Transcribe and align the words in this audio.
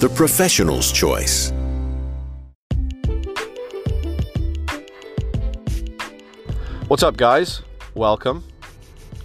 the 0.00 0.10
professional's 0.10 0.92
choice. 0.92 1.52
What's 6.88 7.02
up, 7.02 7.16
guys? 7.16 7.62
Welcome. 7.94 8.44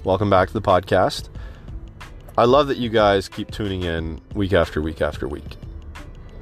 Welcome 0.06 0.30
back 0.30 0.48
to 0.48 0.54
the 0.54 0.62
podcast. 0.62 1.28
I 2.38 2.46
love 2.46 2.70
that 2.70 2.78
you 2.78 2.88
guys 2.90 3.28
keep 3.28 3.52
tuning 3.52 3.84
in 3.84 4.22
week 4.34 4.54
after 4.54 4.82
week 4.82 5.02
after 5.02 5.28
week 5.28 5.58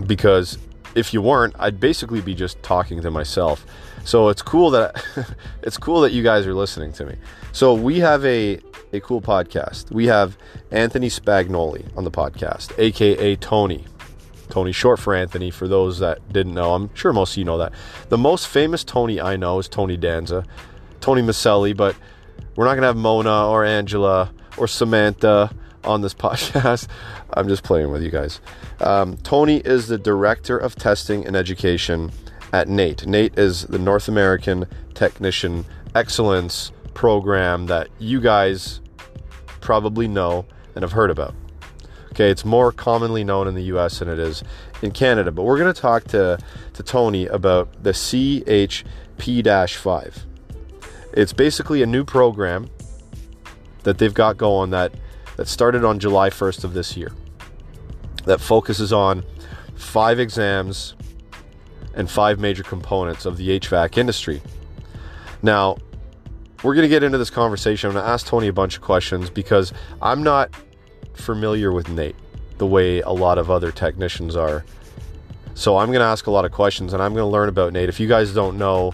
because 0.05 0.59
if 0.93 1.11
you 1.11 1.23
weren't, 1.23 1.55
I'd 1.57 1.79
basically 1.79 2.21
be 2.21 2.35
just 2.35 2.61
talking 2.61 3.01
to 3.01 3.09
myself. 3.09 3.65
So 4.05 4.29
it's 4.29 4.43
cool 4.43 4.69
that 4.71 5.03
it's 5.63 5.77
cool 5.77 6.01
that 6.01 6.11
you 6.11 6.21
guys 6.21 6.45
are 6.45 6.53
listening 6.53 6.93
to 6.93 7.05
me. 7.07 7.15
So 7.51 7.73
we 7.73 7.97
have 7.99 8.23
a 8.25 8.59
a 8.93 8.99
cool 8.99 9.21
podcast. 9.21 9.89
We 9.89 10.05
have 10.05 10.37
Anthony 10.69 11.09
Spagnoli 11.09 11.85
on 11.97 12.03
the 12.03 12.11
podcast, 12.11 12.77
aka 12.77 13.35
Tony. 13.37 13.85
Tony 14.49 14.71
short 14.71 14.99
for 14.99 15.13
Anthony 15.15 15.51
for 15.51 15.67
those 15.67 15.99
that 15.99 16.31
didn't 16.31 16.53
know. 16.53 16.73
I'm 16.73 16.93
sure 16.95 17.13
most 17.13 17.33
of 17.33 17.37
you 17.37 17.45
know 17.45 17.57
that. 17.59 17.73
The 18.09 18.17
most 18.17 18.47
famous 18.47 18.83
Tony 18.83 19.21
I 19.21 19.35
know 19.35 19.59
is 19.59 19.67
Tony 19.67 19.97
Danza, 19.97 20.45
Tony 21.01 21.21
Micelli, 21.21 21.75
but 21.75 21.95
we're 22.55 22.65
not 22.65 22.71
going 22.71 22.81
to 22.81 22.87
have 22.87 22.97
Mona 22.97 23.47
or 23.47 23.63
Angela 23.63 24.31
or 24.57 24.67
Samantha 24.67 25.53
on 25.83 26.01
this 26.01 26.13
podcast. 26.15 26.87
I'm 27.33 27.47
just 27.47 27.63
playing 27.63 27.91
with 27.91 28.01
you 28.03 28.11
guys. 28.11 28.41
Um, 28.81 29.17
Tony 29.17 29.57
is 29.57 29.87
the 29.87 29.97
director 29.97 30.57
of 30.57 30.75
testing 30.75 31.25
and 31.25 31.35
education 31.35 32.11
at 32.51 32.67
NATE. 32.67 33.05
NATE 33.05 33.37
is 33.37 33.65
the 33.67 33.79
North 33.79 34.07
American 34.07 34.65
Technician 34.93 35.65
Excellence 35.95 36.71
program 36.93 37.67
that 37.67 37.87
you 37.99 38.19
guys 38.19 38.81
probably 39.61 40.07
know 40.07 40.45
and 40.75 40.83
have 40.83 40.91
heard 40.91 41.11
about. 41.11 41.33
Okay, 42.19 42.29
it's 42.29 42.43
more 42.43 42.73
commonly 42.73 43.23
known 43.23 43.47
in 43.47 43.55
the 43.55 43.63
US 43.75 43.99
than 43.99 44.09
it 44.09 44.19
is 44.19 44.43
in 44.81 44.91
Canada, 44.91 45.31
but 45.31 45.43
we're 45.43 45.57
going 45.57 45.73
to 45.73 45.81
talk 45.81 46.03
to, 46.09 46.37
to 46.73 46.83
Tony 46.83 47.27
about 47.27 47.81
the 47.81 47.91
CHP 47.91 48.83
5. 49.77 50.25
It's 51.13 51.31
basically 51.31 51.81
a 51.81 51.85
new 51.85 52.03
program 52.03 52.69
that 53.83 53.99
they've 53.99 54.13
got 54.13 54.35
going 54.35 54.71
that, 54.71 54.93
that 55.37 55.47
started 55.47 55.85
on 55.85 55.97
July 55.97 56.29
1st 56.29 56.65
of 56.65 56.73
this 56.73 56.97
year 56.97 57.13
that 58.25 58.41
focuses 58.41 58.91
on 58.91 59.23
five 59.77 60.19
exams 60.19 60.95
and 61.93 62.11
five 62.11 62.37
major 62.37 62.63
components 62.63 63.25
of 63.25 63.37
the 63.37 63.57
HVAC 63.61 63.97
industry. 63.97 64.41
Now, 65.41 65.77
we're 66.63 66.75
going 66.75 66.83
to 66.83 66.89
get 66.89 67.01
into 67.01 67.17
this 67.17 67.29
conversation. 67.29 67.87
I'm 67.87 67.93
going 67.93 68.03
to 68.03 68.11
ask 68.11 68.27
Tony 68.27 68.49
a 68.49 68.53
bunch 68.53 68.75
of 68.75 68.81
questions 68.81 69.29
because 69.29 69.71
I'm 70.01 70.21
not 70.21 70.53
familiar 71.13 71.71
with 71.71 71.89
Nate 71.89 72.15
the 72.57 72.67
way 72.67 73.01
a 73.01 73.09
lot 73.09 73.37
of 73.37 73.49
other 73.49 73.71
technicians 73.71 74.35
are. 74.35 74.65
So 75.55 75.77
I'm 75.77 75.87
going 75.87 75.99
to 75.99 76.05
ask 76.05 76.27
a 76.27 76.31
lot 76.31 76.45
of 76.45 76.51
questions 76.51 76.93
and 76.93 77.01
I'm 77.01 77.13
going 77.13 77.23
to 77.23 77.31
learn 77.31 77.49
about 77.49 77.73
Nate. 77.73 77.89
If 77.89 77.99
you 77.99 78.07
guys 78.07 78.33
don't 78.33 78.57
know 78.57 78.93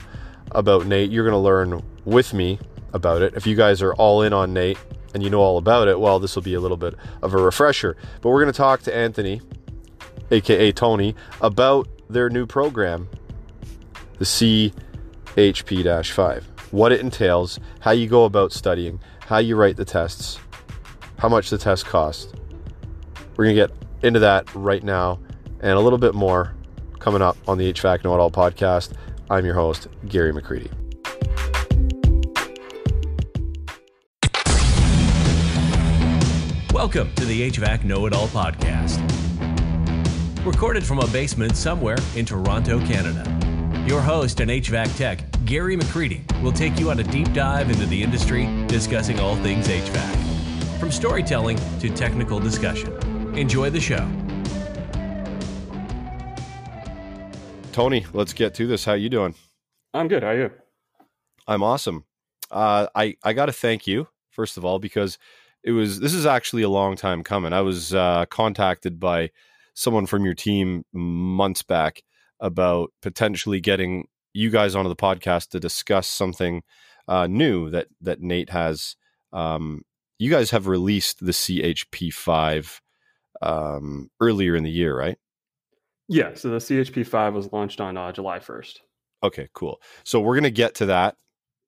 about 0.52 0.86
Nate, 0.86 1.12
you're 1.12 1.24
going 1.24 1.34
to 1.34 1.38
learn 1.38 1.84
with 2.06 2.34
me 2.34 2.60
about 2.94 3.22
it. 3.22 3.34
If 3.36 3.46
you 3.46 3.56
guys 3.56 3.82
are 3.82 3.94
all 3.96 4.22
in 4.22 4.34
on 4.34 4.54
Nate 4.54 4.78
and 5.14 5.22
you 5.22 5.30
know 5.30 5.42
all 5.42 5.58
about 5.58 5.88
it, 5.88 6.00
well, 6.00 6.20
this 6.20 6.36
will 6.36 6.44
be 6.44 6.54
a 6.54 6.60
little 6.60 6.78
bit 6.78 6.96
of 7.22 7.34
a 7.34 7.38
refresher. 7.38 7.98
But 8.22 8.30
we're 8.30 8.42
going 8.42 8.54
to 8.54 8.58
talk 8.58 8.82
to 8.84 8.96
Anthony, 8.96 9.42
aka 10.32 10.72
Tony, 10.72 11.16
about 11.42 11.88
their 12.10 12.30
new 12.30 12.46
program, 12.46 13.10
the 14.20 14.26
CHP 14.26 14.74
5 16.12 16.52
what 16.72 16.92
it 16.92 17.00
entails, 17.00 17.60
how 17.80 17.92
you 17.92 18.06
go 18.08 18.26
about 18.26 18.52
studying, 18.52 19.00
how 19.28 19.38
you 19.38 19.56
write 19.56 19.78
the 19.78 19.86
tests, 19.86 20.40
how 21.18 21.30
much 21.30 21.50
the 21.50 21.58
test 21.58 21.86
costs. 21.86 22.32
We're 23.36 23.46
going 23.46 23.56
to 23.56 23.68
get 23.68 23.72
into 24.04 24.20
that 24.20 24.54
right 24.56 24.84
now 24.84 25.20
and 25.60 25.72
a 25.72 25.80
little 25.80 26.00
bit 26.00 26.14
more 26.14 26.54
coming 27.00 27.22
up 27.22 27.38
on 27.48 27.58
the 27.58 27.72
HVAC 27.72 28.04
Know 28.04 28.14
It 28.14 28.20
All 28.20 28.32
podcast. 28.32 28.94
I'm 29.30 29.46
your 29.46 29.56
host, 29.56 29.88
Gary 30.08 30.34
McCreadie. 30.34 30.72
Welcome 36.74 37.14
to 37.16 37.26
the 37.26 37.50
HVAC 37.50 37.84
Know 37.84 38.06
It 38.06 38.14
All 38.14 38.28
podcast. 38.28 39.02
Recorded 40.46 40.84
from 40.84 41.00
a 41.00 41.08
basement 41.08 41.56
somewhere 41.58 41.98
in 42.16 42.26
Toronto, 42.26 42.80
Canada. 42.86 43.32
Your 43.88 44.02
host 44.02 44.40
and 44.40 44.52
HVAC 44.52 44.96
tech, 44.98 45.20
Gary 45.46 45.78
McCreadie, 45.78 46.42
will 46.42 46.52
take 46.52 46.80
you 46.80 46.92
on 46.92 47.00
a 47.00 47.04
deep 47.04 47.32
dive 47.34 47.70
into 47.72 47.86
the 47.86 48.02
industry, 48.02 48.46
discussing 48.68 49.20
all 49.20 49.36
things 49.38 49.68
HVAC. 49.68 50.25
From 50.86 50.92
storytelling 50.92 51.58
to 51.80 51.90
technical 51.90 52.40
discussion. 52.40 52.94
Enjoy 53.36 53.72
the 53.72 53.82
show. 53.82 54.08
Tony, 57.72 58.06
let's 58.14 58.34
get 58.34 58.54
to 58.54 58.68
this. 58.68 58.86
How 58.86 58.94
you 58.94 59.10
doing? 59.10 59.34
I'm 59.96 60.08
good. 60.08 60.22
How 60.22 60.30
are 60.30 60.38
you? 60.38 60.52
I'm 61.48 61.64
awesome. 61.64 62.06
Uh, 62.52 62.86
I 62.94 63.16
I 63.24 63.34
got 63.34 63.48
to 63.48 63.52
thank 63.52 63.88
you 63.88 64.10
first 64.30 64.58
of 64.58 64.64
all 64.64 64.78
because 64.78 65.18
it 65.64 65.72
was 65.72 66.02
this 66.02 66.14
is 66.14 66.28
actually 66.28 66.62
a 66.62 66.70
long 66.70 66.96
time 66.96 67.24
coming. 67.24 67.52
I 67.52 67.62
was 67.62 67.96
uh, 67.96 68.28
contacted 68.30 69.00
by 69.00 69.32
someone 69.74 70.06
from 70.06 70.24
your 70.24 70.36
team 70.36 70.86
months 70.94 71.64
back 71.64 72.04
about 72.40 72.92
potentially 73.02 73.60
getting 73.60 74.08
you 74.34 74.52
guys 74.52 74.76
onto 74.76 74.90
the 74.90 74.96
podcast 74.96 75.50
to 75.50 75.60
discuss 75.60 76.08
something 76.08 76.62
uh, 77.08 77.26
new 77.26 77.72
that 77.72 77.88
that 78.02 78.22
Nate 78.22 78.52
has. 78.52 78.96
Um, 79.34 79.82
you 80.18 80.30
guys 80.30 80.52
have 80.52 80.68
released 80.68 81.26
the 81.26 81.32
CHP 81.32 82.14
five 82.14 82.82
um, 83.42 84.10
earlier 84.20 84.56
in 84.56 84.64
the 84.64 84.72
year, 84.72 84.98
right? 84.98 85.18
Yeah. 86.08 86.34
So 86.36 86.50
the 86.50 86.58
CHP 86.58 87.06
five 87.08 87.34
was 87.34 87.52
launched 87.52 87.82
on 87.82 87.98
uh, 87.98 88.12
July 88.12 88.40
first. 88.40 88.82
Okay, 89.24 89.50
cool. 89.54 89.82
So 90.04 90.20
we're 90.20 90.36
gonna 90.36 90.52
get 90.52 90.76
to 90.76 90.88
that 90.88 91.16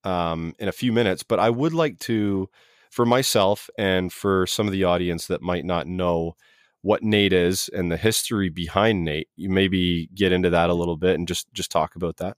um, 0.04 0.54
in 0.60 0.68
a 0.68 0.74
few 0.74 0.92
minutes, 0.94 1.24
but 1.24 1.40
I 1.40 1.50
would 1.50 1.74
like 1.74 2.00
to 2.00 2.50
for 2.92 3.06
myself 3.06 3.70
and 3.78 4.12
for 4.14 4.48
some 4.48 4.68
of 4.68 4.74
the 4.74 4.84
audience 4.84 5.28
that 5.28 5.42
might 5.42 5.66
not 5.66 5.88
know 5.88 6.36
what 6.82 7.04
Nate 7.04 7.34
is 7.34 7.70
and 7.70 7.92
the 7.92 7.98
history 7.98 8.50
behind 8.50 9.04
Nate, 9.04 9.28
you 9.36 9.50
maybe 9.50 10.08
get 10.14 10.32
into 10.32 10.50
that 10.52 10.70
a 10.70 10.74
little 10.74 10.98
bit 10.98 11.16
and 11.16 11.28
just 11.28 11.52
just 11.54 11.72
talk 11.72 11.96
about 11.96 12.18
that. 12.18 12.38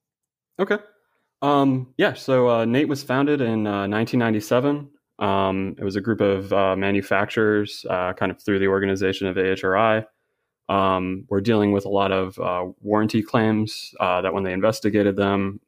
Okay. 0.57 0.77
Um, 1.41 1.93
yeah. 1.97 2.13
So 2.13 2.49
uh, 2.49 2.65
Nate 2.65 2.87
was 2.87 3.03
founded 3.03 3.41
in 3.41 3.67
uh, 3.67 3.87
1997. 3.87 4.89
Um, 5.19 5.75
it 5.77 5.83
was 5.83 5.95
a 5.95 6.01
group 6.01 6.21
of 6.21 6.51
uh, 6.53 6.75
manufacturers, 6.75 7.85
uh, 7.89 8.13
kind 8.13 8.31
of 8.31 8.41
through 8.41 8.59
the 8.59 8.67
organization 8.67 9.27
of 9.27 9.35
AHRI. 9.35 10.05
Um, 10.69 11.25
we're 11.29 11.41
dealing 11.41 11.71
with 11.71 11.85
a 11.85 11.89
lot 11.89 12.11
of 12.11 12.39
uh, 12.39 12.65
warranty 12.81 13.21
claims 13.21 13.93
uh, 13.99 14.21
that, 14.21 14.33
when 14.33 14.43
they 14.43 14.53
investigated 14.53 15.15
them, 15.15 15.59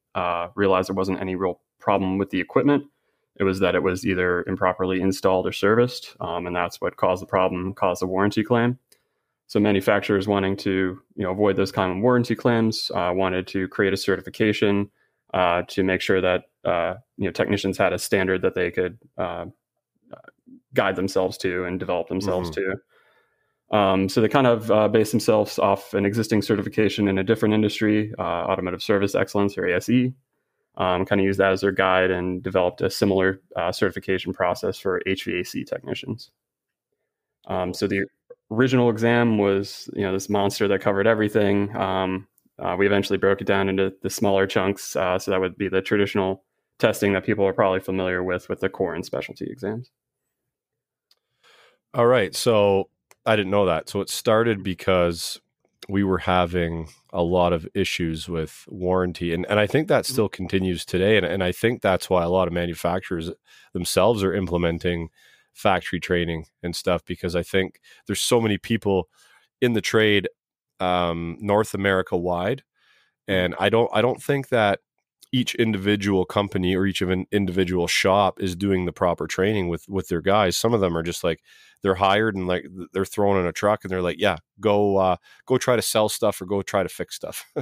realized 0.55 0.89
there 0.89 0.95
wasn't 0.95 1.19
any 1.19 1.35
real 1.35 1.59
problem 1.79 2.17
with 2.17 2.29
the 2.29 2.39
equipment. 2.39 2.85
It 3.37 3.43
was 3.43 3.59
that 3.59 3.75
it 3.75 3.83
was 3.83 4.05
either 4.05 4.43
improperly 4.47 5.01
installed 5.01 5.47
or 5.47 5.51
serviced, 5.51 6.15
um, 6.19 6.45
and 6.45 6.55
that's 6.55 6.79
what 6.79 6.97
caused 6.97 7.21
the 7.21 7.27
problem, 7.27 7.73
caused 7.73 8.01
the 8.01 8.07
warranty 8.07 8.43
claim. 8.43 8.77
So 9.47 9.59
manufacturers 9.59 10.27
wanting 10.27 10.55
to 10.57 11.01
you 11.15 11.23
know 11.23 11.31
avoid 11.31 11.55
those 11.55 11.71
common 11.71 12.01
warranty 12.01 12.35
claims 12.35 12.91
uh, 12.93 13.11
wanted 13.13 13.47
to 13.47 13.67
create 13.67 13.93
a 13.93 13.97
certification 13.97 14.89
uh, 15.33 15.63
to 15.67 15.83
make 15.83 16.01
sure 16.01 16.21
that 16.21 16.43
uh, 16.65 16.95
you 17.17 17.25
know 17.25 17.31
technicians 17.31 17.77
had 17.77 17.93
a 17.93 17.99
standard 17.99 18.41
that 18.41 18.55
they 18.55 18.71
could 18.71 18.97
uh, 19.17 19.45
guide 20.73 20.95
themselves 20.95 21.37
to 21.37 21.65
and 21.65 21.79
develop 21.79 22.07
themselves 22.07 22.49
mm-hmm. 22.49 22.71
to. 22.71 22.77
Um, 23.71 24.09
so 24.09 24.19
they 24.19 24.27
kind 24.27 24.47
of 24.47 24.69
uh, 24.69 24.87
based 24.89 25.11
themselves 25.11 25.57
off 25.57 25.93
an 25.93 26.05
existing 26.05 26.41
certification 26.41 27.07
in 27.07 27.17
a 27.17 27.23
different 27.23 27.55
industry, 27.55 28.13
uh, 28.19 28.21
automotive 28.21 28.83
service 28.83 29.15
excellence 29.15 29.57
or 29.57 29.65
ASE, 29.65 30.11
um, 30.77 31.05
kind 31.05 31.21
of 31.21 31.25
used 31.25 31.39
that 31.39 31.53
as 31.53 31.61
their 31.61 31.71
guide 31.71 32.11
and 32.11 32.43
developed 32.43 32.81
a 32.81 32.89
similar 32.89 33.39
uh, 33.55 33.71
certification 33.71 34.33
process 34.33 34.77
for 34.77 35.01
HVAC 35.07 35.65
technicians. 35.65 36.31
Um, 37.47 37.73
so 37.73 37.87
the 37.87 38.05
original 38.51 38.89
exam 38.89 39.37
was, 39.37 39.89
you 39.93 40.01
know, 40.01 40.11
this 40.11 40.29
monster 40.29 40.67
that 40.67 40.81
covered 40.81 41.07
everything. 41.07 41.75
Um, 41.75 42.27
uh, 42.61 42.75
we 42.77 42.85
eventually 42.85 43.17
broke 43.17 43.41
it 43.41 43.47
down 43.47 43.69
into 43.69 43.93
the 44.01 44.09
smaller 44.09 44.45
chunks. 44.45 44.95
Uh, 44.95 45.17
so 45.17 45.31
that 45.31 45.41
would 45.41 45.57
be 45.57 45.67
the 45.67 45.81
traditional 45.81 46.43
testing 46.79 47.13
that 47.13 47.25
people 47.25 47.45
are 47.45 47.53
probably 47.53 47.79
familiar 47.79 48.23
with, 48.23 48.47
with 48.49 48.59
the 48.59 48.69
core 48.69 48.93
and 48.93 49.05
specialty 49.05 49.45
exams. 49.49 49.91
All 51.93 52.07
right. 52.07 52.35
So 52.35 52.89
I 53.25 53.35
didn't 53.35 53.51
know 53.51 53.65
that. 53.65 53.89
So 53.89 54.01
it 54.01 54.09
started 54.09 54.63
because 54.63 55.39
we 55.89 56.03
were 56.03 56.19
having 56.19 56.87
a 57.11 57.23
lot 57.23 57.53
of 57.53 57.67
issues 57.73 58.29
with 58.29 58.65
warranty 58.69 59.33
and, 59.33 59.45
and 59.49 59.59
i 59.59 59.65
think 59.65 59.87
that 59.87 60.05
still 60.05 60.29
continues 60.29 60.85
today 60.85 61.17
and, 61.17 61.25
and 61.25 61.43
i 61.43 61.51
think 61.51 61.81
that's 61.81 62.09
why 62.09 62.23
a 62.23 62.29
lot 62.29 62.47
of 62.47 62.53
manufacturers 62.53 63.31
themselves 63.73 64.23
are 64.23 64.33
implementing 64.33 65.09
factory 65.53 65.99
training 65.99 66.45
and 66.61 66.75
stuff 66.75 67.03
because 67.05 67.35
i 67.35 67.41
think 67.41 67.81
there's 68.05 68.21
so 68.21 68.39
many 68.39 68.57
people 68.57 69.09
in 69.59 69.73
the 69.73 69.81
trade 69.81 70.29
um, 70.81 71.37
north 71.39 71.73
america 71.73 72.17
wide 72.17 72.63
and 73.27 73.55
i 73.59 73.69
don't 73.69 73.89
i 73.93 74.01
don't 74.01 74.21
think 74.21 74.49
that 74.49 74.79
each 75.33 75.55
individual 75.55 76.25
company 76.25 76.75
or 76.75 76.85
each 76.85 77.01
of 77.01 77.09
an 77.09 77.25
individual 77.31 77.87
shop 77.87 78.41
is 78.41 78.53
doing 78.55 78.83
the 78.85 78.91
proper 78.91 79.27
training 79.27 79.69
with 79.69 79.87
with 79.87 80.07
their 80.09 80.21
guys 80.21 80.57
some 80.57 80.73
of 80.73 80.81
them 80.81 80.97
are 80.97 81.03
just 81.03 81.23
like 81.23 81.39
they're 81.83 81.95
hired 81.95 82.35
and 82.35 82.47
like 82.47 82.65
they're 82.93 83.05
thrown 83.05 83.39
in 83.39 83.45
a 83.45 83.51
truck 83.53 83.83
and 83.83 83.91
they're 83.91 84.01
like 84.01 84.19
yeah 84.19 84.35
go 84.59 84.97
uh 84.97 85.15
go 85.45 85.57
try 85.57 85.75
to 85.75 85.81
sell 85.81 86.09
stuff 86.09 86.41
or 86.41 86.45
go 86.45 86.61
try 86.61 86.83
to 86.83 86.89
fix 86.89 87.15
stuff 87.15 87.45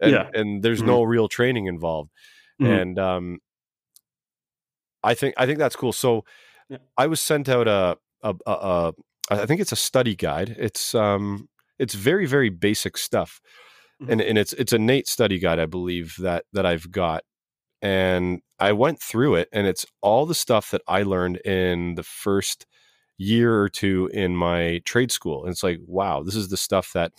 and 0.00 0.12
Yeah. 0.12 0.30
and 0.32 0.62
there's 0.62 0.82
Mhm. 0.82 0.86
no 0.86 1.02
real 1.02 1.26
training 1.28 1.66
involved 1.66 2.10
Mhm. 2.60 2.80
and 2.82 2.98
um 2.98 3.38
i 5.02 5.14
think 5.14 5.34
i 5.36 5.46
think 5.46 5.58
that's 5.58 5.76
cool 5.76 5.92
so 5.92 6.24
Yeah. 6.68 6.78
i 6.96 7.06
was 7.06 7.20
sent 7.20 7.48
out 7.48 7.66
a 7.68 7.98
a, 8.22 8.34
a, 8.46 8.52
a 8.52 8.92
i 9.30 9.46
think 9.46 9.60
it's 9.60 9.72
a 9.72 9.76
study 9.76 10.14
guide 10.14 10.54
it's 10.58 10.94
um 10.94 11.48
it's 11.78 11.94
very 11.94 12.26
very 12.26 12.48
basic 12.50 12.96
stuff 12.98 13.40
Mhm. 14.02 14.12
and 14.12 14.20
and 14.22 14.38
it's 14.38 14.52
it's 14.54 14.72
a 14.72 14.78
Nate 14.78 15.08
study 15.08 15.38
guide 15.38 15.58
I 15.60 15.66
believe 15.66 16.16
that 16.18 16.44
that 16.52 16.66
I've 16.66 16.90
got 16.90 17.24
and 17.82 18.42
I 18.60 18.72
went 18.72 19.00
through 19.02 19.36
it 19.36 19.48
and 19.52 19.66
it's 19.66 19.86
all 20.02 20.26
the 20.26 20.34
stuff 20.34 20.70
that 20.72 20.82
I 20.88 21.02
learned 21.04 21.38
in 21.38 21.94
the 21.96 22.02
first 22.04 22.66
year 23.18 23.60
or 23.60 23.68
two 23.68 24.08
in 24.14 24.36
my 24.36 24.80
trade 24.84 25.12
school 25.12 25.44
and 25.44 25.52
it's 25.52 25.62
like 25.64 25.80
wow 25.86 26.22
this 26.22 26.36
is 26.36 26.48
the 26.50 26.56
stuff 26.56 26.92
that 26.94 27.12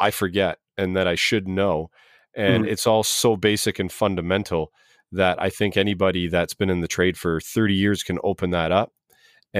I 0.00 0.10
forget 0.10 0.58
and 0.76 0.96
that 0.96 1.08
I 1.08 1.14
should 1.14 1.48
know 1.48 1.90
and 2.34 2.64
Mhm. 2.64 2.68
it's 2.68 2.86
all 2.86 3.02
so 3.02 3.36
basic 3.36 3.78
and 3.78 3.90
fundamental 3.90 4.72
that 5.12 5.40
I 5.42 5.50
think 5.50 5.76
anybody 5.76 6.28
that's 6.28 6.54
been 6.54 6.70
in 6.70 6.80
the 6.80 6.88
trade 6.88 7.16
for 7.16 7.40
30 7.40 7.74
years 7.74 8.02
can 8.02 8.18
open 8.22 8.50
that 8.50 8.70
up 8.70 8.92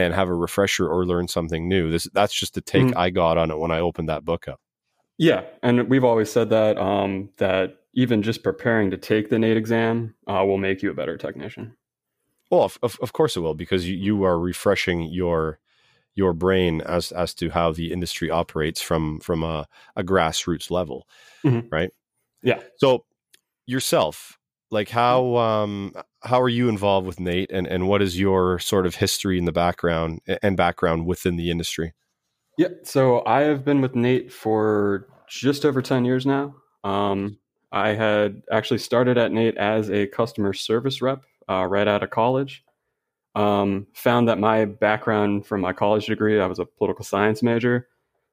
and 0.04 0.14
have 0.14 0.28
a 0.28 0.34
refresher 0.34 0.88
or 0.88 1.04
learn 1.06 1.28
something 1.28 1.68
new 1.68 1.90
this 1.90 2.08
that's 2.12 2.32
just 2.34 2.54
the 2.54 2.60
take 2.60 2.84
Mhm. 2.86 2.96
I 2.96 3.10
got 3.10 3.38
on 3.38 3.50
it 3.50 3.58
when 3.58 3.70
I 3.70 3.80
opened 3.80 4.08
that 4.08 4.24
book 4.24 4.48
up 4.48 4.60
Yeah, 5.18 5.42
and 5.62 5.88
we've 5.88 6.04
always 6.04 6.30
said 6.30 6.50
that 6.50 6.78
um, 6.78 7.30
that 7.38 7.78
even 7.94 8.22
just 8.22 8.42
preparing 8.44 8.90
to 8.90 8.96
take 8.96 9.28
the 9.30 9.38
NATE 9.38 9.56
exam 9.56 10.14
uh, 10.28 10.44
will 10.46 10.58
make 10.58 10.82
you 10.82 10.90
a 10.90 10.94
better 10.94 11.16
technician. 11.16 11.76
Well, 12.50 12.62
of, 12.62 12.78
of, 12.82 12.98
of 13.02 13.12
course 13.12 13.36
it 13.36 13.40
will, 13.40 13.54
because 13.54 13.88
you, 13.88 13.96
you 13.96 14.24
are 14.24 14.38
refreshing 14.38 15.02
your 15.02 15.58
your 16.14 16.32
brain 16.32 16.80
as 16.82 17.12
as 17.12 17.34
to 17.34 17.50
how 17.50 17.72
the 17.72 17.92
industry 17.92 18.30
operates 18.30 18.80
from 18.80 19.20
from 19.20 19.42
a, 19.42 19.66
a 19.96 20.02
grassroots 20.04 20.70
level, 20.70 21.08
Mhm. 21.44 21.66
right? 21.72 21.90
Yeah. 22.42 22.60
So 22.76 23.04
yourself, 23.66 24.38
like 24.70 24.88
how 24.88 25.37
um 25.37 25.93
how 26.23 26.41
are 26.41 26.49
you 26.49 26.69
involved 26.69 27.06
with 27.06 27.20
Nate, 27.20 27.50
and 27.50 27.67
and 27.67 27.88
what 27.88 28.03
is 28.03 28.19
your 28.19 28.59
sort 28.59 28.87
of 28.87 28.97
history 28.97 29.38
in 29.38 29.44
the 29.44 29.53
background 29.53 30.20
and 30.43 30.56
background 30.56 31.06
within 31.06 31.37
the 31.37 31.50
industry? 31.50 31.94
Yeah, 32.59 32.69
so 32.82 33.23
I 33.25 33.43
have 33.43 33.65
been 33.65 33.81
with 33.81 33.94
Nate 33.94 34.32
for 34.32 35.06
just 35.29 35.65
over 35.65 35.81
10 35.81 36.05
years 36.05 36.26
now. 36.26 36.56
Um, 36.82 37.38
I 37.70 37.91
had 37.91 38.43
actually 38.50 38.79
started 38.79 39.17
at 39.17 39.31
Nate 39.31 39.56
as 39.56 39.91
a 39.91 40.09
customer 40.09 40.53
service 40.53 41.00
rep 41.00 41.23
uh, 41.49 41.67
right 41.67 41.87
out 41.87 42.03
of 42.03 42.11
college. 42.11 42.65
Um, 43.37 43.87
found 43.94 44.29
that 44.29 44.41
my 44.41 44.65
background 44.65 45.47
from 45.47 45.61
my 45.61 45.73
college 45.73 46.06
degree, 46.06 46.41
I 46.41 46.47
was 46.47 46.59
a 46.59 46.65
political 46.65 47.05
science 47.05 47.44
major, 47.44 47.87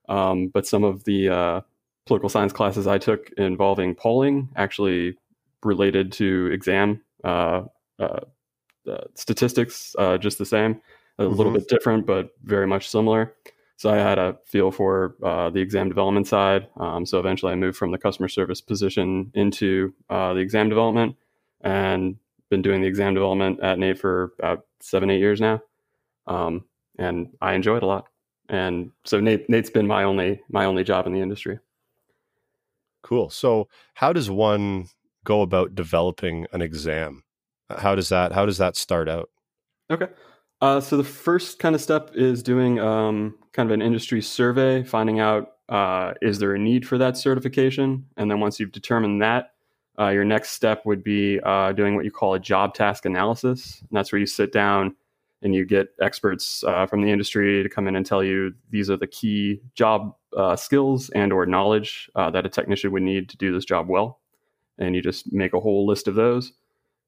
um, 0.09 0.47
but 0.47 0.65
some 0.65 0.83
of 0.83 1.03
the 1.03 1.29
uh, 1.29 1.61
political 2.07 2.29
science 2.29 2.53
classes 2.53 2.87
I 2.87 2.97
took 2.97 3.29
involving 3.37 3.93
polling 3.93 4.49
actually 4.55 5.17
related 5.65 6.11
to 6.13 6.47
exam 6.51 7.01
uh, 7.23 7.63
uh, 7.99 8.19
statistics, 9.15 9.95
uh, 9.97 10.17
just 10.17 10.37
the 10.37 10.45
same, 10.45 10.79
a 11.17 11.25
little 11.25 11.51
Mhm. 11.51 11.55
bit 11.55 11.67
different, 11.67 12.05
but 12.05 12.29
very 12.43 12.67
much 12.67 12.89
similar. 12.89 13.33
So 13.77 13.89
I 13.89 13.97
had 13.97 14.17
a 14.19 14.37
feel 14.45 14.71
for 14.71 15.15
uh, 15.23 15.49
the 15.49 15.59
exam 15.59 15.89
development 15.89 16.27
side. 16.27 16.67
Um, 16.77 17.05
so 17.05 17.19
eventually 17.19 17.51
I 17.51 17.55
moved 17.55 17.77
from 17.77 17.91
the 17.91 17.97
customer 17.97 18.29
service 18.29 18.61
position 18.61 19.31
into 19.33 19.93
uh, 20.09 20.33
the 20.33 20.39
exam 20.39 20.69
development 20.69 21.17
and 21.61 22.17
been 22.49 22.61
doing 22.61 22.81
the 22.81 22.87
exam 22.87 23.13
development 23.15 23.59
at 23.61 23.79
Nate 23.79 23.97
for 23.97 24.33
about 24.39 24.65
seven, 24.79 25.09
eight 25.09 25.19
years 25.19 25.41
now. 25.41 25.61
Um, 26.27 26.65
and 26.97 27.35
I 27.41 27.53
enjoy 27.53 27.77
it 27.77 27.83
a 27.83 27.87
lot. 27.87 28.07
And 28.47 28.91
so 29.03 29.19
Nate, 29.19 29.49
Nate's 29.49 29.71
been 29.71 29.87
my 29.87 30.03
only, 30.03 30.41
my 30.49 30.65
only 30.65 30.83
job 30.83 31.07
in 31.07 31.13
the 31.13 31.21
industry. 31.21 31.59
Cool. 33.01 33.29
So 33.29 33.67
how 33.95 34.13
does 34.13 34.29
one 34.29 34.87
go 35.25 35.41
about 35.41 35.75
developing 35.75 36.47
an 36.53 36.61
exam? 36.61 37.23
How 37.69 37.95
does 37.95 38.09
that 38.09 38.31
how 38.31 38.45
does 38.45 38.57
that 38.59 38.77
start 38.77 39.09
out? 39.09 39.29
Okay. 39.91 40.07
Uh, 40.61 40.79
so 40.79 40.95
the 40.95 41.03
first 41.03 41.59
kind 41.59 41.75
of 41.75 41.81
step 41.81 42.11
is 42.15 42.41
doing 42.41 42.79
um, 42.79 43.35
kind 43.51 43.69
of 43.69 43.73
an 43.73 43.81
industry 43.81 44.21
survey, 44.21 44.83
finding 44.83 45.19
out 45.19 45.53
uh, 45.67 46.13
is 46.21 46.39
there 46.39 46.55
a 46.55 46.59
need 46.59 46.87
for 46.87 46.97
that 46.97 47.17
certification, 47.17 48.05
and 48.17 48.31
then 48.31 48.39
once 48.39 48.59
you've 48.59 48.71
determined 48.71 49.21
that, 49.21 49.51
uh, 49.99 50.09
your 50.09 50.23
next 50.23 50.51
step 50.51 50.85
would 50.85 51.03
be 51.03 51.39
uh, 51.41 51.73
doing 51.73 51.95
what 51.95 52.05
you 52.05 52.11
call 52.11 52.35
a 52.35 52.39
job 52.39 52.73
task 52.73 53.05
analysis, 53.05 53.79
and 53.81 53.89
that's 53.91 54.11
where 54.11 54.19
you 54.19 54.25
sit 54.25 54.53
down 54.53 54.95
and 55.41 55.53
you 55.53 55.65
get 55.65 55.89
experts 56.01 56.63
uh, 56.63 56.85
from 56.85 57.01
the 57.01 57.11
industry 57.11 57.61
to 57.61 57.69
come 57.69 57.87
in 57.87 57.95
and 57.95 58.05
tell 58.05 58.23
you 58.23 58.53
these 58.71 58.89
are 58.89 58.97
the 58.97 59.07
key 59.07 59.61
job 59.75 60.15
uh, 60.35 60.55
skills 60.55 61.09
and 61.11 61.31
or 61.31 61.45
knowledge 61.45 62.09
uh, 62.15 62.29
that 62.31 62.45
a 62.45 62.49
technician 62.49 62.91
would 62.91 63.03
need 63.03 63.29
to 63.29 63.37
do 63.37 63.53
this 63.53 63.65
job 63.65 63.87
well, 63.87 64.21
and 64.77 64.95
you 64.95 65.01
just 65.01 65.31
make 65.31 65.53
a 65.53 65.59
whole 65.59 65.85
list 65.85 66.07
of 66.07 66.15
those, 66.15 66.53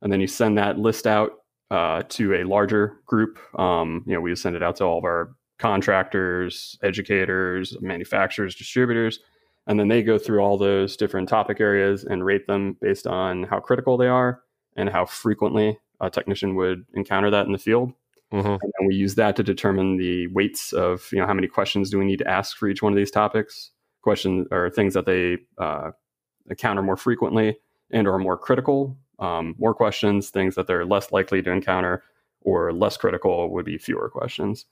and 0.02 0.12
then 0.12 0.22
you 0.22 0.28
send 0.28 0.58
that 0.58 0.78
list 0.78 1.08
out 1.08 1.32
uh, 1.72 2.04
to 2.10 2.36
a 2.36 2.44
larger 2.44 2.98
group. 3.06 3.40
Um, 3.60 4.04
you 4.06 4.14
know, 4.14 4.22
we 4.22 4.36
send 4.36 4.56
it 4.56 4.64
out 4.64 4.78
to 4.78 4.86
all 4.86 5.00
of 5.00 5.04
our 5.04 5.36
contractors, 5.60 6.78
educators, 6.84 7.76
manufacturers, 7.82 8.56
distributors, 8.56 9.20
and 9.66 9.80
then 9.80 9.88
they 9.88 10.04
go 10.04 10.18
through 10.18 10.40
all 10.40 10.58
those 10.58 10.96
different 10.96 11.28
topic 11.28 11.60
areas 11.60 12.04
and 12.04 12.26
rate 12.26 12.48
them 12.48 12.78
based 12.80 13.08
on 13.08 13.44
how 13.44 13.60
critical 13.60 13.98
they 13.98 14.08
are 14.08 14.42
and 14.76 14.90
how 14.90 15.06
frequently 15.06 15.78
a 16.00 16.10
technician 16.10 16.56
would 16.56 16.86
encounter 16.94 17.30
that 17.32 17.48
in 17.48 17.52
the 17.52 17.58
field. 17.58 17.92
Mm-hmm. 18.32 18.48
And 18.48 18.60
then 18.62 18.88
we 18.88 18.96
use 18.96 19.16
that 19.16 19.36
to 19.38 19.44
determine 19.44 19.98
the 19.98 20.28
weights 20.28 20.74
of, 20.74 21.10
you 21.12 21.20
know, 21.20 21.26
how 21.26 21.34
many 21.34 21.48
questions 21.48 21.90
do 21.90 21.98
we 21.98 22.06
need 22.06 22.20
to 22.20 22.28
ask 22.28 22.56
for 22.58 22.68
each 22.68 22.82
one 22.82 22.94
of 22.94 22.98
these 22.98 23.12
topics? 23.12 23.72
Questions 24.02 24.48
or 24.52 24.70
things 24.70 24.94
that 24.94 25.06
they 25.06 25.38
uh, 25.58 25.92
encounter 26.50 26.82
more 26.82 26.98
frequently 26.98 27.58
and 27.92 28.08
or 28.08 28.18
more 28.18 28.38
critical. 28.38 28.98
Um, 29.20 29.56
more 29.58 29.74
questions, 29.74 30.30
things 30.30 30.56
that 30.56 30.68
they're 30.68 30.86
less 30.86 31.12
likely 31.12 31.42
to 31.42 31.52
encounter, 31.52 32.04
or 32.42 32.72
less 32.72 32.98
critical 32.98 33.50
would 33.52 33.66
be 33.66 33.78
fewer 33.78 34.10
questions. 34.10 34.66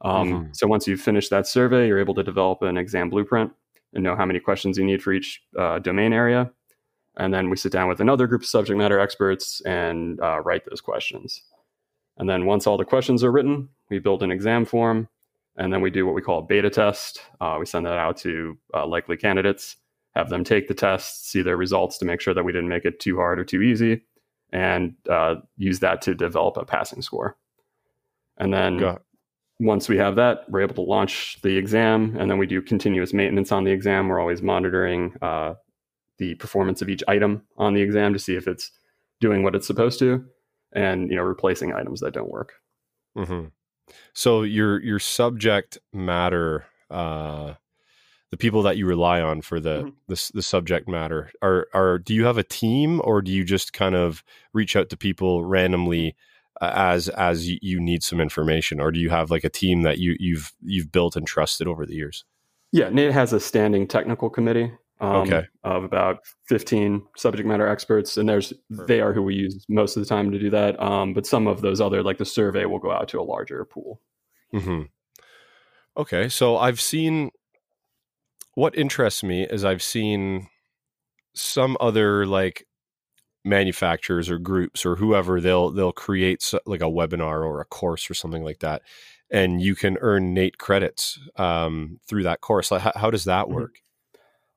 Um, 0.00 0.32
Mhm. 0.32 0.56
So 0.56 0.66
once 0.66 0.86
you've 0.88 1.00
finished 1.00 1.30
that 1.30 1.46
survey, 1.46 1.86
you're 1.88 1.98
able 1.98 2.14
to 2.14 2.22
develop 2.22 2.62
an 2.62 2.76
exam 2.76 3.10
blueprint 3.10 3.52
and 3.92 4.02
know 4.02 4.16
how 4.16 4.24
many 4.26 4.40
questions 4.40 4.76
you 4.78 4.84
need 4.84 5.02
for 5.02 5.12
each 5.12 5.42
uh, 5.56 5.78
domain 5.78 6.12
area. 6.12 6.52
And 7.16 7.32
then 7.32 7.48
we 7.50 7.56
sit 7.56 7.72
down 7.72 7.88
with 7.88 8.00
another 8.00 8.26
group 8.26 8.42
of 8.42 8.48
subject 8.48 8.76
matter 8.76 8.98
experts 8.98 9.60
and 9.62 10.20
uh, 10.20 10.40
write 10.40 10.64
those 10.64 10.80
questions. 10.80 11.42
And 12.16 12.28
then 12.28 12.46
once 12.46 12.66
all 12.66 12.76
the 12.76 12.84
questions 12.84 13.22
are 13.22 13.30
written, 13.30 13.68
we 13.90 13.98
build 13.98 14.22
an 14.22 14.30
exam 14.32 14.64
form, 14.64 15.08
and 15.56 15.72
then 15.72 15.80
we 15.80 15.90
do 15.90 16.06
what 16.06 16.14
we 16.14 16.22
call 16.22 16.40
a 16.40 16.42
beta 16.42 16.70
test. 16.70 17.20
Uh, 17.40 17.56
we 17.60 17.66
send 17.66 17.86
that 17.86 17.98
out 17.98 18.16
to 18.18 18.58
uh, 18.72 18.86
likely 18.86 19.16
candidates, 19.16 19.76
have 20.14 20.28
them 20.30 20.44
take 20.44 20.68
the 20.68 20.74
test, 20.74 21.28
see 21.28 21.42
their 21.42 21.56
results 21.56 21.98
to 21.98 22.04
make 22.04 22.20
sure 22.20 22.34
that 22.34 22.44
we 22.44 22.52
didn't 22.52 22.68
make 22.68 22.84
it 22.84 23.00
too 23.00 23.16
hard 23.16 23.38
or 23.38 23.44
too 23.44 23.62
easy, 23.62 24.02
and 24.52 24.94
uh, 25.10 25.36
use 25.56 25.80
that 25.80 26.02
to 26.02 26.14
develop 26.14 26.56
a 26.56 26.64
passing 26.64 27.02
score. 27.02 27.36
And 28.36 28.52
then 28.52 28.78
once 29.60 29.88
we 29.88 29.96
have 29.98 30.16
that, 30.16 30.48
we're 30.48 30.62
able 30.62 30.74
to 30.74 30.80
launch 30.82 31.38
the 31.42 31.56
exam, 31.56 32.16
and 32.18 32.30
then 32.30 32.38
we 32.38 32.46
do 32.46 32.60
continuous 32.60 33.12
maintenance 33.12 33.52
on 33.52 33.64
the 33.64 33.70
exam. 33.70 34.08
We're 34.08 34.20
always 34.20 34.42
monitoring 34.42 35.14
uh, 35.22 35.54
the 36.18 36.34
performance 36.36 36.82
of 36.82 36.88
each 36.88 37.02
item 37.08 37.42
on 37.56 37.74
the 37.74 37.82
exam 37.82 38.12
to 38.12 38.18
see 38.18 38.36
if 38.36 38.46
it's 38.46 38.70
doing 39.20 39.42
what 39.42 39.54
it's 39.54 39.66
supposed 39.66 39.98
to, 40.00 40.24
and 40.72 41.10
you 41.10 41.16
know, 41.16 41.22
replacing 41.22 41.72
items 41.72 42.00
that 42.00 42.14
don't 42.14 42.30
work. 42.30 42.54
hmm 43.16 43.46
So 44.12 44.42
your 44.42 44.82
your 44.82 44.98
subject 44.98 45.78
matter, 45.92 46.66
uh, 46.90 47.54
the 48.34 48.38
people 48.38 48.62
that 48.62 48.76
you 48.76 48.84
rely 48.84 49.20
on 49.20 49.40
for 49.40 49.60
the, 49.60 49.84
Mhm. 49.84 49.92
the 50.08 50.30
the 50.34 50.42
subject 50.42 50.88
matter 50.88 51.30
are 51.40 51.68
are 51.72 51.98
do 52.00 52.12
you 52.12 52.24
have 52.24 52.36
a 52.36 52.42
team 52.42 53.00
or 53.04 53.22
do 53.22 53.30
you 53.30 53.44
just 53.44 53.72
kind 53.72 53.94
of 53.94 54.24
reach 54.52 54.74
out 54.74 54.90
to 54.90 54.96
people 54.96 55.44
randomly 55.44 56.16
uh, 56.60 56.72
as 56.74 57.08
as 57.10 57.48
you, 57.48 57.78
need 57.78 58.02
some 58.02 58.20
information 58.20 58.80
or 58.80 58.90
do 58.90 58.98
you 58.98 59.08
have 59.08 59.30
like 59.30 59.44
a 59.44 59.48
team 59.48 59.82
that 59.82 59.98
you 59.98 60.16
you've 60.18 60.52
you've 60.64 60.90
built 60.90 61.14
and 61.14 61.28
trusted 61.28 61.68
over 61.68 61.86
the 61.86 61.94
years? 61.94 62.24
Yeah, 62.72 62.88
Nate 62.88 63.12
has 63.12 63.32
a 63.32 63.38
standing 63.38 63.86
technical 63.86 64.28
committee 64.28 64.72
um, 65.00 65.20
Okay. 65.20 65.46
of 65.62 65.84
about 65.84 66.18
15 66.48 67.06
subject 67.16 67.46
matter 67.46 67.68
experts, 67.68 68.16
and 68.16 68.28
there's 68.28 68.52
they 68.68 69.00
are 69.00 69.12
who 69.12 69.22
we 69.22 69.36
use 69.36 69.64
most 69.68 69.96
of 69.96 70.02
the 70.02 70.08
time 70.08 70.32
to 70.32 70.40
do 70.40 70.50
that. 70.50 70.82
Um, 70.82 71.14
but 71.14 71.24
some 71.24 71.46
of 71.46 71.60
those 71.60 71.80
other, 71.80 72.02
like 72.02 72.18
the 72.18 72.24
survey, 72.24 72.64
will 72.64 72.80
go 72.80 72.90
out 72.90 73.06
to 73.10 73.20
a 73.20 73.22
larger 73.22 73.64
pool. 73.64 74.00
hmm 74.50 74.82
Okay, 75.96 76.28
so 76.28 76.56
I've 76.56 76.80
seen 76.80 77.30
what 78.54 78.76
interests 78.76 79.22
me 79.22 79.44
is 79.44 79.64
I've 79.64 79.82
seen 79.82 80.48
some 81.34 81.76
other 81.80 82.26
like 82.26 82.66
manufacturers 83.44 84.30
or 84.30 84.38
groups 84.38 84.86
or 84.86 84.96
whoever 84.96 85.40
they'll 85.40 85.70
they'll 85.70 85.92
create 85.92 86.52
like 86.64 86.80
a 86.80 86.84
webinar 86.84 87.44
or 87.44 87.60
a 87.60 87.64
course 87.66 88.10
or 88.10 88.14
something 88.14 88.42
like 88.42 88.60
that 88.60 88.82
and 89.30 89.60
you 89.60 89.74
can 89.74 89.98
earn 90.00 90.32
nate 90.32 90.56
credits 90.56 91.18
um, 91.36 91.98
through 92.08 92.22
that 92.22 92.40
course 92.40 92.70
like 92.70 92.80
how, 92.80 92.92
how 92.94 93.10
does 93.10 93.24
that 93.24 93.44
mm-hmm. 93.44 93.56
work 93.56 93.74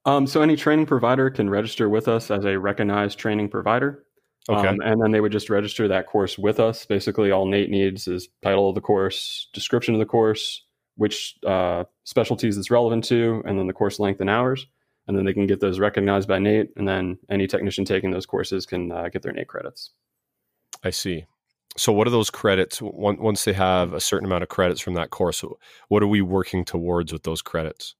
um, 0.05 0.25
so 0.25 0.41
any 0.41 0.55
training 0.55 0.85
provider 0.85 1.29
can 1.29 1.49
register 1.49 1.89
with 1.89 2.07
us 2.07 2.31
as 2.31 2.45
a 2.45 2.57
recognized 2.57 3.19
training 3.19 3.49
provider 3.49 4.05
okay. 4.47 4.67
Um, 4.69 4.77
and 4.81 5.01
then 5.01 5.11
they 5.11 5.19
would 5.19 5.33
just 5.33 5.49
register 5.49 5.89
that 5.89 6.07
course 6.07 6.37
with 6.37 6.61
us 6.61 6.85
basically 6.85 7.29
all 7.29 7.45
nate 7.45 7.69
needs 7.69 8.07
is 8.07 8.29
title 8.41 8.69
of 8.69 8.75
the 8.75 8.81
course 8.81 9.49
description 9.53 9.95
of 9.95 9.99
the 9.99 10.05
course 10.05 10.63
which 10.97 11.35
uh, 11.45 11.85
specialties 12.03 12.57
it's 12.57 12.69
relevant 12.69 13.03
to 13.05 13.41
and 13.45 13.57
then 13.57 13.67
the 13.67 13.73
course 13.73 13.99
length 13.99 14.19
and 14.19 14.29
hours 14.29 14.67
and 15.07 15.17
then 15.17 15.25
they 15.25 15.33
can 15.33 15.47
get 15.47 15.59
those 15.59 15.79
recognized 15.79 16.27
by 16.27 16.37
NATE, 16.37 16.69
and 16.75 16.87
then 16.87 17.17
any 17.29 17.47
technician 17.47 17.85
taking 17.85 18.11
those 18.11 18.25
courses 18.25 18.65
can 18.65 18.91
uh, 18.91 19.07
get 19.09 19.21
their 19.21 19.31
NATE 19.31 19.47
credits. 19.47 19.91
I 20.83 20.89
see. 20.89 21.25
So, 21.77 21.91
what 21.91 22.07
are 22.07 22.11
those 22.11 22.29
credits? 22.29 22.81
Once 22.81 23.45
they 23.45 23.53
have 23.53 23.93
a 23.93 24.01
certain 24.01 24.25
amount 24.25 24.43
of 24.43 24.49
credits 24.49 24.81
from 24.81 24.95
that 24.95 25.09
course, 25.09 25.43
what 25.87 26.03
are 26.03 26.07
we 26.07 26.21
working 26.21 26.65
towards 26.65 27.13
with 27.13 27.23
those 27.23 27.41
credits? 27.41 27.95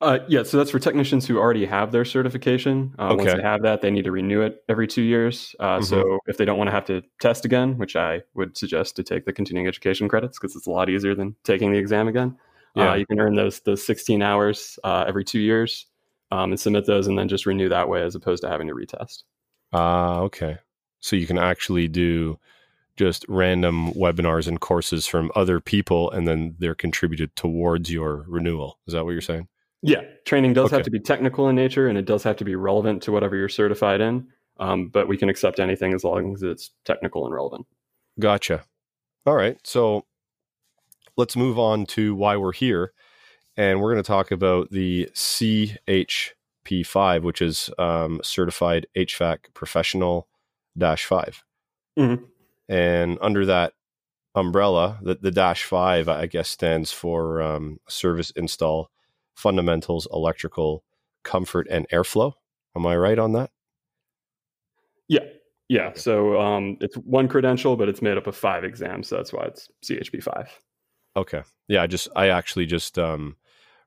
Uh, 0.00 0.20
yeah, 0.28 0.44
so 0.44 0.56
that's 0.56 0.70
for 0.70 0.78
technicians 0.78 1.26
who 1.26 1.38
already 1.38 1.66
have 1.66 1.90
their 1.90 2.04
certification. 2.04 2.94
Uh, 2.98 3.08
okay. 3.08 3.24
Once 3.24 3.36
they 3.36 3.42
have 3.42 3.62
that, 3.62 3.82
they 3.82 3.90
need 3.90 4.04
to 4.04 4.12
renew 4.12 4.42
it 4.42 4.62
every 4.68 4.86
two 4.86 5.02
years. 5.02 5.56
Uh, 5.58 5.76
mm-hmm. 5.76 5.84
So 5.84 6.20
if 6.26 6.36
they 6.36 6.44
don't 6.44 6.56
want 6.56 6.68
to 6.68 6.72
have 6.72 6.84
to 6.86 7.02
test 7.20 7.44
again, 7.44 7.76
which 7.78 7.96
I 7.96 8.22
would 8.34 8.56
suggest 8.56 8.94
to 8.96 9.02
take 9.02 9.24
the 9.24 9.32
continuing 9.32 9.66
education 9.66 10.08
credits 10.08 10.38
because 10.38 10.54
it's 10.54 10.68
a 10.68 10.70
lot 10.70 10.88
easier 10.88 11.16
than 11.16 11.34
taking 11.42 11.72
the 11.72 11.78
exam 11.78 12.06
again. 12.06 12.36
Uh, 12.76 12.82
yeah. 12.82 12.94
you 12.94 13.06
can 13.06 13.18
earn 13.18 13.34
those 13.34 13.60
those 13.60 13.84
16 13.84 14.22
hours 14.22 14.78
uh, 14.84 15.04
every 15.08 15.24
two 15.24 15.40
years 15.40 15.86
um, 16.30 16.52
and 16.52 16.60
submit 16.60 16.86
those 16.86 17.08
and 17.08 17.18
then 17.18 17.28
just 17.28 17.46
renew 17.46 17.68
that 17.68 17.88
way 17.88 18.02
as 18.02 18.14
opposed 18.14 18.42
to 18.42 18.48
having 18.48 18.68
to 18.68 18.74
retest. 18.74 19.24
Ah, 19.72 20.18
uh, 20.18 20.20
okay. 20.20 20.58
So 21.00 21.16
you 21.16 21.26
can 21.26 21.38
actually 21.38 21.88
do 21.88 22.38
just 22.96 23.24
random 23.28 23.92
webinars 23.92 24.46
and 24.46 24.60
courses 24.60 25.06
from 25.06 25.32
other 25.34 25.60
people 25.60 26.10
and 26.10 26.28
then 26.28 26.54
they're 26.58 26.74
contributed 26.74 27.34
towards 27.34 27.90
your 27.90 28.24
renewal. 28.28 28.78
Is 28.86 28.94
that 28.94 29.04
what 29.04 29.12
you're 29.12 29.20
saying? 29.20 29.48
Yeah. 29.82 30.02
Training 30.24 30.52
does 30.52 30.66
okay. 30.66 30.76
have 30.76 30.84
to 30.84 30.90
be 30.90 31.00
technical 31.00 31.48
in 31.48 31.56
nature 31.56 31.88
and 31.88 31.96
it 31.96 32.04
does 32.04 32.22
have 32.24 32.36
to 32.36 32.44
be 32.44 32.56
relevant 32.56 33.02
to 33.04 33.12
whatever 33.12 33.36
you're 33.36 33.48
certified 33.48 34.00
in. 34.00 34.26
Um, 34.58 34.88
but 34.88 35.06
we 35.06 35.16
can 35.16 35.28
accept 35.28 35.60
anything 35.60 35.94
as 35.94 36.02
long 36.02 36.34
as 36.34 36.42
it's 36.42 36.70
technical 36.84 37.24
and 37.24 37.34
relevant. 37.34 37.66
Gotcha. 38.18 38.64
All 39.24 39.36
right. 39.36 39.56
So 39.62 40.04
let's 41.16 41.36
move 41.36 41.58
on 41.58 41.86
to 41.86 42.14
why 42.14 42.36
we're 42.36 42.52
here 42.52 42.92
and 43.56 43.80
we're 43.80 43.92
going 43.92 44.02
to 44.02 44.06
talk 44.06 44.30
about 44.30 44.70
the 44.70 45.08
CHP5, 45.14 47.22
which 47.22 47.42
is 47.42 47.70
um, 47.78 48.20
Certified 48.22 48.86
HVAC 48.96 49.54
Professional 49.54 50.28
Dash 50.76 51.04
5. 51.04 51.44
Mm-hmm. 51.98 52.24
And 52.68 53.18
under 53.20 53.46
that 53.46 53.72
umbrella, 54.34 54.98
the, 55.02 55.16
the 55.16 55.30
Dash 55.30 55.64
5, 55.64 56.08
I 56.08 56.26
guess, 56.26 56.48
stands 56.48 56.92
for 56.92 57.42
um, 57.42 57.80
Service 57.88 58.30
Install 58.32 58.90
Fundamentals, 59.38 60.08
Electrical 60.12 60.82
Comfort, 61.22 61.68
and 61.70 61.88
Airflow. 61.90 62.32
Am 62.74 62.84
I 62.86 62.96
right 62.96 63.18
on 63.18 63.32
that? 63.32 63.50
Yeah. 65.06 65.24
Yeah. 65.68 65.92
So 65.94 66.40
um, 66.40 66.76
it's 66.80 66.96
one 66.96 67.28
credential, 67.28 67.76
but 67.76 67.88
it's 67.88 68.02
made 68.02 68.16
up 68.16 68.26
of 68.26 68.34
five 68.34 68.64
exams. 68.64 69.08
So 69.08 69.16
that's 69.16 69.32
why 69.32 69.44
it's 69.44 69.68
CHP 69.84 70.22
5. 70.22 70.58
Okay. 71.16 71.42
Yeah. 71.68 71.82
I 71.82 71.86
just, 71.86 72.08
I 72.16 72.28
actually 72.30 72.66
just, 72.66 72.98
um, 72.98 73.36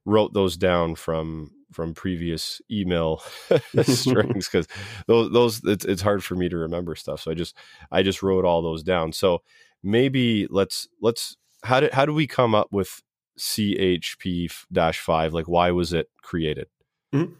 wrote 0.05 0.33
those 0.33 0.57
down 0.57 0.95
from 0.95 1.51
from 1.71 1.93
previous 1.93 2.61
email 2.71 3.21
strings 3.83 4.47
because 4.47 4.67
those 5.07 5.31
those 5.31 5.61
it's, 5.65 5.85
it's 5.85 6.01
hard 6.01 6.23
for 6.23 6.35
me 6.35 6.49
to 6.49 6.57
remember 6.57 6.95
stuff 6.95 7.21
so 7.21 7.29
i 7.29 7.35
just 7.35 7.55
i 7.91 8.01
just 8.01 8.23
wrote 8.23 8.43
all 8.43 8.63
those 8.63 8.81
down 8.81 9.13
so 9.13 9.43
maybe 9.83 10.47
let's 10.49 10.87
let's 11.01 11.37
how 11.63 11.79
did 11.79 11.93
how 11.93 12.03
do 12.03 12.15
we 12.15 12.25
come 12.25 12.55
up 12.55 12.67
with 12.71 13.03
chp-5 13.41 15.31
like 15.31 15.47
why 15.47 15.71
was 15.71 15.93
it 15.93 16.09
created 16.21 16.67
mm-hmm. 17.13 17.33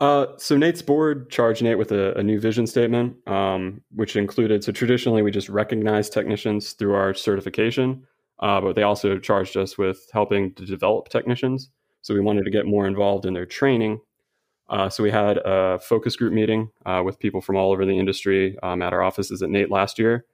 uh, 0.00 0.26
so 0.36 0.56
Nate's 0.56 0.82
board 0.82 1.30
charged 1.30 1.62
Nate 1.62 1.78
with 1.78 1.92
a, 1.92 2.14
a 2.18 2.22
new 2.22 2.40
vision 2.40 2.66
statement 2.66 3.16
um, 3.28 3.80
which 3.90 4.16
included 4.16 4.64
so 4.64 4.72
traditionally 4.72 5.22
we 5.22 5.30
just 5.30 5.48
recognize 5.48 6.10
technicians 6.10 6.72
through 6.72 6.94
our 6.94 7.14
certification 7.14 8.04
uh, 8.40 8.60
but 8.60 8.74
they 8.74 8.82
also 8.82 9.18
charged 9.18 9.56
us 9.56 9.78
with 9.78 10.08
helping 10.12 10.52
to 10.54 10.66
develop 10.66 11.08
technicians 11.08 11.70
so 12.04 12.12
we 12.12 12.20
wanted 12.20 12.44
to 12.44 12.50
get 12.50 12.66
more 12.66 12.86
involved 12.86 13.24
in 13.24 13.32
their 13.32 13.46
training. 13.46 13.98
Uh, 14.68 14.90
so 14.90 15.02
we 15.02 15.10
had 15.10 15.38
a 15.38 15.78
focus 15.78 16.16
group 16.16 16.34
meeting 16.34 16.68
uh, 16.84 17.00
with 17.02 17.18
people 17.18 17.40
from 17.40 17.56
all 17.56 17.72
over 17.72 17.86
the 17.86 17.98
industry 17.98 18.58
um, 18.62 18.82
at 18.82 18.92
our 18.92 19.02
offices 19.02 19.42
at 19.42 19.48
Nate 19.48 19.70
last 19.70 19.98
year, 19.98 20.26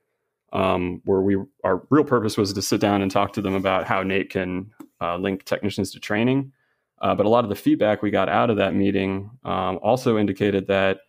um, 0.53 1.01
where 1.05 1.21
we 1.21 1.37
our 1.63 1.87
real 1.89 2.03
purpose 2.03 2.37
was 2.37 2.53
to 2.53 2.61
sit 2.61 2.81
down 2.81 3.03
and 3.03 3.11
talk 3.11 3.33
to 3.35 3.41
them 3.41 3.55
about 3.55 3.87
how 3.87 4.03
Nate 4.03 4.31
can 4.31 4.73
uh, 5.01 5.17
link 5.17 5.45
technicians 5.45 5.91
to 5.93 6.01
training. 6.01 6.53
Uh, 7.01 7.15
but 7.15 7.25
a 7.25 7.29
lot 7.29 7.45
of 7.45 7.51
the 7.51 7.57
feedback 7.57 8.03
we 8.03 8.11
got 8.11 8.29
out 8.29 8.51
of 8.51 8.57
that 8.57 8.75
meeting 8.75 9.31
um, 9.45 9.79
also 9.83 10.19
indicated 10.19 10.67
that 10.67 11.01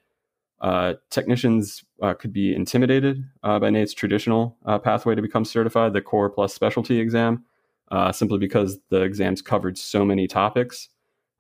uh, 0.62 0.93
technicians 1.10 1.83
uh, 2.01 2.13
could 2.13 2.31
be 2.31 2.55
intimidated 2.55 3.24
by 3.41 3.69
Nate's 3.69 3.93
traditional 3.93 4.57
pathway 4.83 5.15
to 5.15 5.21
become 5.21 5.43
certified, 5.43 5.91
the 5.91 6.01
core 6.01 6.29
plus 6.29 6.53
specialty 6.53 7.00
exam 7.00 7.43
uh, 7.91 8.12
simply 8.12 8.39
because 8.39 8.79
the 8.89 9.01
exams 9.01 9.41
covered 9.41 9.77
so 9.77 10.05
many 10.05 10.27
topics. 10.27 10.89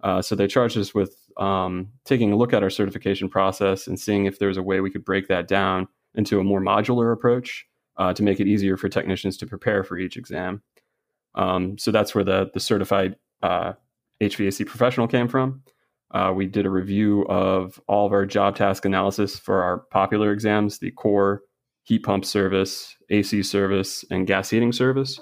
Uh, 0.03 0.21
so 0.21 0.35
they 0.35 0.47
charged 0.47 0.77
us 0.77 0.93
with 0.93 1.15
um, 1.37 1.87
taking 2.03 2.33
a 2.33 2.35
look 2.35 2.53
at 2.53 2.61
our 2.61 2.69
certification 2.69 3.29
process 3.29 3.87
and 3.87 3.99
seeing 3.99 4.25
if 4.25 4.37
there 4.37 4.49
was 4.49 4.57
a 4.57 4.63
way 4.63 4.81
we 4.81 4.91
could 4.91 5.05
break 5.05 5.27
that 5.27 5.47
down 5.47 5.87
into 6.15 6.39
a 6.39 6.43
more 6.43 6.59
modular 6.59 7.13
approach 7.13 7.65
uh, 7.97 8.13
to 8.13 8.21
make 8.21 8.39
it 8.39 8.47
easier 8.47 8.75
for 8.75 8.89
technicians 8.89 9.37
to 9.37 9.47
prepare 9.47 9.83
for 9.83 9.97
each 9.97 10.17
exam. 10.17 10.61
Um, 11.35 11.77
so 11.77 11.91
that's 11.91 12.13
where 12.13 12.23
the 12.23 12.49
the 12.53 12.59
certified 12.59 13.15
HVAC 13.43 14.61
uh, 14.61 14.65
professional 14.65 15.07
came 15.07 15.27
from. 15.27 15.63
Uh, 16.13 16.33
we 16.35 16.45
did 16.45 16.65
a 16.65 16.69
review 16.69 17.25
of 17.27 17.79
all 17.87 18.05
of 18.05 18.11
our 18.11 18.25
job 18.25 18.55
task 18.55 18.83
analysis 18.83 19.39
for 19.39 19.63
our 19.63 19.79
popular 19.91 20.31
exams: 20.31 20.79
the 20.79 20.91
core, 20.91 21.43
heat 21.83 21.99
pump 21.99 22.25
service, 22.25 22.95
AC 23.09 23.43
service, 23.43 24.03
and 24.11 24.27
gas 24.27 24.49
heating 24.49 24.71
service 24.71 25.19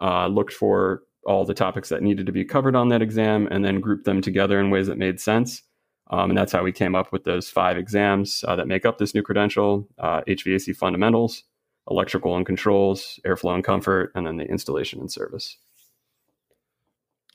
uh, 0.00 0.26
looked 0.26 0.52
for 0.52 1.02
all 1.24 1.44
the 1.44 1.54
topics 1.54 1.88
that 1.88 2.02
needed 2.02 2.26
to 2.26 2.32
be 2.32 2.44
covered 2.44 2.76
on 2.76 2.88
that 2.88 3.02
exam, 3.02 3.48
and 3.50 3.64
then 3.64 3.80
grouped 3.80 4.04
them 4.04 4.20
together 4.20 4.60
in 4.60 4.70
ways 4.70 4.86
that 4.86 4.98
made 4.98 5.20
sense. 5.20 5.62
Um, 6.10 6.30
and 6.30 6.38
that's 6.38 6.52
how 6.52 6.62
we 6.62 6.72
came 6.72 6.94
up 6.94 7.12
with 7.12 7.24
those 7.24 7.50
five 7.50 7.76
exams 7.76 8.42
uh, 8.48 8.56
that 8.56 8.66
make 8.66 8.86
up 8.86 8.96
this 8.96 9.14
new 9.14 9.22
credential 9.22 9.86
uh, 9.98 10.22
HVAC 10.22 10.74
fundamentals, 10.74 11.44
electrical 11.90 12.36
and 12.36 12.46
controls, 12.46 13.20
airflow 13.26 13.54
and 13.54 13.64
comfort, 13.64 14.12
and 14.14 14.26
then 14.26 14.36
the 14.36 14.44
installation 14.44 15.00
and 15.00 15.10
service. 15.10 15.56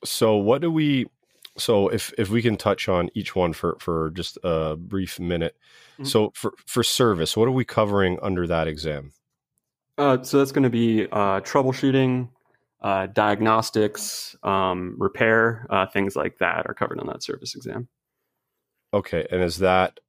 So, 0.03 0.35
what 0.35 0.61
do 0.61 0.71
we? 0.71 1.07
So, 1.57 1.87
if 1.89 2.13
if 2.17 2.29
we 2.29 2.41
can 2.41 2.57
touch 2.57 2.89
on 2.89 3.09
each 3.13 3.35
one 3.35 3.53
for 3.53 3.77
for 3.79 4.11
just 4.11 4.37
a 4.43 4.75
brief 4.75 5.19
minute. 5.19 5.55
Mm-hmm. 5.93 6.05
So, 6.05 6.31
for 6.35 6.53
for 6.65 6.83
service, 6.83 7.37
what 7.37 7.47
are 7.47 7.51
we 7.51 7.65
covering 7.65 8.19
under 8.21 8.47
that 8.47 8.67
exam? 8.67 9.13
Uh, 9.97 10.23
so 10.23 10.39
that's 10.39 10.51
going 10.51 10.63
to 10.63 10.69
be 10.69 11.03
uh, 11.11 11.39
troubleshooting, 11.41 12.29
uh, 12.81 13.07
diagnostics, 13.07 14.35
um, 14.43 14.95
repair, 14.97 15.67
uh, 15.69 15.85
things 15.85 16.15
like 16.15 16.39
that 16.39 16.65
are 16.67 16.73
covered 16.73 16.99
on 16.99 17.07
that 17.07 17.21
service 17.21 17.55
exam. 17.55 17.87
Okay, 18.93 19.27
and 19.31 19.41
is 19.41 19.57
that 19.57 19.99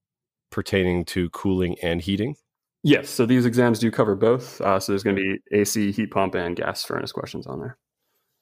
pertaining 0.51 1.05
to 1.07 1.29
cooling 1.31 1.77
and 1.83 2.01
heating? 2.01 2.37
Yes. 2.85 3.09
So 3.09 3.25
these 3.25 3.47
exams 3.47 3.79
do 3.79 3.91
cover 3.91 4.15
both. 4.15 4.61
Uh, 4.61 4.79
so 4.79 4.93
there's 4.93 5.03
going 5.03 5.17
to 5.17 5.23
be 5.23 5.39
AC, 5.59 5.91
heat 5.91 6.11
pump, 6.11 6.35
and 6.35 6.55
gas 6.55 6.85
furnace 6.85 7.13
questions 7.13 7.47
on 7.47 7.59
there. 7.59 7.79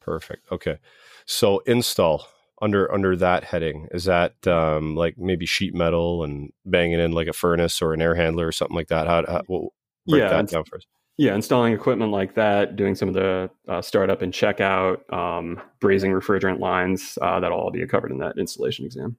Perfect. 0.00 0.50
Okay. 0.50 0.78
So 1.26 1.60
install 1.60 2.26
under 2.60 2.92
under 2.92 3.16
that 3.16 3.44
heading 3.44 3.88
is 3.92 4.04
that 4.04 4.46
um, 4.46 4.96
like 4.96 5.16
maybe 5.16 5.46
sheet 5.46 5.74
metal 5.74 6.24
and 6.24 6.52
banging 6.66 6.98
in 6.98 7.12
like 7.12 7.28
a 7.28 7.32
furnace 7.32 7.80
or 7.80 7.94
an 7.94 8.02
air 8.02 8.16
handler 8.16 8.46
or 8.48 8.52
something 8.52 8.76
like 8.76 8.88
that. 8.88 9.06
How, 9.06 9.24
how 9.26 9.42
we'll 9.48 9.72
break 10.08 10.22
yeah, 10.22 10.28
that 10.28 10.48
down 10.48 10.64
first. 10.64 10.88
Yeah, 11.18 11.36
installing 11.36 11.72
equipment 11.72 12.10
like 12.10 12.34
that, 12.34 12.74
doing 12.74 12.96
some 12.96 13.08
of 13.08 13.14
the 13.14 13.50
uh, 13.68 13.80
startup 13.80 14.22
and 14.22 14.32
checkout, 14.32 15.12
um, 15.12 15.60
brazing 15.80 16.10
refrigerant 16.10 16.58
lines, 16.58 17.16
uh, 17.22 17.38
that'll 17.38 17.58
all 17.60 17.70
be 17.70 17.86
covered 17.86 18.10
in 18.10 18.18
that 18.18 18.38
installation 18.38 18.86
exam. 18.86 19.16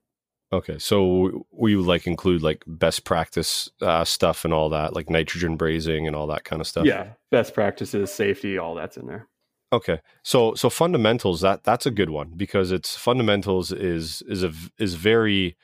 Okay, 0.53 0.77
so 0.77 1.47
we 1.51 1.75
would 1.75 1.87
like 1.87 2.05
include 2.05 2.43
like 2.43 2.63
best 2.67 3.05
practice 3.05 3.71
uh, 3.81 4.05
stuff 4.05 4.45
and 4.45 4.53
all 4.53 4.69
that, 4.69 4.93
like 4.93 5.09
nitrogen 5.09 5.57
brazing 5.57 6.05
and 6.05 6.15
all 6.15 6.27
that 6.27 6.43
kind 6.43 6.61
of 6.61 6.67
stuff. 6.67 6.85
Yeah, 6.85 7.13
best 7.31 7.55
practices, 7.55 8.13
safety, 8.13 8.59
all 8.59 8.75
that's 8.75 8.95
in 8.95 9.07
there. 9.07 9.27
Okay, 9.73 9.99
so 10.21 10.53
so 10.53 10.69
fundamentals 10.69 11.41
that 11.41 11.63
that's 11.63 11.87
a 11.87 11.91
good 11.91 12.11
one 12.11 12.33
because 12.37 12.71
it's 12.71 12.95
fundamentals 12.95 13.71
is 13.71 14.21
is 14.27 14.43
a 14.43 14.53
is 14.77 14.93
very 14.93 15.57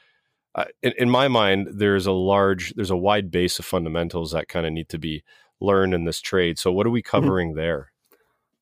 uh, 0.56 0.66
in, 0.82 0.94
in 0.98 1.08
my 1.08 1.28
mind 1.28 1.68
there's 1.72 2.08
a 2.08 2.12
large 2.12 2.74
there's 2.74 2.90
a 2.90 2.98
wide 2.98 3.30
base 3.30 3.60
of 3.60 3.66
fundamentals 3.66 4.32
that 4.32 4.48
kind 4.48 4.66
of 4.66 4.74
need 4.74 4.90
to 4.90 4.98
be 4.98 5.24
learned 5.62 5.94
in 5.94 6.06
this 6.06 6.20
trade. 6.20 6.58
So 6.58 6.72
what 6.72 6.88
are 6.88 6.90
we 6.90 7.04
mm-hmm. 7.04 7.12
covering 7.12 7.50
mm-hmm. 7.50 7.60
there? 7.60 7.92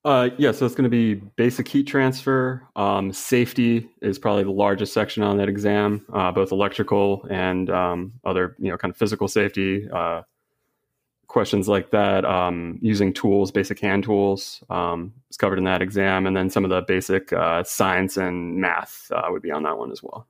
Uh, 0.07 0.29
yeah, 0.37 0.53
so 0.53 0.65
it's 0.65 0.73
going 0.73 0.85
to 0.85 0.89
be 0.89 1.15
basic 1.15 1.67
heat 1.67 1.83
transfer. 1.83 2.65
Um, 2.77 3.11
safety 3.11 3.89
is 4.01 4.17
probably 4.17 4.45
the 4.45 4.51
largest 4.51 4.93
section 4.93 5.21
on 5.21 5.35
that 5.35 5.49
exam, 5.49 6.05
uh, 6.13 6.31
both 6.31 6.53
electrical 6.53 7.27
and 7.29 7.69
um, 7.69 8.13
other, 8.23 8.55
you 8.57 8.71
know, 8.71 8.77
kind 8.77 8.89
of 8.89 8.95
physical 8.95 9.27
safety 9.27 9.85
uh, 9.93 10.21
questions 11.27 11.67
like 11.67 11.91
that. 11.91 12.23
Um, 12.23 12.79
using 12.81 13.11
tools, 13.11 13.51
basic 13.51 13.81
hand 13.81 14.05
tools, 14.05 14.63
um, 14.69 15.11
is 15.29 15.35
covered 15.35 15.57
in 15.57 15.65
that 15.65 15.81
exam, 15.81 16.25
and 16.25 16.37
then 16.37 16.49
some 16.49 16.63
of 16.63 16.69
the 16.69 16.83
basic 16.83 17.33
uh, 17.33 17.65
science 17.65 18.15
and 18.15 18.61
math 18.61 19.11
uh, 19.13 19.23
would 19.27 19.41
be 19.41 19.51
on 19.51 19.63
that 19.63 19.77
one 19.77 19.91
as 19.91 20.01
well. 20.01 20.25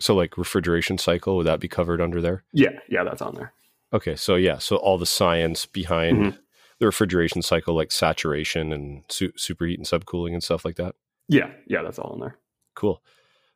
So, 0.00 0.14
like 0.14 0.38
refrigeration 0.38 0.96
cycle, 0.96 1.36
would 1.36 1.46
that 1.46 1.60
be 1.60 1.68
covered 1.68 2.00
under 2.00 2.22
there? 2.22 2.44
Yeah, 2.54 2.78
yeah, 2.88 3.04
that's 3.04 3.20
on 3.20 3.34
there. 3.34 3.52
Okay, 3.92 4.16
so 4.16 4.36
yeah, 4.36 4.56
so 4.56 4.76
all 4.76 4.96
the 4.96 5.04
science 5.04 5.66
behind. 5.66 6.16
Mm-hmm 6.16 6.40
the 6.80 6.86
refrigeration 6.86 7.42
cycle, 7.42 7.74
like 7.74 7.92
saturation 7.92 8.72
and 8.72 9.02
su- 9.08 9.32
superheat 9.32 9.76
and 9.76 9.86
subcooling 9.86 10.32
and 10.32 10.42
stuff 10.42 10.64
like 10.64 10.76
that? 10.76 10.94
Yeah, 11.28 11.50
yeah, 11.66 11.82
that's 11.82 11.98
all 11.98 12.14
in 12.14 12.20
there. 12.20 12.38
Cool. 12.74 13.02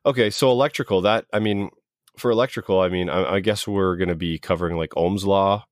Okay, 0.05 0.29
so 0.29 0.51
electrical. 0.51 1.01
That 1.01 1.25
I 1.33 1.39
mean, 1.39 1.69
for 2.17 2.31
electrical, 2.31 2.79
I 2.79 2.89
mean, 2.89 3.09
I, 3.09 3.35
I 3.35 3.39
guess 3.39 3.67
we're 3.67 3.95
going 3.95 4.09
to 4.09 4.15
be 4.15 4.37
covering 4.37 4.77
like 4.77 4.95
Ohm's 4.97 5.25
law 5.25 5.65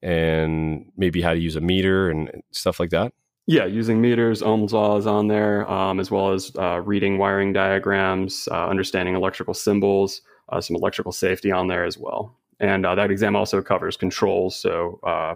and 0.00 0.90
maybe 0.96 1.22
how 1.22 1.32
to 1.32 1.40
use 1.40 1.56
a 1.56 1.60
meter 1.60 2.10
and 2.10 2.42
stuff 2.50 2.80
like 2.80 2.90
that. 2.90 3.12
Yeah, 3.46 3.66
using 3.66 4.00
meters, 4.00 4.40
Ohm's 4.40 4.72
law 4.72 4.96
is 4.96 5.06
on 5.06 5.26
there, 5.26 5.68
um, 5.68 5.98
as 5.98 6.10
well 6.10 6.32
as 6.32 6.52
uh, 6.56 6.80
reading 6.80 7.18
wiring 7.18 7.52
diagrams, 7.52 8.48
uh, 8.50 8.68
understanding 8.68 9.16
electrical 9.16 9.52
symbols, 9.52 10.22
uh, 10.48 10.60
some 10.60 10.76
electrical 10.76 11.12
safety 11.12 11.50
on 11.50 11.66
there 11.66 11.84
as 11.84 11.98
well. 11.98 12.38
And 12.60 12.86
uh, 12.86 12.94
that 12.94 13.10
exam 13.10 13.34
also 13.34 13.60
covers 13.60 13.96
controls, 13.96 14.54
so 14.54 15.00
uh, 15.02 15.34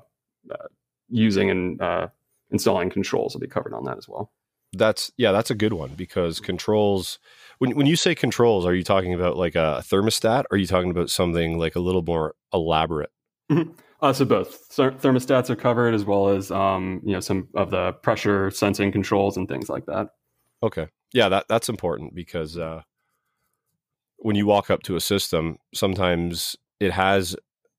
uh, 0.53 0.69
using 1.09 1.51
and 1.51 1.81
uh, 1.81 2.09
installing 2.51 2.91
controls 2.91 3.35
will 3.35 3.41
be 3.41 3.47
covered 3.47 3.75
on 3.75 3.85
that 3.85 3.99
as 3.99 4.09
well. 4.09 4.33
That's 4.73 5.11
yeah, 5.17 5.33
that's 5.33 5.51
a 5.51 5.55
good 5.55 5.73
one 5.73 5.95
because 5.95 6.41
controls. 6.41 7.19
When 7.59 7.77
when 7.77 7.87
you 7.87 7.97
say 7.97 8.15
controls, 8.15 8.67
are 8.67 8.75
you 8.75 8.85
talking 8.85 9.15
about 9.15 9.37
like 9.37 9.55
a 9.55 9.83
thermostat? 9.85 10.45
Or 10.51 10.55
are 10.55 10.59
you 10.59 10.67
talking 10.67 10.91
about 10.91 11.11
something 11.11 11.59
like 11.59 11.77
a 11.77 11.81
little 11.81 12.03
more 12.03 12.35
elaborate? 12.53 13.11
Mm-hmm. 13.51 13.73
Uh, 14.03 14.13
so 14.13 14.25
both 14.25 14.69
thermostats 14.77 15.49
are 15.49 15.57
covered, 15.57 15.95
as 15.95 16.05
well 16.05 16.29
as 16.29 16.51
um, 16.51 17.01
you 17.05 17.13
know 17.13 17.21
some 17.21 17.49
of 17.55 17.71
the 17.71 17.93
pressure 17.93 18.51
sensing 18.51 18.93
controls 18.93 19.37
and 19.37 19.49
things 19.49 19.69
like 19.69 19.87
that. 19.87 20.09
Okay, 20.63 20.89
yeah, 21.13 21.29
that 21.31 21.47
that's 21.49 21.69
important 21.69 22.15
because 22.15 22.59
uh, 22.59 22.83
when 24.19 24.37
you 24.37 24.47
walk 24.47 24.71
up 24.71 24.83
to 24.83 24.97
a 24.97 25.01
system, 25.01 25.59
sometimes 25.73 26.57
it 26.79 26.93
has 26.93 27.37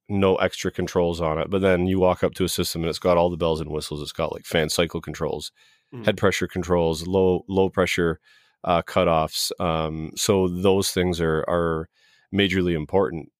no 0.09 0.35
extra 0.35 0.71
controls 0.71 1.19
on 1.19 1.37
it. 1.37 1.49
But 1.49 1.61
then 1.61 1.87
you 1.87 1.99
walk 1.99 2.23
up 2.23 2.33
to 2.35 2.43
a 2.43 2.49
system 2.49 2.81
and 2.81 2.89
it's 2.89 2.99
got 2.99 3.17
all 3.17 3.29
the 3.29 3.37
bells 3.37 3.61
and 3.61 3.71
whistles. 3.71 4.01
It's 4.01 4.11
got 4.11 4.33
like 4.33 4.45
fan 4.45 4.69
cycle 4.69 5.01
controls, 5.01 5.51
mm-hmm. 5.93 6.05
head 6.05 6.17
pressure 6.17 6.47
controls, 6.47 7.07
low 7.07 7.43
low 7.47 7.69
pressure 7.69 8.19
uh, 8.63 8.81
cutoffs. 8.81 9.51
Um, 9.59 10.11
so 10.15 10.47
those 10.47 10.91
things 10.91 11.19
are 11.19 11.43
are 11.47 11.89
majorly 12.33 12.75
important 12.75 13.31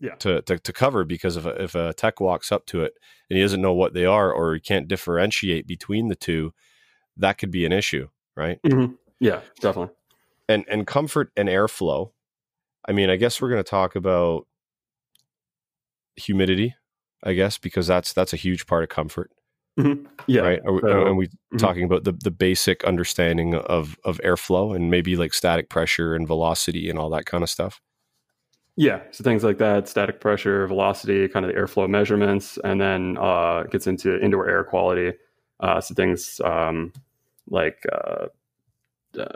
yeah. 0.00 0.14
to, 0.16 0.42
to, 0.42 0.58
to 0.58 0.72
cover 0.72 1.04
because 1.04 1.36
if 1.36 1.44
a, 1.44 1.62
if 1.62 1.74
a 1.74 1.92
tech 1.92 2.20
walks 2.20 2.50
up 2.50 2.66
to 2.66 2.82
it 2.82 2.94
and 3.28 3.36
he 3.36 3.42
doesn't 3.42 3.60
know 3.60 3.74
what 3.74 3.94
they 3.94 4.06
are 4.06 4.32
or 4.32 4.54
he 4.54 4.60
can't 4.60 4.88
differentiate 4.88 5.66
between 5.66 6.08
the 6.08 6.16
two, 6.16 6.52
that 7.16 7.38
could 7.38 7.50
be 7.50 7.66
an 7.66 7.72
issue, 7.72 8.08
right? 8.36 8.58
Mm-hmm. 8.62 8.94
Yeah, 9.20 9.40
definitely. 9.60 9.94
And 10.48 10.64
and 10.68 10.86
comfort 10.86 11.30
and 11.36 11.48
airflow. 11.48 12.12
I 12.88 12.92
mean, 12.92 13.10
I 13.10 13.16
guess 13.16 13.40
we're 13.40 13.50
going 13.50 13.62
to 13.62 13.70
talk 13.70 13.94
about 13.94 14.46
humidity, 16.20 16.74
I 17.22 17.34
guess, 17.34 17.58
because 17.58 17.86
that's 17.86 18.12
that's 18.12 18.32
a 18.32 18.36
huge 18.36 18.66
part 18.66 18.82
of 18.82 18.88
comfort. 18.88 19.30
Mm-hmm. 19.78 20.06
Yeah. 20.26 20.42
Right. 20.42 20.60
Are, 20.66 20.80
so, 20.80 20.88
are 20.88 21.14
we 21.14 21.26
mm-hmm. 21.28 21.56
talking 21.56 21.84
about 21.84 22.04
the, 22.04 22.12
the 22.12 22.30
basic 22.30 22.84
understanding 22.84 23.54
of, 23.54 23.96
of 24.04 24.20
airflow 24.24 24.74
and 24.74 24.90
maybe 24.90 25.16
like 25.16 25.32
static 25.32 25.68
pressure 25.68 26.14
and 26.14 26.26
velocity 26.26 26.90
and 26.90 26.98
all 26.98 27.10
that 27.10 27.26
kind 27.26 27.42
of 27.42 27.50
stuff? 27.50 27.80
Yeah. 28.76 29.00
So 29.10 29.24
things 29.24 29.44
like 29.44 29.58
that, 29.58 29.88
static 29.88 30.20
pressure, 30.20 30.66
velocity, 30.66 31.28
kind 31.28 31.44
of 31.44 31.52
the 31.52 31.58
airflow 31.58 31.88
measurements, 31.88 32.58
and 32.64 32.80
then 32.80 33.16
uh, 33.18 33.64
gets 33.64 33.86
into 33.86 34.20
indoor 34.20 34.48
air 34.48 34.64
quality. 34.64 35.16
Uh, 35.60 35.80
so 35.80 35.94
things 35.94 36.40
um, 36.44 36.92
like 37.48 37.84
uh, 37.92 38.26
uh 39.18 39.26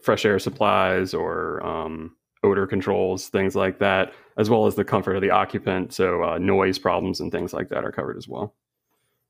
fresh 0.00 0.24
air 0.24 0.38
supplies 0.38 1.14
or 1.14 1.64
um, 1.64 2.16
odor 2.46 2.66
controls, 2.66 3.28
things 3.28 3.54
like 3.54 3.78
that, 3.80 4.12
as 4.38 4.48
well 4.48 4.66
as 4.66 4.74
the 4.74 4.84
comfort 4.84 5.16
of 5.16 5.22
the 5.22 5.30
occupant. 5.30 5.92
So 5.92 6.22
uh, 6.22 6.38
noise 6.38 6.78
problems 6.78 7.20
and 7.20 7.30
things 7.30 7.52
like 7.52 7.68
that 7.68 7.84
are 7.84 7.92
covered 7.92 8.16
as 8.16 8.28
well. 8.28 8.54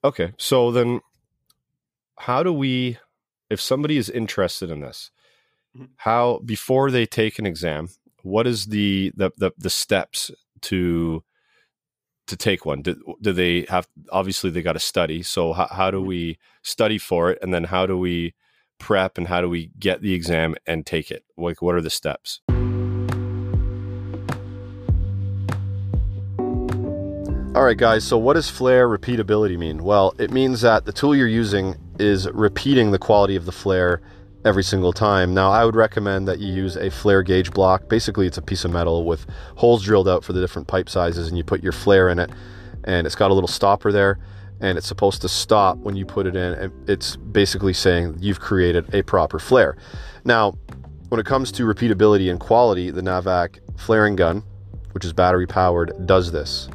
Okay, 0.05 0.33
so 0.37 0.70
then 0.70 1.00
how 2.18 2.42
do 2.42 2.52
we, 2.52 2.98
if 3.50 3.61
somebody 3.61 3.96
is 3.96 4.09
interested 4.09 4.70
in 4.70 4.81
this, 4.81 5.11
mm-hmm. 5.76 5.87
how 5.96 6.40
before 6.44 6.90
they 6.90 7.07
take 7.07 7.38
an 7.38 7.46
exam, 7.46 7.88
what 8.22 8.46
is 8.46 8.66
the 8.66 9.12
the 9.16 9.31
the, 9.37 9.52
the 9.57 9.70
steps 9.70 10.31
to 10.62 11.22
to 12.26 12.37
take 12.37 12.66
one? 12.66 12.83
Do, 12.83 13.16
do 13.20 13.33
they 13.33 13.66
have 13.68 13.88
obviously 14.11 14.50
they 14.50 14.62
got 14.62 14.72
to 14.72 14.81
study? 14.81 15.22
So 15.22 15.52
how, 15.52 15.66
how 15.66 15.90
do 15.90 15.98
mm-hmm. 15.98 16.09
we 16.09 16.38
study 16.62 16.98
for 16.98 17.31
it, 17.31 17.38
and 17.42 17.52
then 17.52 17.64
how 17.64 17.87
do 17.87 17.96
we 17.98 18.35
prep 18.79 19.16
and 19.16 19.26
how 19.26 19.40
do 19.40 19.48
we 19.48 19.70
get 19.79 20.02
the 20.02 20.12
exam 20.12 20.55
and 20.66 20.85
take 20.85 21.11
it? 21.11 21.24
Like 21.37 21.62
what 21.62 21.74
are 21.74 21.83
the 21.83 21.90
steps? 21.90 22.40
All 27.57 27.64
right, 27.64 27.79
guys, 27.79 28.05
so 28.05 28.19
what 28.19 28.35
does 28.35 28.51
flare 28.51 28.87
repeatability 28.87 29.57
mean? 29.57 29.83
Well, 29.83 30.14
it 30.19 30.31
means 30.31 30.61
that 30.61 30.85
the 30.85 30.92
tool 30.92 31.16
you're 31.16 31.27
using 31.27 31.77
is 31.99 32.31
repeating 32.33 32.90
the 32.90 32.99
quality 32.99 33.35
of 33.35 33.47
the 33.47 33.51
flare 33.51 34.03
every 34.45 34.62
single 34.62 34.92
time. 34.92 35.33
Now, 35.33 35.53
I 35.53 35.64
would 35.64 35.75
recommend 35.75 36.29
that 36.29 36.38
you 36.38 36.53
use 36.53 36.77
a 36.77 36.90
flare 36.90 37.23
gauge 37.23 37.53
block. 37.53 37.88
Basically, 37.88 38.27
it's 38.27 38.37
a 38.37 38.42
piece 38.42 38.66
of 38.66 38.73
metal 38.73 39.07
with 39.07 39.25
holes 39.55 39.83
drilled 39.83 40.07
out 40.07 40.23
for 40.23 40.35
the 40.35 40.40
different 40.42 40.69
pipe 40.69 40.90
sizes, 40.90 41.29
and 41.29 41.38
you 41.38 41.45
put 41.45 41.62
your 41.62 41.73
flare 41.73 42.11
in 42.11 42.19
it, 42.19 42.29
and 42.85 43.07
it's 43.07 43.16
got 43.16 43.31
a 43.31 43.35
little 43.35 43.49
stopper 43.49 43.90
there, 43.90 44.19
and 44.61 44.77
it's 44.77 44.87
supposed 44.87 45.23
to 45.23 45.29
stop 45.31 45.79
when 45.79 45.97
you 45.97 46.05
put 46.05 46.27
it 46.27 46.37
in. 46.37 46.53
And 46.53 46.90
it's 46.90 47.16
basically 47.16 47.73
saying 47.73 48.19
you've 48.21 48.38
created 48.38 48.95
a 48.95 49.01
proper 49.01 49.38
flare. 49.38 49.79
Now, 50.27 50.59
when 51.09 51.19
it 51.19 51.25
comes 51.25 51.51
to 51.53 51.62
repeatability 51.62 52.31
and 52.31 52.38
quality, 52.38 52.90
the 52.90 53.01
Navac 53.01 53.61
flaring 53.79 54.14
gun, 54.14 54.42
which 54.92 55.07
is 55.07 55.14
battery 55.14 55.47
powered, 55.47 56.07
does 56.07 56.33
this 56.33 56.69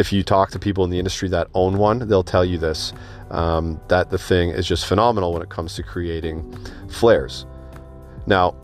if 0.00 0.14
you 0.14 0.22
talk 0.22 0.50
to 0.50 0.58
people 0.58 0.82
in 0.82 0.88
the 0.88 0.98
industry 0.98 1.28
that 1.28 1.46
own 1.52 1.76
one, 1.76 2.08
they'll 2.08 2.24
tell 2.24 2.44
you 2.44 2.56
this 2.56 2.94
um, 3.30 3.78
that 3.88 4.08
the 4.08 4.16
thing 4.16 4.48
is 4.48 4.66
just 4.66 4.86
phenomenal 4.86 5.34
when 5.34 5.42
it 5.42 5.50
comes 5.50 5.74
to 5.74 5.82
creating 5.82 6.56
flares. 6.88 7.44
Now, 8.26 8.56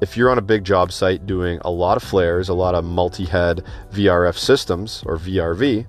if 0.00 0.16
you're 0.16 0.30
on 0.30 0.38
a 0.38 0.42
big 0.42 0.62
job 0.62 0.92
site 0.92 1.26
doing 1.26 1.58
a 1.62 1.70
lot 1.72 1.96
of 1.96 2.04
flares, 2.04 2.48
a 2.48 2.54
lot 2.54 2.76
of 2.76 2.84
multi 2.84 3.24
head 3.24 3.64
VRF 3.92 4.38
systems 4.38 5.02
or 5.06 5.18
VRV, 5.18 5.86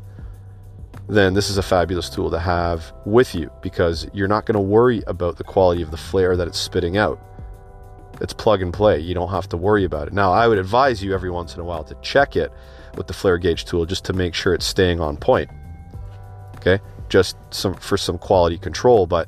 then 1.07 1.35
this 1.35 1.51
is 1.51 1.59
a 1.59 1.63
fabulous 1.63 2.09
tool 2.09 2.31
to 2.31 2.39
have 2.39 2.91
with 3.05 3.35
you 3.35 3.51
because 3.61 4.07
you're 4.13 4.27
not 4.27 4.47
going 4.47 4.55
to 4.55 4.61
worry 4.61 5.03
about 5.05 5.37
the 5.37 5.43
quality 5.43 5.83
of 5.83 5.91
the 5.91 5.97
flare 5.97 6.35
that 6.35 6.47
it's 6.47 6.59
spitting 6.59 6.97
out. 6.97 7.19
It's 8.19 8.33
plug 8.33 8.63
and 8.63 8.73
play. 8.73 8.99
You 8.99 9.13
don't 9.13 9.29
have 9.29 9.47
to 9.49 9.57
worry 9.57 9.83
about 9.83 10.07
it. 10.07 10.13
Now, 10.13 10.31
I 10.31 10.47
would 10.47 10.57
advise 10.57 11.03
you 11.03 11.13
every 11.13 11.29
once 11.29 11.53
in 11.53 11.61
a 11.61 11.63
while 11.63 11.83
to 11.83 11.95
check 12.01 12.35
it 12.35 12.51
with 12.95 13.07
the 13.07 13.13
flare 13.13 13.37
gauge 13.37 13.65
tool 13.65 13.85
just 13.85 14.05
to 14.05 14.13
make 14.13 14.33
sure 14.33 14.53
it's 14.53 14.65
staying 14.65 14.99
on 14.99 15.17
point. 15.17 15.49
Okay, 16.57 16.79
just 17.09 17.35
some 17.49 17.73
for 17.75 17.97
some 17.97 18.17
quality 18.17 18.57
control, 18.57 19.07
but 19.07 19.27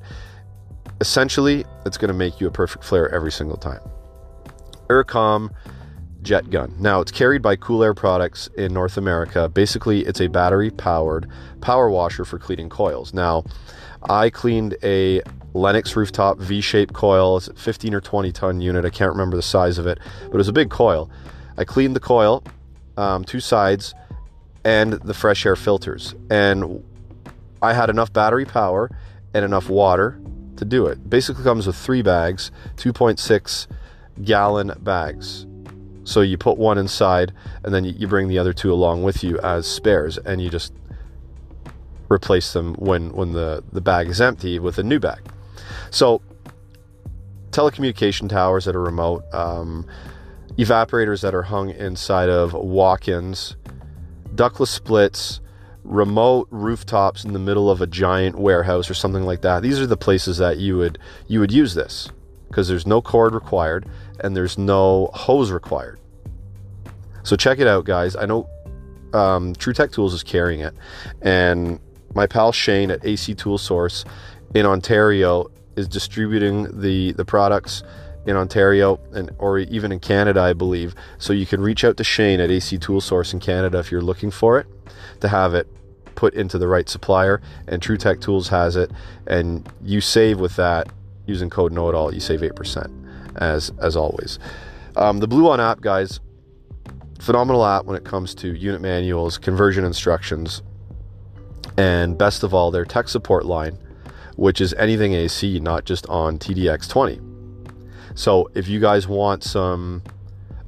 essentially 1.02 1.66
it's 1.86 1.98
going 1.98 2.10
to 2.10 2.14
make 2.14 2.40
you 2.40 2.48
a 2.48 2.52
perfect 2.52 2.84
flare 2.84 3.10
every 3.10 3.32
single 3.32 3.58
time. 3.58 3.82
Aircom 4.90 5.50
jet 6.22 6.50
gun. 6.50 6.74
Now 6.80 7.02
it's 7.02 7.12
carried 7.12 7.42
by 7.42 7.56
Cool 7.56 7.84
Air 7.84 7.94
Products 7.94 8.48
in 8.58 8.74
North 8.74 8.98
America. 8.98 9.50
Basically, 9.50 10.02
it's 10.02 10.22
a 10.22 10.28
battery 10.28 10.72
powered 10.72 11.28
power 11.62 11.90
washer 11.90 12.26
for 12.26 12.40
cleaning 12.40 12.70
coils. 12.70 13.14
Now, 13.14 13.44
I 14.10 14.30
cleaned 14.30 14.76
a 14.84 15.22
Lennox 15.54 15.96
rooftop 15.96 16.40
V-shaped 16.40 16.94
coil. 16.94 17.38
It's 17.38 17.48
a 17.48 17.54
15 17.54 17.94
or 17.94 18.02
20 18.02 18.32
ton 18.32 18.62
unit. 18.62 18.86
I 18.86 18.90
can't 18.90 19.12
remember 19.12 19.36
the 19.36 19.44
size 19.44 19.78
of 19.78 19.88
it, 19.88 20.00
but 20.24 20.34
it 20.34 20.38
was 20.38 20.48
a 20.48 20.54
big 20.54 20.70
coil. 20.70 21.10
I 21.58 21.66
cleaned 21.66 21.96
the 21.96 22.00
coil 22.00 22.44
um, 22.98 23.24
two 23.24 23.40
sides, 23.40 23.94
and 24.64 24.94
the 24.94 25.14
fresh 25.14 25.46
air 25.46 25.56
filters. 25.56 26.16
And 26.30 26.84
I 27.62 27.74
had 27.74 27.90
enough 27.90 28.12
battery 28.12 28.46
power 28.46 28.90
and 29.34 29.44
enough 29.44 29.70
water 29.70 30.20
to 30.58 30.66
do 30.66 30.86
it. 30.88 31.10
Basically, 31.10 31.44
comes 31.44 31.68
with 31.68 31.76
three 31.76 32.02
bags, 32.02 32.52
2.6 32.78 33.68
gallon 34.24 34.74
bags. 34.82 35.46
So 36.06 36.22
you 36.22 36.38
put 36.38 36.58
one 36.58 36.78
inside, 36.78 37.34
and 37.64 37.74
then 37.74 37.86
you 37.86 38.08
bring 38.08 38.28
the 38.28 38.38
other 38.38 38.54
two 38.54 38.74
along 38.74 39.04
with 39.04 39.24
you 39.24 39.40
as 39.40 39.66
spares, 39.66 40.18
and 40.18 40.42
you 40.42 40.50
just 40.50 40.74
replace 42.10 42.54
them 42.54 42.76
when 42.76 43.14
when 43.14 43.32
the 43.32 43.64
the 43.72 43.82
bag 43.82 44.08
is 44.08 44.20
empty 44.20 44.60
with 44.60 44.78
a 44.78 44.84
new 44.84 45.00
bag. 45.00 45.22
So 45.92 46.22
telecommunication 47.52 48.28
towers 48.28 48.66
that 48.66 48.76
are 48.76 48.82
remote. 48.82 49.24
Um, 49.34 49.86
evaporators 50.58 51.22
that 51.22 51.34
are 51.34 51.44
hung 51.44 51.70
inside 51.70 52.30
of 52.30 52.54
walk 52.54 53.08
ins, 53.08 53.56
ductless 54.36 54.70
splits, 54.70 55.42
remote 55.84 56.48
rooftops 56.52 57.26
in 57.26 57.34
the 57.34 57.40
middle 57.40 57.70
of 57.70 57.82
a 57.82 57.88
giant 57.88 58.38
warehouse 58.38 58.90
or 58.90 58.94
something 58.94 59.24
like 59.24 59.42
that. 59.42 59.62
These 59.62 59.80
are 59.80 59.88
the 59.88 59.98
places 59.98 60.38
that 60.38 60.58
you 60.58 60.78
would 60.78 60.98
you 61.28 61.40
would 61.40 61.52
use 61.52 61.74
this 61.74 62.10
because 62.48 62.68
there's 62.68 62.88
no 62.88 63.02
cord 63.02 63.34
required 63.34 63.88
and 64.20 64.36
there's 64.36 64.58
no 64.58 65.10
hose 65.14 65.52
required. 65.52 66.00
So 67.24 67.36
check 67.36 67.60
it 67.60 67.68
out, 67.68 67.86
guys. 67.86 68.16
I 68.16 68.26
know 68.26 68.50
um, 69.14 69.54
TruTech 69.56 69.92
Tools 69.92 70.14
is 70.14 70.24
carrying 70.24 70.60
it, 70.60 70.74
and 71.22 71.80
my 72.14 72.28
pal 72.28 72.52
Shane 72.52 72.92
at 72.92 73.06
AC 73.06 73.34
Tool 73.36 73.58
Source 73.58 74.06
in 74.54 74.66
Ontario 74.66 75.50
is 75.76 75.88
distributing 75.88 76.80
the 76.80 77.12
the 77.14 77.26
products 77.26 77.84
in 78.26 78.36
Ontario 78.36 79.00
and 79.14 79.32
or 79.38 79.60
even 79.60 79.92
in 79.92 80.00
Canada, 80.00 80.42
I 80.42 80.54
believe. 80.54 80.96
So 81.18 81.34
you 81.34 81.46
can 81.46 81.62
reach 81.62 81.84
out 81.84 81.98
to 81.98 82.04
Shane 82.04 82.40
at 82.40 82.50
AC 82.50 82.78
Tool 82.78 83.02
Source 83.02 83.34
in 83.34 83.40
Canada 83.40 83.80
if 83.80 83.92
you're 83.92 84.02
looking 84.02 84.32
for 84.32 84.60
it 84.60 84.68
to 85.22 85.28
have 85.28 85.54
it 85.54 85.68
put 86.16 86.34
into 86.34 86.58
the 86.58 86.68
right 86.68 86.88
supplier. 86.88 87.42
And 87.68 87.82
TruTech 87.82 88.22
Tools 88.22 88.50
has 88.50 88.76
it, 88.76 88.92
and 89.28 89.68
you 89.84 90.02
save 90.02 90.40
with 90.40 90.56
that 90.56 90.88
using 91.26 91.50
code 91.50 91.72
Know 91.72 91.90
It 91.90 91.96
All. 91.96 92.14
You 92.14 92.20
save 92.20 92.44
eight 92.44 92.56
percent 92.56 92.92
as 93.36 93.72
as 93.80 93.96
always. 93.96 94.40
Um, 94.96 95.20
the 95.20 95.28
Blue 95.28 95.50
On 95.50 95.60
app, 95.60 95.82
guys, 95.82 96.20
phenomenal 97.20 97.66
app 97.66 97.86
when 97.86 97.96
it 97.96 98.04
comes 98.04 98.36
to 98.36 98.54
unit 98.54 98.82
manuals, 98.82 99.38
conversion 99.38 99.86
instructions, 99.86 100.62
and 101.78 102.18
best 102.18 102.44
of 102.44 102.54
all, 102.54 102.70
their 102.70 102.86
tech 102.86 103.08
support 103.10 103.46
line, 103.46 103.78
which 104.36 104.62
is 104.62 104.74
anything 104.76 105.14
AC, 105.14 105.60
not 105.60 105.86
just 105.86 106.06
on 106.08 106.38
TDX20. 106.38 107.33
So 108.16 108.50
if 108.54 108.68
you 108.68 108.80
guys 108.80 109.08
want 109.08 109.44
some 109.44 110.04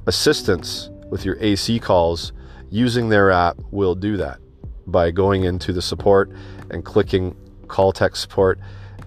assistance 0.06 0.90
with 1.10 1.24
your 1.24 1.36
AC 1.40 1.78
calls, 1.78 2.32
using 2.70 3.08
their 3.08 3.30
app 3.30 3.56
will 3.70 3.94
do 3.94 4.16
that 4.16 4.38
by 4.86 5.10
going 5.10 5.44
into 5.44 5.72
the 5.72 5.82
support 5.82 6.30
and 6.70 6.84
clicking 6.84 7.36
call 7.68 7.92
tech 7.92 8.16
support. 8.16 8.58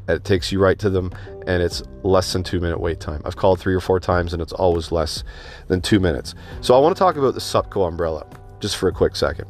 It 0.08 0.24
takes 0.24 0.52
you 0.52 0.60
right 0.60 0.80
to 0.80 0.90
them 0.90 1.12
and 1.46 1.62
it's 1.62 1.84
less 2.04 2.34
than 2.34 2.44
two 2.44 2.60
minute 2.60 2.80
wait 2.80 3.00
time. 3.00 3.22
I've 3.26 3.36
called 3.36 3.60
three 3.60 3.76
or 3.76 3.80
four 3.80 4.00
times 4.00 4.34
and 4.34 4.42
it's 4.42 4.54
always 4.54 4.92
less 4.92 5.24
than 5.68 5.82
two 5.82 6.00
minutes. 6.00 6.36
So 6.62 6.76
I 6.76 6.80
want 6.80 6.96
to 6.96 7.00
talk 7.00 7.16
about 7.16 7.34
the 7.34 7.40
Supco 7.40 7.88
umbrella 7.88 8.26
just 8.60 8.78
for 8.78 8.90
a 8.90 8.94
quick 8.94 9.16
second. 9.16 9.48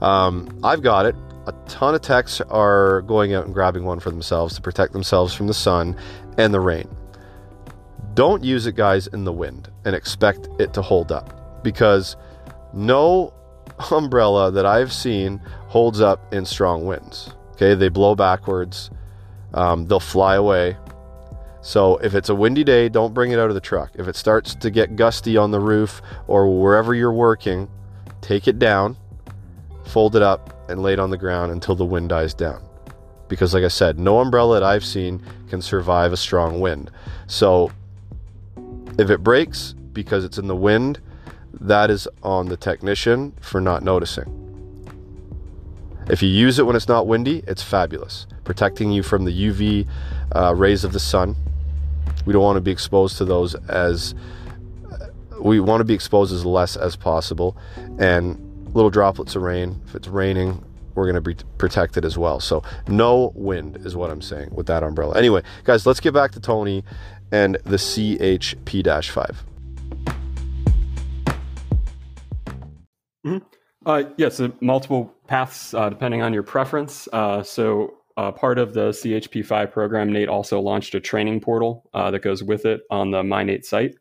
Um, 0.00 0.48
I've 0.62 0.82
got 0.82 1.06
it. 1.06 1.14
A 1.46 1.52
ton 1.68 1.94
of 1.94 2.00
techs 2.00 2.40
are 2.40 3.02
going 3.02 3.34
out 3.34 3.44
and 3.44 3.52
grabbing 3.52 3.84
one 3.84 4.00
for 4.00 4.10
themselves 4.10 4.54
to 4.54 4.62
protect 4.62 4.92
themselves 4.92 5.34
from 5.34 5.46
the 5.46 5.54
sun 5.54 5.96
and 6.38 6.54
the 6.54 6.60
rain. 6.60 6.88
Don't 8.14 8.44
use 8.44 8.66
it, 8.66 8.76
guys, 8.76 9.08
in 9.08 9.24
the 9.24 9.32
wind 9.32 9.70
and 9.84 9.94
expect 9.94 10.48
it 10.60 10.72
to 10.74 10.82
hold 10.82 11.10
up 11.10 11.62
because 11.64 12.16
no 12.72 13.32
umbrella 13.90 14.52
that 14.52 14.64
I've 14.64 14.92
seen 14.92 15.40
holds 15.66 16.00
up 16.00 16.32
in 16.32 16.46
strong 16.46 16.86
winds. 16.86 17.34
Okay, 17.52 17.74
they 17.74 17.88
blow 17.88 18.14
backwards, 18.14 18.90
um, 19.52 19.86
they'll 19.86 20.00
fly 20.00 20.36
away. 20.36 20.76
So 21.60 21.96
if 21.98 22.14
it's 22.14 22.28
a 22.28 22.34
windy 22.34 22.62
day, 22.62 22.88
don't 22.88 23.14
bring 23.14 23.32
it 23.32 23.38
out 23.38 23.48
of 23.48 23.54
the 23.54 23.60
truck. 23.60 23.90
If 23.94 24.06
it 24.06 24.16
starts 24.16 24.54
to 24.56 24.70
get 24.70 24.96
gusty 24.96 25.36
on 25.36 25.50
the 25.50 25.60
roof 25.60 26.02
or 26.26 26.60
wherever 26.60 26.94
you're 26.94 27.12
working, 27.12 27.68
take 28.20 28.46
it 28.46 28.58
down, 28.58 28.96
fold 29.86 30.14
it 30.14 30.22
up, 30.22 30.68
and 30.68 30.82
lay 30.82 30.92
it 30.92 30.98
on 30.98 31.10
the 31.10 31.16
ground 31.16 31.52
until 31.52 31.74
the 31.74 31.84
wind 31.84 32.10
dies 32.10 32.34
down. 32.34 32.62
Because, 33.28 33.54
like 33.54 33.64
I 33.64 33.68
said, 33.68 33.98
no 33.98 34.20
umbrella 34.20 34.60
that 34.60 34.62
I've 34.62 34.84
seen 34.84 35.22
can 35.48 35.62
survive 35.62 36.12
a 36.12 36.16
strong 36.16 36.60
wind. 36.60 36.90
So 37.26 37.70
if 38.98 39.10
it 39.10 39.22
breaks 39.22 39.74
because 39.92 40.24
it's 40.24 40.38
in 40.38 40.46
the 40.46 40.56
wind, 40.56 41.00
that 41.60 41.90
is 41.90 42.08
on 42.22 42.48
the 42.48 42.56
technician 42.56 43.32
for 43.40 43.60
not 43.60 43.82
noticing. 43.82 44.40
If 46.08 46.22
you 46.22 46.28
use 46.28 46.58
it 46.58 46.66
when 46.66 46.76
it's 46.76 46.88
not 46.88 47.06
windy, 47.06 47.42
it's 47.46 47.62
fabulous, 47.62 48.26
protecting 48.44 48.92
you 48.92 49.02
from 49.02 49.24
the 49.24 49.30
UV 49.30 49.88
uh, 50.34 50.54
rays 50.54 50.84
of 50.84 50.92
the 50.92 51.00
sun. 51.00 51.36
We 52.26 52.32
don't 52.32 52.42
want 52.42 52.56
to 52.56 52.60
be 52.60 52.72
exposed 52.72 53.16
to 53.18 53.24
those 53.24 53.54
as 53.54 54.14
we 55.40 55.60
want 55.60 55.80
to 55.80 55.84
be 55.84 55.94
exposed 55.94 56.32
as 56.32 56.44
less 56.44 56.76
as 56.76 56.96
possible, 56.96 57.56
and 57.98 58.38
little 58.74 58.90
droplets 58.90 59.36
of 59.36 59.42
rain. 59.42 59.80
If 59.86 59.94
it's 59.94 60.08
raining, 60.08 60.64
we're 60.94 61.04
going 61.04 61.14
to 61.14 61.20
be 61.20 61.36
protected 61.58 62.04
as 62.04 62.16
well. 62.16 62.40
So 62.40 62.62
no 62.86 63.32
wind 63.34 63.78
is 63.84 63.96
what 63.96 64.10
I'm 64.10 64.22
saying 64.22 64.50
with 64.52 64.66
that 64.66 64.82
umbrella. 64.82 65.16
Anyway, 65.16 65.42
guys, 65.64 65.86
let's 65.86 66.00
get 66.00 66.14
back 66.14 66.32
to 66.32 66.40
Tony 66.40 66.84
and 67.32 67.56
the 67.64 67.76
CHP-5. 67.76 69.36
Mm-hmm. 73.24 73.38
Uh, 73.86 73.98
yes, 73.98 74.14
yeah, 74.16 74.28
so 74.28 74.52
multiple 74.60 75.14
paths 75.26 75.74
uh, 75.74 75.88
depending 75.88 76.22
on 76.22 76.32
your 76.32 76.42
preference. 76.42 77.08
Uh, 77.12 77.42
so, 77.42 77.94
uh, 78.16 78.30
part 78.30 78.58
of 78.58 78.74
the 78.74 78.90
CHP5 78.90 79.72
program, 79.72 80.12
Nate 80.12 80.28
also 80.28 80.60
launched 80.60 80.94
a 80.94 81.00
training 81.00 81.40
portal 81.40 81.90
uh, 81.94 82.10
that 82.12 82.20
goes 82.20 82.44
with 82.44 82.64
it 82.64 82.82
on 82.88 83.10
the 83.10 83.22
MyNate 83.22 83.64
site. 83.64 83.96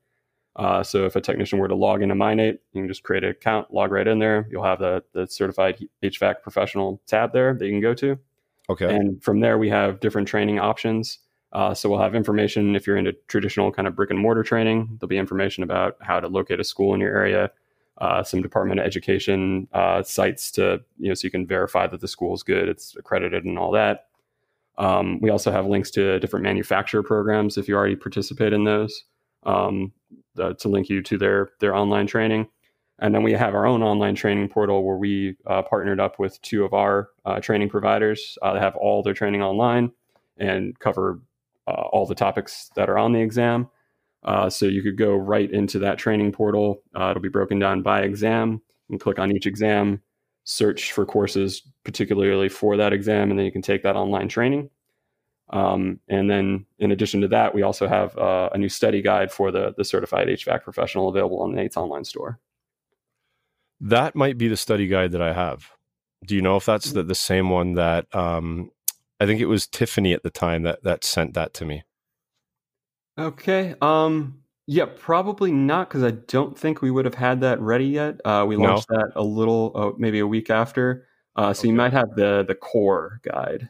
Uh, 0.56 0.84
so, 0.84 1.06
if 1.06 1.16
a 1.16 1.22
technician 1.22 1.60
were 1.60 1.68
to 1.68 1.76
log 1.76 2.02
into 2.02 2.16
MyNate, 2.16 2.60
you 2.74 2.82
can 2.82 2.88
just 2.88 3.04
create 3.04 3.24
an 3.24 3.32
account, 3.32 3.74
log 3.74 3.92
right 3.92 4.08
in 4.08 4.20
there. 4.20 4.48
You'll 4.52 4.64
have 4.64 4.80
the, 4.80 5.04
the 5.14 5.28
certified 5.28 5.84
HVAC 6.04 6.42
professional 6.42 7.02
tab 7.08 7.34
there 7.34 7.54
that 7.54 7.66
you 7.66 7.72
can 7.72 7.82
go 7.82 7.94
to. 7.96 8.20
Okay. 8.70 8.94
And 8.94 9.22
from 9.22 9.40
there, 9.40 9.58
we 9.58 9.70
have 9.70 10.00
different 10.00 10.28
training 10.28 10.60
options. 10.60 11.20
Uh, 11.54 11.74
so 11.74 11.88
we'll 11.88 12.02
have 12.02 12.16
information 12.16 12.76
if 12.76 12.88
you're 12.88 12.98
into 12.98 13.13
traditional 13.28 13.72
kind 13.72 13.88
of 13.88 13.96
brick 13.96 14.10
and 14.10 14.20
mortar 14.20 14.44
training. 14.44 14.98
There'll 15.00 15.08
be 15.08 15.18
information 15.18 15.63
about 15.63 15.98
how 16.02 16.20
to 16.20 16.28
locate 16.28 16.60
a 16.60 16.63
school 16.63 16.94
in 16.96 17.00
your 17.00 17.16
area, 17.16 17.52
uh, 18.00 18.24
some 18.24 18.42
Department 18.42 18.80
of 18.80 18.86
Education 18.86 19.68
uh, 19.72 20.02
sites 20.02 20.52
to 20.54 20.82
you 20.98 21.10
know 21.10 21.13
so 21.13 21.26
you 21.26 21.32
can 21.32 21.46
verify 21.46 21.86
that 21.88 22.02
the 22.02 22.08
school 22.08 22.34
is 22.34 22.42
good, 22.42 22.68
it's 22.68 22.96
accredited, 22.96 23.46
and 23.46 23.60
all 23.60 23.72
that. 23.72 24.08
Um, 24.80 25.20
we 25.22 25.30
also 25.30 25.52
have 25.52 25.68
links 25.68 25.92
to 25.92 26.20
different 26.20 26.44
manufacturer 26.44 27.04
programs 27.04 27.58
if 27.58 27.68
you 27.68 27.76
already 27.76 27.96
participate 27.96 28.54
in 28.54 28.63
those 28.63 29.04
um, 29.46 29.92
the, 30.34 30.56
to 30.56 30.70
link 30.70 30.89
you 30.89 31.04
to 31.04 31.18
their 31.18 31.52
their 31.60 31.76
online 31.76 32.08
training. 32.08 32.48
And 33.00 33.13
then 33.13 33.24
we 33.24 33.34
have 33.34 33.54
our 33.54 33.66
own 33.66 33.84
online 33.84 34.16
training 34.16 34.50
portal 34.50 34.84
where 34.84 34.98
we 34.98 35.36
uh, 35.48 35.62
partnered 35.63 36.00
up 36.00 36.20
with 36.20 36.42
two 36.42 36.63
of 36.63 36.74
our 36.74 37.10
uh, 37.26 37.39
training 37.39 37.70
providers 37.70 38.38
uh, 38.42 38.54
that 38.54 38.62
have 38.62 38.76
all 38.76 39.04
their 39.04 39.13
training 39.13 39.42
online 39.42 39.92
and 40.38 40.78
cover 40.80 41.20
uh, 41.20 41.33
all 41.71 42.06
the 42.06 42.15
topics 42.15 42.69
that 42.76 42.89
are 42.89 42.97
on 42.97 43.13
the 43.13 43.21
exam. 43.21 43.69
Uh, 44.23 44.49
so 44.49 44.65
you 44.65 44.82
could 44.82 44.97
go 44.97 45.13
right 45.13 45.52
into 45.52 45.80
that 45.80 45.97
training 45.97 46.32
portal. 46.32 46.82
Uh, 46.95 47.10
it'll 47.10 47.21
be 47.21 47.30
broken 47.30 47.60
down 47.60 47.82
by 47.82 48.02
exam. 48.02 48.62
and 48.89 48.99
click 48.99 49.19
on 49.19 49.32
each 49.32 49.45
exam, 49.45 50.02
search 50.43 50.91
for 50.91 51.06
courses 51.06 51.62
particularly 51.84 52.49
for 52.49 52.78
that 52.78 52.93
exam, 52.93 53.30
and 53.30 53.39
then 53.39 53.45
you 53.45 53.52
can 53.52 53.62
take 53.62 53.84
that 53.84 53.95
online 53.95 54.28
training. 54.28 54.69
Um, 55.49 55.99
and 56.08 56.30
then, 56.30 56.65
in 56.80 56.91
addition 56.91 57.21
to 57.21 57.28
that, 57.30 57.54
we 57.54 57.62
also 57.62 57.88
have 57.88 58.17
uh, 58.17 58.49
a 58.54 58.58
new 58.58 58.69
study 58.69 59.02
guide 59.02 59.32
for 59.32 59.52
the 59.52 59.73
the 59.78 59.86
certified 59.86 60.28
HVAC 60.28 60.63
professional 60.63 61.10
available 61.10 61.41
on 61.41 61.52
the 61.52 61.58
Nate's 61.58 61.78
online 61.78 62.06
store. 62.06 62.39
That 63.82 64.15
might 64.15 64.38
be 64.38 64.47
the 64.47 64.58
study 64.58 64.88
guide 64.88 65.12
that 65.12 65.21
I 65.21 65.34
have. 65.34 65.69
Do 66.26 66.36
you 66.36 66.41
know 66.41 66.56
if 66.56 66.65
that's 66.65 66.93
the, 66.93 67.04
the 67.04 67.15
same 67.15 67.49
one 67.49 67.73
that 67.73 68.13
um, 68.15 68.71
I 69.24 69.26
think 69.26 69.40
it 69.40 69.46
was 69.46 69.68
Tiffany 69.68 70.12
at 70.12 70.24
the 70.24 70.30
time 70.30 70.64
that 70.64 70.84
that 70.84 71.06
sent 71.06 71.34
that 71.34 71.54
to 71.56 71.66
me. 71.66 71.84
Okay. 73.18 73.76
Um. 73.82 74.40
Yeah, 74.66 74.86
probably 74.98 75.52
not 75.52 75.90
because 75.90 76.04
I 76.04 76.12
don't 76.12 76.58
think 76.58 76.82
we 76.82 76.90
would 76.90 77.06
have 77.06 77.16
had 77.16 77.42
that 77.42 77.60
ready 77.60 77.88
yet. 77.88 78.22
Uh, 78.24 78.46
we 78.48 78.56
launched 78.56 78.90
no. 78.90 78.98
that 78.98 79.12
a 79.14 79.22
little, 79.22 79.74
uh, 79.76 79.92
maybe 79.98 80.20
a 80.20 80.28
week 80.28 80.50
after. 80.50 81.06
Uh, 81.36 81.54
so 81.54 81.62
okay. 81.62 81.68
you 81.70 81.74
might 81.74 81.94
have 81.94 82.16
the 82.16 82.46
the 82.48 82.56
core 82.56 83.20
guide. 83.24 83.70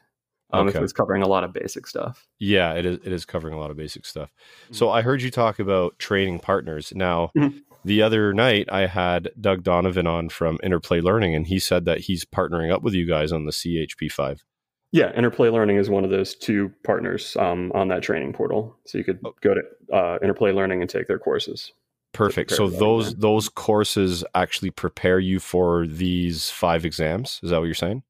Um, 0.51 0.67
okay. 0.67 0.69
if 0.69 0.75
it 0.75 0.81
was 0.81 0.93
covering 0.93 1.23
a 1.23 1.27
lot 1.27 1.43
of 1.43 1.51
basic 1.51 1.87
stuff. 1.87 2.27
Yeah, 2.39 2.73
it 2.73 2.85
is. 2.85 2.99
It 3.03 3.11
is 3.11 3.25
covering 3.25 3.53
a 3.53 3.59
lot 3.59 3.71
of 3.71 3.77
basic 3.77 4.05
stuff. 4.05 4.29
Mm-hmm. 4.65 4.75
So 4.75 4.89
I 4.91 5.01
heard 5.01 5.21
you 5.21 5.31
talk 5.31 5.59
about 5.59 5.97
training 5.97 6.39
partners. 6.39 6.93
Now, 6.95 7.31
mm-hmm. 7.35 7.57
the 7.83 8.03
other 8.03 8.33
night 8.33 8.67
I 8.71 8.85
had 8.85 9.29
Doug 9.39 9.63
Donovan 9.63 10.05
on 10.05 10.29
from 10.29 10.59
Interplay 10.61 11.01
Learning, 11.01 11.33
and 11.33 11.47
he 11.47 11.57
said 11.57 11.85
that 11.85 12.01
he's 12.01 12.23
partnering 12.23 12.71
up 12.71 12.83
with 12.83 12.93
you 12.93 13.07
guys 13.07 13.31
on 13.31 13.45
the 13.45 13.51
CHP 13.51 14.11
five. 14.11 14.43
Yeah, 14.93 15.11
Interplay 15.17 15.49
Learning 15.49 15.77
is 15.77 15.89
one 15.89 16.03
of 16.03 16.11
those 16.11 16.35
two 16.35 16.71
partners 16.83 17.35
um, 17.37 17.71
on 17.73 17.87
that 17.87 18.03
training 18.03 18.31
portal. 18.31 18.77
So 18.85 18.99
you 18.99 19.03
could 19.03 19.19
oh. 19.25 19.33
go 19.41 19.55
to 19.55 19.61
uh, 19.91 20.19
Interplay 20.21 20.51
Learning 20.51 20.81
and 20.81 20.89
take 20.89 21.07
their 21.07 21.17
courses. 21.17 21.73
Perfect. 22.13 22.51
So 22.51 22.69
those 22.69 23.15
those 23.15 23.49
courses 23.49 24.23
actually 24.35 24.69
prepare 24.69 25.17
you 25.17 25.39
for 25.39 25.87
these 25.87 26.51
five 26.51 26.85
exams. 26.85 27.39
Is 27.41 27.49
that 27.49 27.57
what 27.57 27.65
you're 27.65 27.73
saying? 27.73 28.03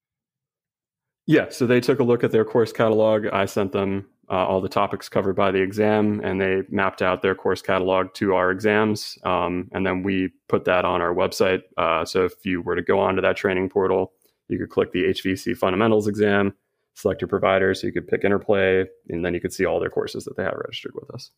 Yeah. 1.26 1.46
So 1.50 1.66
they 1.66 1.80
took 1.80 2.00
a 2.00 2.04
look 2.04 2.22
at 2.22 2.32
their 2.32 2.44
course 2.44 2.74
catalog. 2.74 3.28
I 3.28 3.46
sent 3.46 3.72
them 3.72 4.06
uh, 4.30 4.46
all 4.46 4.60
the 4.60 4.68
topics 4.68 5.08
covered 5.08 5.38
by 5.38 5.52
the 5.52 5.62
exam, 5.62 6.20
and 6.22 6.42
they 6.42 6.64
mapped 6.70 7.02
out 7.02 7.22
their 7.22 7.34
course 7.34 7.62
catalog 7.62 8.14
to 8.16 8.34
our 8.34 8.52
exams. 8.52 9.18
Um, 9.24 9.70
and 9.72 9.88
then 9.88 10.04
we 10.04 10.34
put 10.50 10.66
that 10.66 10.84
on 10.84 11.02
our 11.02 11.16
website. 11.16 11.62
Uh, 11.78 12.04
so 12.04 12.26
if 12.26 12.46
you 12.46 12.62
were 12.62 12.76
to 12.76 12.82
go 12.82 13.00
onto 13.00 13.22
that 13.22 13.38
training 13.38 13.70
portal, 13.70 14.12
you 14.50 14.60
could 14.60 14.70
click 14.70 14.92
the 14.92 15.04
HVC 15.04 15.56
fundamentals 15.56 16.10
exam 16.10 16.54
select 16.96 17.22
your 17.22 17.28
provider 17.28 17.74
so 17.74 17.88
you 17.88 17.94
could 17.94 18.08
pick 18.08 18.24
interplay 18.24 18.86
and 19.10 19.26
then 19.26 19.34
you 19.34 19.42
could 19.42 19.54
see 19.54 19.66
all 19.66 19.80
their 19.80 19.90
courses 19.90 20.24
that 20.26 20.38
they 20.38 20.44
have 20.44 20.58
registered 20.64 20.94
with 20.96 21.10
us 21.14 21.32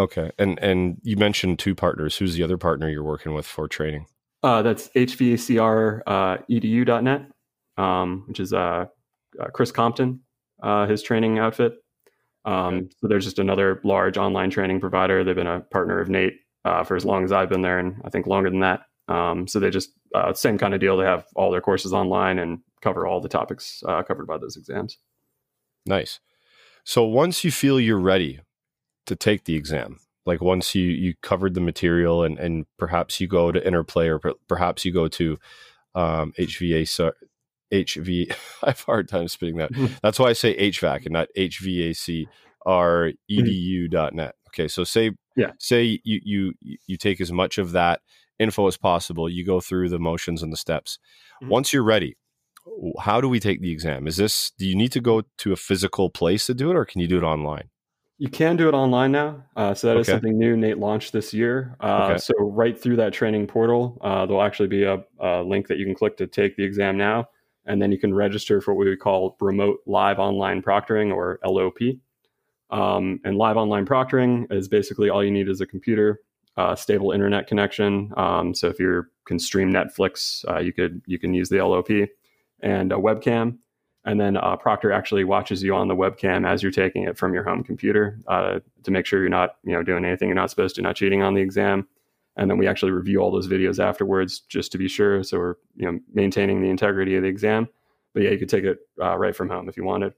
okay 0.00 0.30
and 0.38 0.58
and 0.60 0.98
you 1.02 1.16
mentioned 1.16 1.58
two 1.58 1.74
partners 1.74 2.16
who's 2.16 2.34
the 2.34 2.42
other 2.42 2.58
partner 2.58 2.88
you're 2.88 3.02
working 3.02 3.34
with 3.34 3.46
for 3.46 3.68
training 3.68 4.06
uh, 4.42 4.62
that's 4.62 4.88
hvacr 4.90 6.00
uh, 6.06 6.36
edu.net 6.50 7.26
um, 7.76 8.24
which 8.26 8.40
is 8.40 8.52
uh, 8.52 8.86
uh, 9.40 9.46
Chris 9.52 9.70
Compton, 9.70 10.20
uh, 10.62 10.86
his 10.86 11.02
training 11.02 11.38
outfit. 11.38 11.74
Um, 12.44 12.74
okay. 12.74 12.88
So 13.00 13.08
there's 13.08 13.24
just 13.24 13.38
another 13.38 13.80
large 13.84 14.16
online 14.16 14.50
training 14.50 14.80
provider. 14.80 15.24
They've 15.24 15.34
been 15.34 15.46
a 15.46 15.60
partner 15.60 16.00
of 16.00 16.08
NATE 16.08 16.34
uh, 16.64 16.84
for 16.84 16.96
as 16.96 17.04
long 17.04 17.24
as 17.24 17.32
I've 17.32 17.48
been 17.48 17.62
there, 17.62 17.78
and 17.78 18.00
I 18.04 18.10
think 18.10 18.26
longer 18.26 18.50
than 18.50 18.60
that. 18.60 18.82
Um, 19.08 19.46
so 19.46 19.60
they 19.60 19.70
just 19.70 19.90
uh, 20.14 20.32
same 20.32 20.58
kind 20.58 20.74
of 20.74 20.80
deal. 20.80 20.96
They 20.96 21.04
have 21.04 21.26
all 21.36 21.50
their 21.50 21.60
courses 21.60 21.92
online 21.92 22.38
and 22.38 22.58
cover 22.86 23.04
all 23.04 23.20
the 23.20 23.28
topics 23.28 23.82
uh, 23.88 24.00
covered 24.04 24.28
by 24.28 24.38
those 24.38 24.56
exams. 24.56 24.98
Nice. 25.84 26.20
So 26.84 27.02
once 27.04 27.42
you 27.42 27.50
feel 27.50 27.80
you're 27.80 27.98
ready 27.98 28.38
to 29.06 29.16
take 29.16 29.44
the 29.44 29.56
exam, 29.56 29.98
like 30.24 30.40
once 30.40 30.72
you 30.72 30.84
you 30.84 31.14
covered 31.20 31.54
the 31.54 31.60
material 31.60 32.22
and 32.22 32.38
and 32.38 32.66
perhaps 32.78 33.20
you 33.20 33.26
go 33.26 33.50
to 33.50 33.66
interplay 33.66 34.06
or 34.06 34.20
per, 34.20 34.34
perhaps 34.48 34.84
you 34.84 34.92
go 34.92 35.08
to 35.08 35.36
um, 35.96 36.32
HVA 36.38 37.12
HV. 37.72 38.36
I 38.62 38.66
have 38.68 38.80
a 38.80 38.84
hard 38.84 39.08
time 39.08 39.26
spitting 39.26 39.56
that. 39.56 39.72
That's 40.02 40.20
why 40.20 40.28
I 40.28 40.32
say 40.34 40.56
HVAC 40.56 41.06
and 41.06 41.12
not 41.12 41.28
HVAC 41.36 42.26
or 42.64 43.12
edu.net. 43.28 44.34
Okay, 44.50 44.68
so 44.68 44.84
say 44.84 45.10
yeah. 45.36 45.52
say 45.58 46.00
you 46.04 46.20
you 46.24 46.52
you 46.86 46.96
take 46.96 47.20
as 47.20 47.32
much 47.32 47.58
of 47.58 47.72
that 47.72 48.00
info 48.38 48.68
as 48.68 48.76
possible. 48.76 49.28
You 49.28 49.44
go 49.44 49.60
through 49.60 49.88
the 49.88 49.98
motions 49.98 50.42
and 50.42 50.52
the 50.52 50.56
steps. 50.56 50.98
Mm-hmm. 51.42 51.50
Once 51.50 51.72
you're 51.72 51.82
ready, 51.82 52.16
how 53.00 53.20
do 53.20 53.28
we 53.28 53.40
take 53.40 53.60
the 53.60 53.70
exam? 53.70 54.06
Is 54.06 54.16
this 54.16 54.50
do 54.58 54.66
you 54.66 54.74
need 54.74 54.92
to 54.92 55.00
go 55.00 55.22
to 55.38 55.52
a 55.52 55.56
physical 55.56 56.10
place 56.10 56.46
to 56.46 56.54
do 56.54 56.70
it, 56.70 56.76
or 56.76 56.84
can 56.84 57.00
you 57.00 57.08
do 57.08 57.18
it 57.18 57.24
online? 57.24 57.70
You 58.18 58.30
can 58.30 58.56
do 58.56 58.68
it 58.68 58.74
online 58.74 59.12
now. 59.12 59.44
Uh, 59.56 59.74
so 59.74 59.88
that 59.88 59.94
okay. 59.94 60.00
is 60.00 60.06
something 60.06 60.38
new 60.38 60.56
NATE 60.56 60.78
launched 60.78 61.12
this 61.12 61.34
year. 61.34 61.76
Uh, 61.80 62.08
okay. 62.10 62.18
So 62.18 62.32
right 62.38 62.78
through 62.80 62.96
that 62.96 63.12
training 63.12 63.46
portal, 63.46 63.98
uh, 64.00 64.24
there'll 64.24 64.42
actually 64.42 64.68
be 64.68 64.84
a, 64.84 65.04
a, 65.20 65.42
link 65.42 65.68
that 65.68 65.76
you 65.76 65.84
can 65.84 65.94
click 65.94 66.16
to 66.16 66.26
take 66.26 66.56
the 66.56 66.64
exam 66.64 66.96
now, 66.96 67.28
and 67.66 67.80
then 67.80 67.92
you 67.92 67.98
can 67.98 68.14
register 68.14 68.62
for 68.62 68.74
what 68.74 68.86
we 68.86 68.96
call 68.96 69.36
remote 69.40 69.80
live 69.86 70.18
online 70.18 70.62
proctoring 70.62 71.14
or 71.14 71.38
LOP. 71.44 71.78
Um, 72.70 73.20
and 73.22 73.36
live 73.36 73.56
online 73.56 73.86
proctoring 73.86 74.50
is 74.50 74.66
basically 74.66 75.08
all 75.08 75.22
you 75.22 75.30
need 75.30 75.48
is 75.48 75.60
a 75.60 75.66
computer, 75.66 76.20
uh, 76.56 76.74
stable 76.74 77.12
internet 77.12 77.46
connection. 77.46 78.12
Um, 78.16 78.54
so 78.54 78.68
if 78.68 78.80
you 78.80 79.04
can 79.24 79.38
stream 79.38 79.72
Netflix, 79.72 80.44
uh, 80.48 80.58
you 80.58 80.72
could 80.72 81.02
you 81.06 81.18
can 81.18 81.34
use 81.34 81.48
the 81.48 81.64
LOP 81.64 81.90
and 82.60 82.92
a 82.92 82.96
webcam 82.96 83.58
and 84.06 84.20
then 84.20 84.36
uh, 84.36 84.56
Proctor 84.56 84.92
actually 84.92 85.24
watches 85.24 85.64
you 85.64 85.74
on 85.74 85.88
the 85.88 85.96
webcam 85.96 86.48
as 86.48 86.62
you're 86.62 86.70
taking 86.70 87.02
it 87.02 87.18
from 87.18 87.34
your 87.34 87.42
home 87.42 87.64
computer 87.64 88.20
uh, 88.28 88.60
to 88.84 88.90
make 88.92 89.04
sure 89.04 89.20
you're 89.20 89.28
not, 89.28 89.56
you 89.64 89.72
know, 89.72 89.82
doing 89.82 90.04
anything 90.04 90.28
you're 90.28 90.36
not 90.36 90.48
supposed 90.48 90.76
to, 90.76 90.82
not 90.82 90.94
cheating 90.94 91.22
on 91.22 91.34
the 91.34 91.42
exam. 91.42 91.88
And 92.36 92.48
then 92.48 92.56
we 92.56 92.68
actually 92.68 92.92
review 92.92 93.18
all 93.18 93.32
those 93.32 93.48
videos 93.48 93.82
afterwards 93.82 94.40
just 94.48 94.70
to 94.72 94.78
be 94.78 94.86
sure. 94.86 95.24
So 95.24 95.38
we're, 95.38 95.54
you 95.74 95.90
know, 95.90 95.98
maintaining 96.14 96.62
the 96.62 96.70
integrity 96.70 97.16
of 97.16 97.24
the 97.24 97.28
exam. 97.28 97.68
But 98.14 98.22
yeah, 98.22 98.30
you 98.30 98.38
could 98.38 98.48
take 98.48 98.62
it 98.62 98.78
uh, 99.02 99.18
right 99.18 99.34
from 99.34 99.48
home 99.48 99.68
if 99.68 99.76
you 99.76 99.84
wanted. 99.84 100.14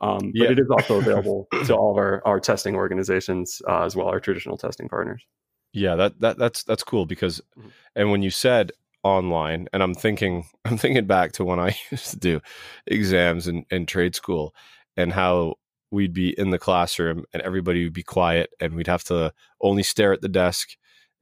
Um, 0.00 0.32
yeah. 0.34 0.46
But 0.46 0.52
it 0.52 0.58
is 0.60 0.70
also 0.70 0.98
available 0.98 1.46
to 1.66 1.76
all 1.76 1.90
of 1.90 1.98
our, 1.98 2.22
our 2.24 2.40
testing 2.40 2.74
organizations 2.74 3.60
uh, 3.68 3.82
as 3.82 3.94
well, 3.94 4.08
our 4.08 4.20
traditional 4.20 4.56
testing 4.56 4.88
partners. 4.88 5.26
Yeah, 5.74 5.94
that 5.96 6.18
that 6.20 6.38
that's 6.38 6.62
that's 6.62 6.82
cool 6.82 7.04
because, 7.04 7.42
mm-hmm. 7.58 7.68
and 7.96 8.10
when 8.10 8.22
you 8.22 8.30
said 8.30 8.72
online 9.06 9.68
and 9.72 9.82
i'm 9.82 9.94
thinking 9.94 10.44
i'm 10.64 10.76
thinking 10.76 11.06
back 11.06 11.32
to 11.32 11.44
when 11.44 11.60
i 11.60 11.76
used 11.90 12.10
to 12.10 12.18
do 12.18 12.40
exams 12.86 13.48
in, 13.48 13.64
in 13.70 13.86
trade 13.86 14.14
school 14.14 14.54
and 14.96 15.12
how 15.12 15.54
we'd 15.90 16.12
be 16.12 16.38
in 16.38 16.50
the 16.50 16.58
classroom 16.58 17.24
and 17.32 17.42
everybody 17.42 17.84
would 17.84 17.92
be 17.92 18.02
quiet 18.02 18.50
and 18.60 18.74
we'd 18.74 18.88
have 18.88 19.04
to 19.04 19.32
only 19.60 19.82
stare 19.82 20.12
at 20.12 20.20
the 20.20 20.28
desk 20.28 20.70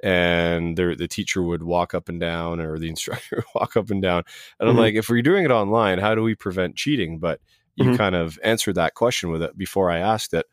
and 0.03 0.77
the, 0.77 0.95
the 0.99 1.07
teacher 1.07 1.43
would 1.43 1.63
walk 1.63 1.95
up 1.95 2.09
and 2.09 2.21
down 2.21 2.61
or 2.61 2.79
the 2.79 2.89
instructor 2.95 3.37
would 3.37 3.45
walk 3.55 3.77
up 3.77 3.91
and 3.91 4.03
down 4.03 4.23
and 4.59 4.69
i'm 4.69 4.75
mm-hmm. 4.75 4.81
like 4.81 4.95
if 4.95 5.09
we're 5.09 5.23
doing 5.23 5.45
it 5.45 5.51
online 5.51 5.99
how 5.99 6.15
do 6.15 6.23
we 6.23 6.35
prevent 6.35 6.77
cheating 6.77 7.19
but 7.19 7.41
you 7.77 7.85
mm-hmm. 7.85 7.97
kind 7.97 8.15
of 8.15 8.39
answered 8.43 8.77
that 8.77 8.95
question 8.95 9.31
with 9.31 9.43
it 9.43 9.57
before 9.57 9.91
i 9.91 9.99
asked 9.99 10.33
it 10.33 10.47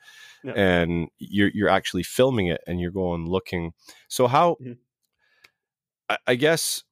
yeah. 0.44 0.54
and 0.54 1.08
you're, 1.20 1.52
you're 1.54 1.70
actually 1.70 2.04
filming 2.04 2.48
it 2.48 2.62
and 2.68 2.80
you're 2.80 2.92
going 2.92 3.28
looking 3.28 3.72
so 4.08 4.28
how 4.28 4.58
mm-hmm. 4.62 4.74
I, 6.10 6.18
I 6.28 6.36
guess 6.36 6.84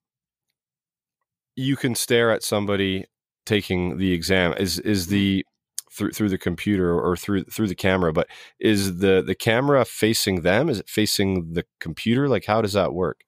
you 1.59 1.75
can 1.75 1.93
stare 1.93 2.31
at 2.31 2.41
somebody 2.41 3.05
taking 3.45 3.97
the 3.97 4.13
exam. 4.13 4.53
Is 4.57 4.79
is 4.79 5.05
mm-hmm. 5.05 5.15
the 5.15 5.45
through 5.91 6.11
through 6.11 6.29
the 6.29 6.37
computer 6.37 6.97
or 6.97 7.17
through 7.17 7.43
through 7.45 7.67
the 7.67 7.75
camera 7.75 8.13
but 8.13 8.27
is 8.59 8.99
the 8.99 9.21
the 9.21 9.35
camera 9.35 9.83
facing 9.85 10.41
them? 10.41 10.69
Is 10.69 10.79
it 10.79 10.89
facing 10.89 11.53
the 11.53 11.65
computer? 11.79 12.29
Like 12.29 12.45
how 12.45 12.61
does 12.61 12.73
that 12.73 12.93
work? 12.93 13.21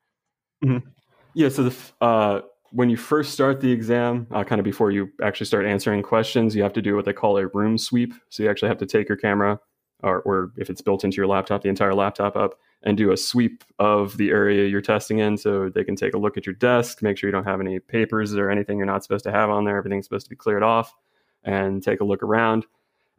Mm-hmm. 0.64 0.88
yeah 1.34 1.50
so 1.50 1.64
the 1.64 1.76
uh, 2.02 2.42
when 2.72 2.88
you 2.88 2.96
first 2.96 3.34
start 3.34 3.62
the 3.62 3.72
exam 3.72 4.28
uh, 4.30 4.44
kind 4.44 4.60
of 4.60 4.64
before 4.64 4.92
you 4.92 5.10
actually 5.24 5.48
start 5.48 5.66
answering 5.66 6.04
questions 6.04 6.56
you 6.56 6.62
have 6.62 6.74
to 6.74 6.84
do 6.84 6.96
what 6.96 7.06
they 7.06 7.14
call 7.14 7.38
a 7.38 7.48
room 7.48 7.80
sweep. 7.80 8.14
So 8.30 8.44
you 8.44 8.50
actually 8.50 8.70
have 8.70 8.78
to 8.78 8.86
take 8.86 9.10
your 9.10 9.18
camera 9.18 9.60
or, 10.04 10.22
or 10.22 10.52
if 10.58 10.70
it's 10.70 10.82
built 10.82 11.04
into 11.04 11.18
your 11.18 11.28
laptop 11.28 11.62
the 11.62 11.70
entire 11.70 11.94
laptop 11.94 12.36
up 12.36 12.60
and 12.84 12.98
do 12.98 13.12
a 13.12 13.18
sweep 13.18 13.64
of 13.80 14.18
the 14.18 14.30
area 14.30 14.68
you're 14.68 14.82
testing 14.82 15.20
in 15.20 15.38
so 15.38 15.70
they 15.70 15.84
can 15.84 15.96
take 15.96 16.14
a 16.14 16.18
look 16.18 16.38
at 16.38 16.46
your 16.46 16.56
desk, 16.56 17.02
make 17.02 17.18
sure 17.18 17.28
you 17.28 17.32
don't 17.32 17.46
have 17.46 17.62
any 17.62 17.80
papers 17.80 18.34
or 18.36 18.50
anything 18.50 18.78
you're 18.78 18.88
not 18.88 19.04
supposed 19.04 19.24
to 19.24 19.32
have 19.32 19.50
on 19.50 19.66
there. 19.66 19.78
Everything's 19.78 20.06
supposed 20.06 20.26
to 20.26 20.30
be 20.30 20.36
cleared 20.36 20.64
off 20.64 20.96
and 21.44 21.84
take 21.84 22.02
a 22.02 22.06
look 22.06 22.24
around. 22.24 22.66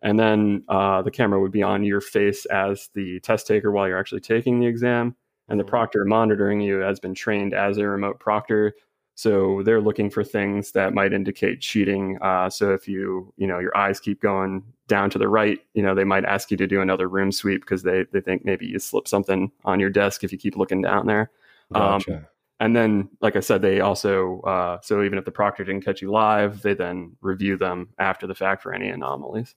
And 0.03 0.19
then 0.19 0.65
uh, 0.69 1.03
the 1.03 1.13
camera 1.13 1.41
would 1.41 1.53
be 1.53 1.63
on 1.63 1.85
your 1.85 2.01
face 2.01 2.45
as 2.47 2.91
the 2.95 3.21
test 3.21 3.47
taker 3.47 3.71
while 3.71 3.87
you're 3.87 3.99
actually 3.99 4.21
taking 4.21 4.59
the 4.59 4.67
exam. 4.67 5.15
And 5.49 5.61
the 5.61 5.65
mm-hmm. 5.65 5.71
proctor 5.71 6.05
monitoring 6.05 6.61
you 6.61 6.79
has 6.79 6.99
been 6.99 7.15
trained 7.15 7.55
as 7.55 7.79
a 7.79 7.87
remote 7.87 8.19
proctor 8.19 8.75
so 9.15 9.63
they're 9.63 9.81
looking 9.81 10.11
for 10.11 10.25
things 10.25 10.73
that 10.73 10.95
might 10.95 11.13
indicate 11.13 11.61
cheating. 11.61 12.19
Uh, 12.23 12.49
so 12.49 12.73
if 12.73 12.89
you, 12.89 13.33
you 13.37 13.47
know, 13.47 13.59
your 13.59 13.77
eyes 13.77 14.01
keep 14.01 14.21
going 14.23 14.65
down 14.93 15.09
to 15.09 15.17
the 15.17 15.27
right, 15.27 15.59
you 15.73 15.83
know, 15.83 15.95
they 15.95 16.05
might 16.05 16.27
ask 16.27 16.51
you 16.51 16.57
to 16.59 16.67
do 16.67 16.83
another 16.83 17.09
room 17.09 17.33
sweep 17.33 17.63
because 17.63 17.83
they, 17.83 18.05
they 18.13 18.21
think 18.21 18.45
maybe 18.45 18.67
you 18.67 18.79
slipped 18.79 19.09
something 19.09 19.51
on 19.65 19.81
your 19.81 19.89
desk 19.89 20.23
if 20.23 20.31
you 20.31 20.37
keep 20.37 20.55
looking 20.55 20.83
down 20.83 21.07
there. 21.07 21.31
Um, 21.75 21.81
gotcha. 21.81 22.17
Um, 22.17 22.27
and 22.61 22.77
then, 22.77 23.09
like 23.23 23.35
I 23.35 23.41
said, 23.41 23.63
they 23.63 23.81
also, 23.81 24.43
uh, 24.43 24.81
so 24.83 25.03
even 25.03 25.17
if 25.17 25.25
the 25.25 25.31
proctor 25.31 25.65
didn't 25.65 25.83
catch 25.83 26.03
you 26.03 26.11
live, 26.11 26.61
they 26.61 26.75
then 26.75 27.17
review 27.23 27.57
them 27.57 27.89
after 27.99 28.27
the 28.27 28.35
fact 28.35 28.63
for 28.63 28.75
any 28.75 28.91
anomalies. 28.91 29.55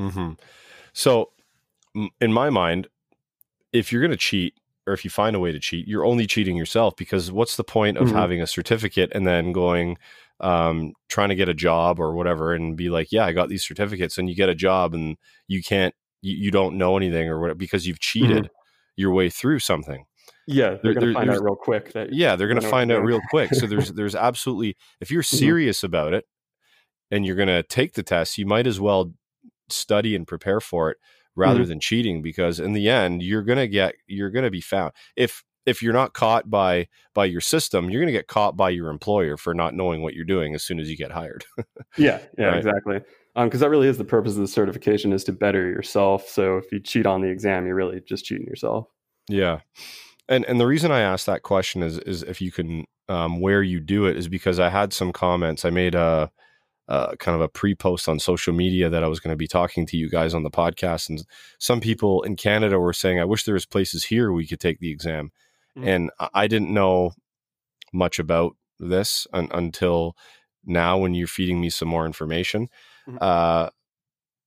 Mm-hmm. 0.00 0.32
So, 0.94 1.32
in 2.18 2.32
my 2.32 2.48
mind, 2.48 2.88
if 3.74 3.92
you're 3.92 4.00
going 4.00 4.10
to 4.10 4.16
cheat, 4.16 4.54
or 4.86 4.94
if 4.94 5.04
you 5.04 5.10
find 5.10 5.36
a 5.36 5.38
way 5.38 5.52
to 5.52 5.60
cheat, 5.60 5.86
you're 5.86 6.06
only 6.06 6.26
cheating 6.26 6.56
yourself 6.56 6.96
because 6.96 7.30
what's 7.30 7.56
the 7.56 7.62
point 7.62 7.98
of 7.98 8.08
mm-hmm. 8.08 8.16
having 8.16 8.40
a 8.40 8.46
certificate 8.46 9.12
and 9.14 9.26
then 9.26 9.52
going 9.52 9.98
um, 10.42 10.92
trying 11.08 11.28
to 11.28 11.34
get 11.34 11.48
a 11.48 11.54
job 11.54 12.00
or 12.00 12.14
whatever 12.14 12.52
and 12.52 12.76
be 12.76 12.90
like, 12.90 13.12
yeah, 13.12 13.24
I 13.24 13.32
got 13.32 13.48
these 13.48 13.64
certificates 13.64 14.18
and 14.18 14.28
you 14.28 14.34
get 14.34 14.48
a 14.48 14.54
job 14.54 14.94
and 14.94 15.16
you 15.48 15.62
can't, 15.62 15.94
you, 16.20 16.36
you 16.36 16.50
don't 16.50 16.76
know 16.76 16.96
anything 16.96 17.28
or 17.28 17.40
whatever 17.40 17.58
because 17.58 17.86
you've 17.86 18.00
cheated 18.00 18.44
mm-hmm. 18.44 18.52
your 18.96 19.12
way 19.12 19.30
through 19.30 19.60
something. 19.60 20.04
Yeah, 20.46 20.76
they're 20.82 20.94
going 20.94 21.06
to 21.06 21.14
find 21.14 21.30
out 21.30 21.42
real 21.42 21.56
quick. 21.56 21.92
That 21.92 22.12
yeah, 22.12 22.34
they're 22.34 22.48
going 22.48 22.60
to 22.60 22.68
find 22.68 22.90
out 22.90 23.04
real 23.04 23.20
quick. 23.30 23.54
So 23.54 23.66
there's 23.66 23.92
there's 23.94 24.16
absolutely 24.16 24.76
if 25.00 25.10
you're 25.10 25.22
mm-hmm. 25.22 25.36
serious 25.36 25.78
mm-hmm. 25.78 25.86
about 25.86 26.14
it 26.14 26.24
and 27.10 27.24
you're 27.24 27.36
going 27.36 27.48
to 27.48 27.62
take 27.62 27.94
the 27.94 28.02
test, 28.02 28.38
you 28.38 28.46
might 28.46 28.66
as 28.66 28.80
well 28.80 29.12
study 29.68 30.16
and 30.16 30.26
prepare 30.26 30.60
for 30.60 30.90
it 30.90 30.98
rather 31.36 31.60
mm-hmm. 31.60 31.68
than 31.68 31.80
cheating 31.80 32.22
because 32.22 32.60
in 32.60 32.72
the 32.72 32.88
end 32.88 33.22
you're 33.22 33.42
going 33.42 33.58
to 33.58 33.68
get 33.68 33.94
you're 34.06 34.30
going 34.30 34.44
to 34.44 34.50
be 34.50 34.60
found 34.60 34.92
if 35.16 35.42
if 35.66 35.82
you're 35.82 35.92
not 35.92 36.12
caught 36.12 36.50
by 36.50 36.86
by 37.14 37.24
your 37.24 37.40
system 37.40 37.90
you're 37.90 38.00
going 38.00 38.12
to 38.12 38.18
get 38.18 38.26
caught 38.26 38.56
by 38.56 38.70
your 38.70 38.88
employer 38.88 39.36
for 39.36 39.54
not 39.54 39.74
knowing 39.74 40.02
what 40.02 40.14
you're 40.14 40.24
doing 40.24 40.54
as 40.54 40.62
soon 40.62 40.80
as 40.80 40.90
you 40.90 40.96
get 40.96 41.10
hired 41.10 41.44
yeah 41.96 42.20
yeah 42.38 42.46
right? 42.46 42.56
exactly. 42.58 43.00
Because 43.34 43.54
um, 43.54 43.60
that 43.60 43.70
really 43.70 43.88
is 43.88 43.96
the 43.96 44.04
purpose 44.04 44.34
of 44.34 44.40
the 44.40 44.46
certification 44.46 45.10
is 45.10 45.24
to 45.24 45.32
better 45.32 45.66
yourself. 45.66 46.28
So 46.28 46.58
if 46.58 46.70
you 46.70 46.80
cheat 46.80 47.06
on 47.06 47.22
the 47.22 47.28
exam 47.28 47.66
you're 47.66 47.74
really 47.74 48.02
just 48.06 48.26
cheating 48.26 48.46
yourself. 48.46 48.88
Yeah. 49.28 49.60
And 50.28 50.44
and 50.46 50.60
the 50.60 50.66
reason 50.66 50.90
i 50.90 51.00
asked 51.00 51.26
that 51.26 51.42
question 51.42 51.82
is 51.82 51.98
is 51.98 52.22
if 52.22 52.40
you 52.40 52.52
can 52.52 52.84
um, 53.08 53.40
where 53.40 53.62
you 53.62 53.80
do 53.80 54.06
it 54.06 54.16
is 54.16 54.28
because 54.28 54.58
i 54.60 54.68
had 54.68 54.92
some 54.92 55.12
comments. 55.12 55.64
I 55.64 55.70
made 55.70 55.94
a 55.94 56.30
uh, 56.88 57.14
kind 57.16 57.34
of 57.34 57.40
a 57.40 57.48
pre-post 57.48 58.08
on 58.08 58.18
social 58.18 58.52
media 58.52 58.90
that 58.90 59.04
I 59.04 59.08
was 59.08 59.20
going 59.20 59.32
to 59.32 59.36
be 59.36 59.46
talking 59.46 59.86
to 59.86 59.96
you 59.96 60.10
guys 60.10 60.34
on 60.34 60.42
the 60.42 60.50
podcast, 60.50 61.08
and 61.08 61.24
some 61.58 61.80
people 61.80 62.22
in 62.22 62.36
Canada 62.36 62.78
were 62.78 62.92
saying, 62.92 63.20
"I 63.20 63.24
wish 63.24 63.44
there 63.44 63.54
was 63.54 63.66
places 63.66 64.04
here 64.04 64.32
we 64.32 64.46
could 64.46 64.60
take 64.60 64.80
the 64.80 64.90
exam," 64.90 65.30
mm-hmm. 65.76 65.88
and 65.88 66.10
I 66.34 66.46
didn't 66.46 66.72
know 66.72 67.12
much 67.92 68.18
about 68.18 68.56
this 68.78 69.26
un- 69.32 69.48
until 69.52 70.16
now 70.64 70.98
when 70.98 71.14
you're 71.14 71.26
feeding 71.26 71.60
me 71.60 71.70
some 71.70 71.88
more 71.88 72.06
information. 72.06 72.68
Mm-hmm. 73.08 73.18
Uh, 73.20 73.68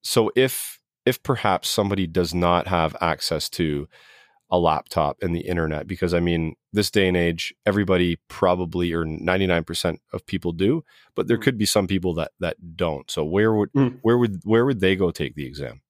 so 0.04 0.32
if 0.36 0.80
if 1.06 1.22
perhaps 1.22 1.70
somebody 1.70 2.08
does 2.08 2.34
not 2.34 2.68
have 2.68 2.96
access 3.00 3.50
to 3.50 3.88
a 4.50 4.60
laptop 4.60 5.18
and 5.22 5.36
the 5.36 5.42
internet 5.42 5.88
because 5.88 6.14
I 6.14 6.20
mean, 6.20 6.56
this 6.72 6.92
day 6.92 7.08
and 7.08 7.18
age, 7.18 7.54
everybody 7.66 8.18
probably 8.28 8.94
or 8.94 9.04
99% 9.04 9.98
of 10.14 10.26
people 10.26 10.52
do, 10.52 10.84
but 11.16 11.28
there 11.28 11.38
mm. 11.38 11.42
could 11.42 11.58
be 11.58 11.66
some 11.66 11.88
people 11.88 12.14
that 12.16 12.32
that 12.40 12.76
don't. 12.76 13.10
So 13.10 13.24
where 13.24 13.54
would 13.54 13.72
mm. 13.74 14.00
where 14.02 14.18
would 14.18 14.42
where 14.44 14.66
would 14.66 14.80
they 14.80 14.96
go 14.96 15.12
take 15.12 15.36
the 15.36 15.46
exam? 15.46 15.82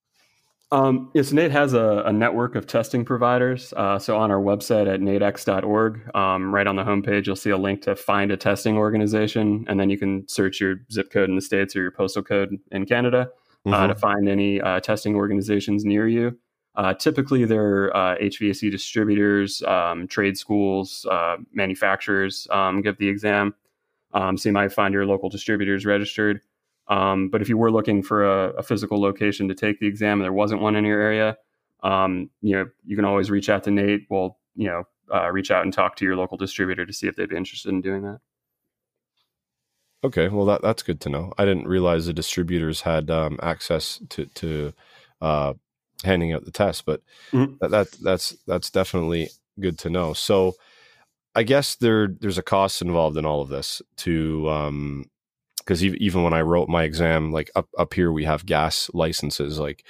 Um, 0.72 1.10
yes, 1.14 1.32
NATE 1.32 1.52
has 1.52 1.74
a, 1.74 2.02
a, 2.06 2.12
network 2.12 2.56
of 2.56 2.66
testing 2.66 3.04
providers. 3.04 3.72
Uh, 3.76 4.00
so 4.00 4.16
on 4.16 4.32
our 4.32 4.40
website 4.40 4.92
at 4.92 5.00
natex.org, 5.00 6.16
um, 6.16 6.52
right 6.52 6.66
on 6.66 6.74
the 6.74 6.82
homepage, 6.82 7.26
you'll 7.26 7.36
see 7.36 7.50
a 7.50 7.56
link 7.56 7.82
to 7.82 7.94
find 7.94 8.32
a 8.32 8.36
testing 8.36 8.76
organization, 8.76 9.64
and 9.68 9.78
then 9.78 9.90
you 9.90 9.96
can 9.96 10.26
search 10.26 10.60
your 10.60 10.76
zip 10.90 11.12
code 11.12 11.28
in 11.28 11.36
the 11.36 11.40
states 11.40 11.76
or 11.76 11.82
your 11.82 11.92
postal 11.92 12.22
code 12.22 12.58
in 12.72 12.84
Canada 12.84 13.30
uh, 13.66 13.70
mm-hmm. 13.70 13.88
to 13.88 13.94
find 13.94 14.28
any 14.28 14.60
uh, 14.60 14.80
testing 14.80 15.14
organizations 15.14 15.84
near 15.84 16.08
you. 16.08 16.36
Uh, 16.74 16.92
typically, 16.92 17.44
they're 17.44 17.90
HVAC 17.92 18.68
distributors, 18.70 19.62
um, 19.62 20.08
trade 20.08 20.36
schools, 20.36 21.06
manufacturers 21.52 22.48
um, 22.50 22.82
give 22.82 22.98
the 22.98 23.08
exam. 23.08 23.54
Um, 24.12 24.36
so 24.36 24.48
you 24.48 24.52
might 24.52 24.72
find 24.72 24.92
your 24.92 25.06
local 25.06 25.28
distributors 25.28 25.86
registered. 25.86 26.40
Um, 26.88 27.28
but 27.30 27.42
if 27.42 27.48
you 27.48 27.58
were 27.58 27.72
looking 27.72 28.02
for 28.02 28.24
a, 28.24 28.50
a, 28.50 28.62
physical 28.62 29.00
location 29.00 29.48
to 29.48 29.54
take 29.54 29.80
the 29.80 29.88
exam 29.88 30.20
and 30.20 30.24
there 30.24 30.32
wasn't 30.32 30.60
one 30.60 30.76
in 30.76 30.84
your 30.84 31.00
area, 31.00 31.36
um, 31.82 32.30
you 32.42 32.54
know, 32.54 32.66
you 32.84 32.94
can 32.94 33.04
always 33.04 33.28
reach 33.28 33.48
out 33.48 33.64
to 33.64 33.72
NATE. 33.72 34.02
We'll, 34.08 34.38
you 34.54 34.68
know, 34.68 34.84
uh, 35.12 35.30
reach 35.30 35.50
out 35.50 35.64
and 35.64 35.72
talk 35.72 35.96
to 35.96 36.04
your 36.04 36.16
local 36.16 36.36
distributor 36.36 36.86
to 36.86 36.92
see 36.92 37.08
if 37.08 37.16
they'd 37.16 37.28
be 37.28 37.36
interested 37.36 37.70
in 37.70 37.80
doing 37.80 38.02
that. 38.02 38.20
Okay, 40.04 40.28
well 40.28 40.44
that 40.46 40.62
that's 40.62 40.82
good 40.82 41.00
to 41.02 41.08
know. 41.08 41.32
I 41.38 41.44
didn't 41.44 41.66
realize 41.66 42.06
the 42.06 42.12
distributors 42.12 42.82
had 42.82 43.10
um, 43.10 43.38
access 43.42 44.00
to 44.10 44.26
to 44.26 44.72
uh, 45.20 45.54
handing 46.04 46.32
out 46.32 46.44
the 46.44 46.52
test, 46.52 46.84
but 46.84 47.02
mm-hmm. 47.32 47.54
that, 47.60 47.70
that 47.70 47.90
that's 48.02 48.36
that's 48.46 48.70
definitely 48.70 49.30
good 49.58 49.78
to 49.80 49.90
know. 49.90 50.12
So, 50.12 50.54
I 51.34 51.42
guess 51.42 51.74
there 51.76 52.08
there's 52.08 52.38
a 52.38 52.42
cost 52.42 52.82
involved 52.82 53.16
in 53.16 53.26
all 53.26 53.42
of 53.42 53.48
this 53.48 53.82
to 53.98 54.48
um, 54.48 55.06
because 55.66 55.84
even 55.84 56.22
when 56.22 56.32
I 56.32 56.42
wrote 56.42 56.68
my 56.68 56.84
exam, 56.84 57.32
like 57.32 57.50
up 57.56 57.68
up 57.76 57.92
here 57.92 58.12
we 58.12 58.24
have 58.24 58.46
gas 58.46 58.88
licenses, 58.94 59.58
like 59.58 59.84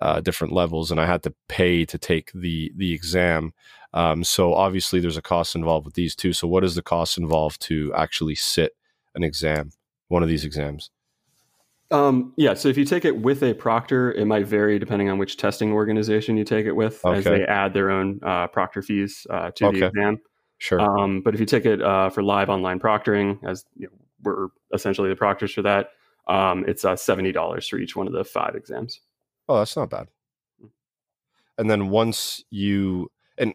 uh, 0.00 0.20
different 0.20 0.52
levels, 0.52 0.90
and 0.90 1.00
I 1.00 1.06
had 1.06 1.22
to 1.22 1.34
pay 1.48 1.84
to 1.84 1.98
take 1.98 2.32
the 2.34 2.72
the 2.76 2.92
exam. 2.92 3.52
Um, 3.94 4.24
so 4.24 4.54
obviously 4.54 5.00
there's 5.00 5.16
a 5.18 5.22
cost 5.22 5.54
involved 5.54 5.84
with 5.84 5.94
these 5.94 6.16
two. 6.16 6.32
So 6.32 6.48
what 6.48 6.64
is 6.64 6.74
the 6.74 6.82
cost 6.82 7.18
involved 7.18 7.60
to 7.62 7.92
actually 7.94 8.34
sit 8.34 8.72
an 9.14 9.22
exam, 9.22 9.70
one 10.08 10.22
of 10.22 10.28
these 10.28 10.44
exams? 10.44 10.90
Um, 11.90 12.32
yeah, 12.38 12.54
so 12.54 12.70
if 12.70 12.78
you 12.78 12.86
take 12.86 13.04
it 13.04 13.18
with 13.18 13.42
a 13.42 13.52
proctor, 13.52 14.12
it 14.12 14.24
might 14.24 14.46
vary 14.46 14.78
depending 14.78 15.10
on 15.10 15.18
which 15.18 15.36
testing 15.36 15.72
organization 15.72 16.38
you 16.38 16.44
take 16.44 16.64
it 16.64 16.72
with, 16.72 17.04
okay. 17.04 17.18
as 17.18 17.24
they 17.24 17.44
add 17.44 17.74
their 17.74 17.90
own 17.90 18.18
uh, 18.22 18.46
proctor 18.46 18.80
fees 18.80 19.26
uh, 19.28 19.50
to 19.56 19.66
okay. 19.66 19.80
the 19.80 19.86
exam. 19.86 20.18
Sure. 20.56 20.80
Um, 20.80 21.20
but 21.20 21.34
if 21.34 21.40
you 21.40 21.44
take 21.44 21.66
it 21.66 21.82
uh, 21.82 22.08
for 22.08 22.22
live 22.22 22.48
online 22.48 22.80
proctoring, 22.80 23.38
as 23.44 23.66
you 23.76 23.88
know, 23.88 24.01
we're 24.22 24.48
essentially 24.72 25.08
the 25.08 25.16
proctors 25.16 25.52
for 25.52 25.62
that. 25.62 25.90
Um, 26.28 26.64
it's 26.66 26.84
uh, 26.84 26.96
seventy 26.96 27.32
dollars 27.32 27.68
for 27.68 27.78
each 27.78 27.96
one 27.96 28.06
of 28.06 28.12
the 28.12 28.24
five 28.24 28.54
exams. 28.54 29.00
Oh, 29.48 29.58
that's 29.58 29.76
not 29.76 29.90
bad. 29.90 30.08
Hmm. 30.60 30.68
And 31.58 31.70
then 31.70 31.88
once 31.88 32.44
you 32.50 33.10
and 33.38 33.54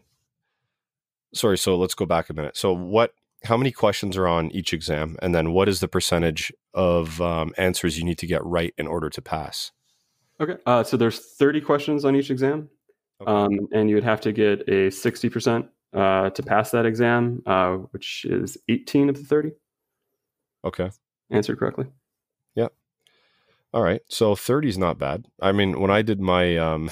sorry, 1.32 1.58
so 1.58 1.76
let's 1.76 1.94
go 1.94 2.06
back 2.06 2.30
a 2.30 2.34
minute. 2.34 2.56
So 2.56 2.72
what? 2.72 3.14
How 3.44 3.56
many 3.56 3.70
questions 3.70 4.16
are 4.16 4.26
on 4.26 4.50
each 4.50 4.72
exam, 4.72 5.16
and 5.22 5.32
then 5.32 5.52
what 5.52 5.68
is 5.68 5.78
the 5.78 5.86
percentage 5.86 6.52
of 6.74 7.20
um, 7.20 7.52
answers 7.56 7.96
you 7.96 8.04
need 8.04 8.18
to 8.18 8.26
get 8.26 8.44
right 8.44 8.74
in 8.76 8.88
order 8.88 9.08
to 9.10 9.22
pass? 9.22 9.70
Okay, 10.40 10.56
uh, 10.66 10.82
so 10.82 10.96
there's 10.96 11.20
30 11.20 11.60
questions 11.60 12.04
on 12.04 12.16
each 12.16 12.32
exam, 12.32 12.68
okay. 13.20 13.30
um, 13.30 13.68
and 13.72 13.88
you 13.88 13.94
would 13.94 14.02
have 14.02 14.20
to 14.22 14.32
get 14.32 14.68
a 14.68 14.90
60 14.90 15.28
percent 15.30 15.66
uh, 15.92 16.30
to 16.30 16.42
pass 16.42 16.70
that 16.72 16.86
exam, 16.86 17.42
uh, 17.46 17.74
which 17.92 18.26
is 18.28 18.58
18 18.68 19.08
of 19.08 19.16
the 19.16 19.24
30. 19.24 19.52
Okay. 20.64 20.90
Answered 21.30 21.58
correctly. 21.58 21.86
Yeah. 22.54 22.68
All 23.72 23.82
right. 23.82 24.00
So 24.08 24.34
30 24.34 24.68
is 24.68 24.78
not 24.78 24.98
bad. 24.98 25.26
I 25.40 25.52
mean, 25.52 25.80
when 25.80 25.90
I 25.90 26.02
did 26.02 26.20
my, 26.20 26.56
um, 26.56 26.90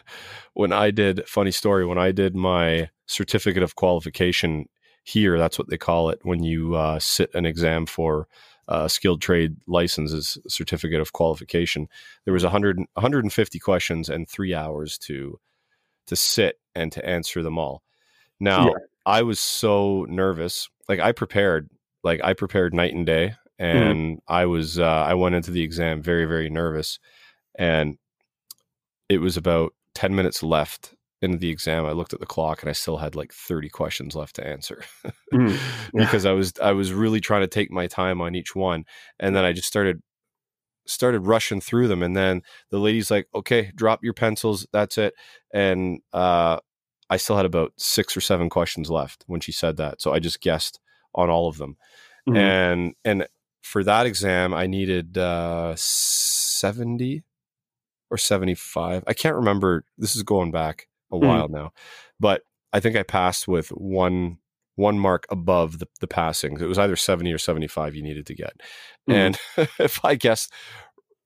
when 0.54 0.72
I 0.72 0.90
did, 0.90 1.26
funny 1.28 1.50
story, 1.50 1.86
when 1.86 1.98
I 1.98 2.12
did 2.12 2.34
my 2.34 2.90
certificate 3.06 3.62
of 3.62 3.76
qualification 3.76 4.68
here, 5.02 5.38
that's 5.38 5.58
what 5.58 5.70
they 5.70 5.78
call 5.78 6.10
it 6.10 6.20
when 6.22 6.42
you 6.42 6.74
uh, 6.74 6.98
sit 6.98 7.34
an 7.34 7.46
exam 7.46 7.86
for 7.86 8.28
uh, 8.68 8.86
skilled 8.86 9.22
trade 9.22 9.56
licenses 9.66 10.38
certificate 10.46 11.00
of 11.00 11.12
qualification. 11.12 11.88
There 12.24 12.34
was 12.34 12.42
100, 12.42 12.78
150 12.78 13.58
questions 13.58 14.08
and 14.08 14.28
three 14.28 14.54
hours 14.54 14.98
to 14.98 15.40
to 16.06 16.16
sit 16.16 16.58
and 16.74 16.90
to 16.92 17.04
answer 17.04 17.42
them 17.42 17.58
all. 17.58 17.82
Now, 18.40 18.68
yeah. 18.68 18.74
I 19.04 19.22
was 19.22 19.40
so 19.40 20.06
nervous. 20.08 20.68
Like 20.88 21.00
I 21.00 21.12
prepared 21.12 21.68
like 22.04 22.20
I 22.22 22.34
prepared 22.34 22.74
night 22.74 22.94
and 22.94 23.06
day, 23.06 23.34
mm-hmm. 23.60 23.76
and 23.76 23.98
mm-hmm. 24.18 24.32
I 24.32 24.46
was 24.46 24.78
uh, 24.78 24.84
I 24.84 25.14
went 25.14 25.34
into 25.34 25.50
the 25.50 25.62
exam 25.62 26.02
very 26.02 26.24
very 26.24 26.50
nervous, 26.50 26.98
and 27.58 27.96
it 29.08 29.18
was 29.18 29.36
about 29.36 29.72
ten 29.94 30.14
minutes 30.14 30.42
left 30.42 30.94
into 31.20 31.38
the 31.38 31.50
exam. 31.50 31.84
I 31.84 31.92
looked 31.92 32.12
at 32.12 32.20
the 32.20 32.26
clock 32.26 32.62
and 32.62 32.70
I 32.70 32.74
still 32.74 32.98
had 32.98 33.14
like 33.14 33.32
thirty 33.32 33.68
questions 33.68 34.14
left 34.14 34.36
to 34.36 34.46
answer 34.46 34.84
yeah. 35.32 35.56
because 35.94 36.24
I 36.24 36.32
was 36.32 36.52
I 36.62 36.72
was 36.72 36.92
really 36.92 37.20
trying 37.20 37.42
to 37.42 37.48
take 37.48 37.70
my 37.70 37.86
time 37.86 38.20
on 38.20 38.34
each 38.34 38.54
one, 38.54 38.84
and 39.18 39.34
then 39.34 39.44
I 39.44 39.52
just 39.52 39.68
started 39.68 40.02
started 40.88 41.20
rushing 41.20 41.60
through 41.60 41.86
them 41.86 42.02
and 42.02 42.16
then 42.16 42.42
the 42.70 42.78
lady's 42.78 43.10
like 43.10 43.28
okay 43.34 43.70
drop 43.74 44.02
your 44.02 44.14
pencils 44.14 44.66
that's 44.72 44.96
it 44.96 45.12
and 45.52 46.00
uh, 46.14 46.58
i 47.10 47.16
still 47.16 47.36
had 47.36 47.44
about 47.44 47.72
six 47.76 48.16
or 48.16 48.20
seven 48.20 48.48
questions 48.48 48.90
left 48.90 49.22
when 49.26 49.40
she 49.40 49.52
said 49.52 49.76
that 49.76 50.00
so 50.00 50.12
i 50.12 50.18
just 50.18 50.40
guessed 50.40 50.80
on 51.14 51.30
all 51.30 51.48
of 51.48 51.58
them. 51.58 51.76
Mm-hmm. 52.28 52.36
And 52.36 52.94
and 53.04 53.26
for 53.62 53.84
that 53.84 54.06
exam, 54.06 54.54
I 54.54 54.66
needed 54.66 55.18
uh, 55.18 55.74
seventy 55.76 57.22
or 58.10 58.18
seventy 58.18 58.54
five. 58.54 59.04
I 59.06 59.14
can't 59.14 59.36
remember. 59.36 59.84
This 59.96 60.16
is 60.16 60.22
going 60.22 60.50
back 60.50 60.88
a 61.10 61.16
mm-hmm. 61.16 61.26
while 61.26 61.48
now, 61.48 61.72
but 62.20 62.42
I 62.72 62.80
think 62.80 62.96
I 62.96 63.02
passed 63.02 63.48
with 63.48 63.68
one 63.68 64.38
one 64.78 64.98
mark 64.98 65.26
above 65.28 65.80
the, 65.80 65.88
the 66.00 66.06
passing. 66.06 66.60
It 66.60 66.66
was 66.66 66.78
either 66.78 66.94
70 66.94 67.32
or 67.32 67.38
75 67.38 67.96
you 67.96 68.02
needed 68.02 68.26
to 68.26 68.34
get. 68.34 68.52
Mm-hmm. 69.10 69.12
And 69.12 69.38
if 69.80 70.04
I 70.04 70.14
guess 70.14 70.48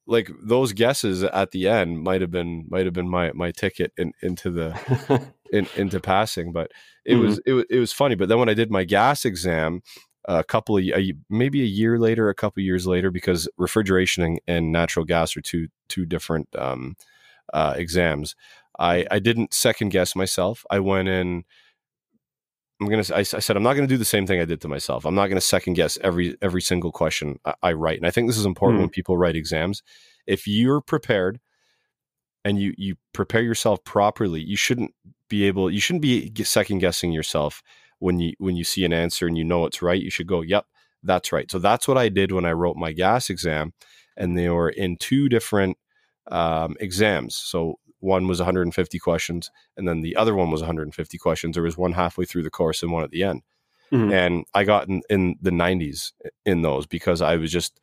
like 0.06 0.30
those 0.42 0.72
guesses 0.72 1.22
at 1.22 1.50
the 1.50 1.68
end 1.68 2.02
might 2.02 2.22
have 2.22 2.30
been 2.30 2.64
might 2.68 2.86
have 2.86 2.94
been 2.94 3.08
my 3.08 3.30
my 3.32 3.50
ticket 3.50 3.92
in, 3.96 4.12
into 4.22 4.50
the 4.50 5.22
in, 5.52 5.68
into 5.76 6.00
passing, 6.00 6.52
but 6.52 6.70
it 7.04 7.14
mm-hmm. 7.14 7.26
was 7.26 7.40
it 7.46 7.52
was 7.52 7.64
it 7.70 7.78
was 7.78 7.92
funny. 7.92 8.14
But 8.14 8.28
then 8.28 8.38
when 8.38 8.48
I 8.48 8.54
did 8.54 8.70
my 8.70 8.84
gas 8.84 9.24
exam, 9.24 9.82
a 10.26 10.44
couple 10.44 10.78
of 10.78 10.84
a, 10.84 11.12
maybe 11.28 11.62
a 11.62 11.66
year 11.66 11.98
later, 11.98 12.28
a 12.28 12.34
couple 12.34 12.62
years 12.62 12.86
later, 12.86 13.10
because 13.10 13.48
refrigeration 13.56 14.22
and, 14.22 14.40
and 14.46 14.72
natural 14.72 15.04
gas 15.04 15.36
are 15.36 15.40
two 15.40 15.68
two 15.88 16.06
different 16.06 16.48
um, 16.56 16.96
uh, 17.52 17.74
exams. 17.76 18.36
I 18.78 19.06
I 19.10 19.18
didn't 19.18 19.52
second 19.54 19.90
guess 19.90 20.14
myself. 20.14 20.64
I 20.70 20.80
went 20.80 21.08
in. 21.08 21.44
I'm 22.80 22.88
gonna. 22.88 23.04
I, 23.12 23.18
I 23.18 23.22
said 23.22 23.56
I'm 23.56 23.62
not 23.62 23.74
gonna 23.74 23.86
do 23.86 23.98
the 23.98 24.04
same 24.04 24.26
thing 24.26 24.40
I 24.40 24.44
did 24.44 24.60
to 24.62 24.68
myself. 24.68 25.04
I'm 25.04 25.14
not 25.14 25.28
gonna 25.28 25.40
second 25.40 25.74
guess 25.74 25.98
every 26.02 26.36
every 26.40 26.62
single 26.62 26.92
question 26.92 27.38
I, 27.44 27.54
I 27.62 27.72
write. 27.72 27.98
And 27.98 28.06
I 28.06 28.10
think 28.10 28.28
this 28.28 28.38
is 28.38 28.46
important 28.46 28.76
mm-hmm. 28.76 28.84
when 28.84 28.90
people 28.90 29.16
write 29.16 29.36
exams. 29.36 29.82
If 30.26 30.46
you're 30.46 30.80
prepared 30.80 31.40
and 32.44 32.60
you 32.60 32.74
you 32.76 32.96
prepare 33.12 33.42
yourself 33.42 33.82
properly, 33.84 34.40
you 34.40 34.56
shouldn't 34.56 34.92
be 35.32 35.44
able 35.44 35.70
you 35.70 35.80
shouldn't 35.80 36.02
be 36.02 36.30
second 36.44 36.78
guessing 36.78 37.10
yourself 37.10 37.62
when 38.00 38.20
you 38.20 38.34
when 38.38 38.54
you 38.54 38.64
see 38.64 38.84
an 38.84 38.92
answer 38.92 39.26
and 39.26 39.38
you 39.38 39.44
know 39.44 39.64
it's 39.64 39.80
right 39.80 40.02
you 40.02 40.10
should 40.10 40.26
go 40.26 40.42
yep 40.42 40.66
that's 41.02 41.32
right. 41.32 41.50
So 41.50 41.58
that's 41.58 41.88
what 41.88 41.98
i 41.98 42.08
did 42.08 42.32
when 42.32 42.44
i 42.44 42.52
wrote 42.52 42.76
my 42.76 42.92
gas 42.92 43.30
exam 43.30 43.72
and 44.16 44.36
they 44.36 44.48
were 44.48 44.68
in 44.68 44.96
two 44.96 45.28
different 45.28 45.78
um, 46.30 46.76
exams. 46.80 47.34
So 47.34 47.78
one 47.98 48.28
was 48.28 48.38
150 48.38 48.98
questions 48.98 49.50
and 49.76 49.88
then 49.88 50.02
the 50.02 50.16
other 50.16 50.34
one 50.34 50.50
was 50.50 50.60
150 50.60 51.18
questions. 51.18 51.54
There 51.54 51.62
was 51.62 51.78
one 51.78 51.92
halfway 51.92 52.24
through 52.24 52.42
the 52.42 52.50
course 52.50 52.82
and 52.82 52.92
one 52.92 53.04
at 53.04 53.10
the 53.10 53.24
end. 53.24 53.42
Mm-hmm. 53.92 54.10
and 54.10 54.44
i 54.54 54.64
got 54.64 54.88
in, 54.88 55.02
in 55.10 55.36
the 55.42 55.50
90s 55.50 56.12
in 56.46 56.62
those 56.62 56.86
because 56.86 57.20
i 57.20 57.36
was 57.36 57.52
just 57.52 57.78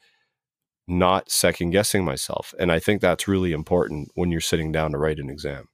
not 0.88 1.30
second 1.30 1.70
guessing 1.70 2.04
myself 2.04 2.52
and 2.58 2.72
i 2.72 2.80
think 2.80 3.00
that's 3.00 3.28
really 3.28 3.52
important 3.52 4.10
when 4.16 4.32
you're 4.32 4.42
sitting 4.42 4.72
down 4.72 4.92
to 4.92 4.98
write 4.98 5.20
an 5.20 5.30
exam 5.30 5.68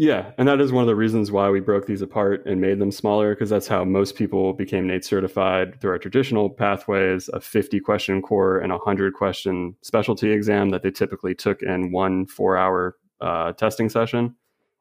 yeah, 0.00 0.30
and 0.38 0.48
that 0.48 0.62
is 0.62 0.72
one 0.72 0.80
of 0.80 0.88
the 0.88 0.96
reasons 0.96 1.30
why 1.30 1.50
we 1.50 1.60
broke 1.60 1.84
these 1.84 2.00
apart 2.00 2.46
and 2.46 2.58
made 2.58 2.78
them 2.78 2.90
smaller 2.90 3.34
because 3.34 3.50
that's 3.50 3.68
how 3.68 3.84
most 3.84 4.14
people 4.14 4.54
became 4.54 4.86
NATE 4.86 5.04
certified 5.04 5.78
through 5.78 5.90
our 5.90 5.98
traditional 5.98 6.48
pathways 6.48 7.28
a 7.34 7.38
50 7.38 7.80
question 7.80 8.22
core 8.22 8.60
and 8.60 8.72
a 8.72 8.76
100 8.76 9.12
question 9.12 9.76
specialty 9.82 10.30
exam 10.30 10.70
that 10.70 10.82
they 10.82 10.90
typically 10.90 11.34
took 11.34 11.60
in 11.60 11.92
one 11.92 12.24
four 12.24 12.56
hour 12.56 12.96
uh, 13.20 13.52
testing 13.52 13.90
session. 13.90 14.34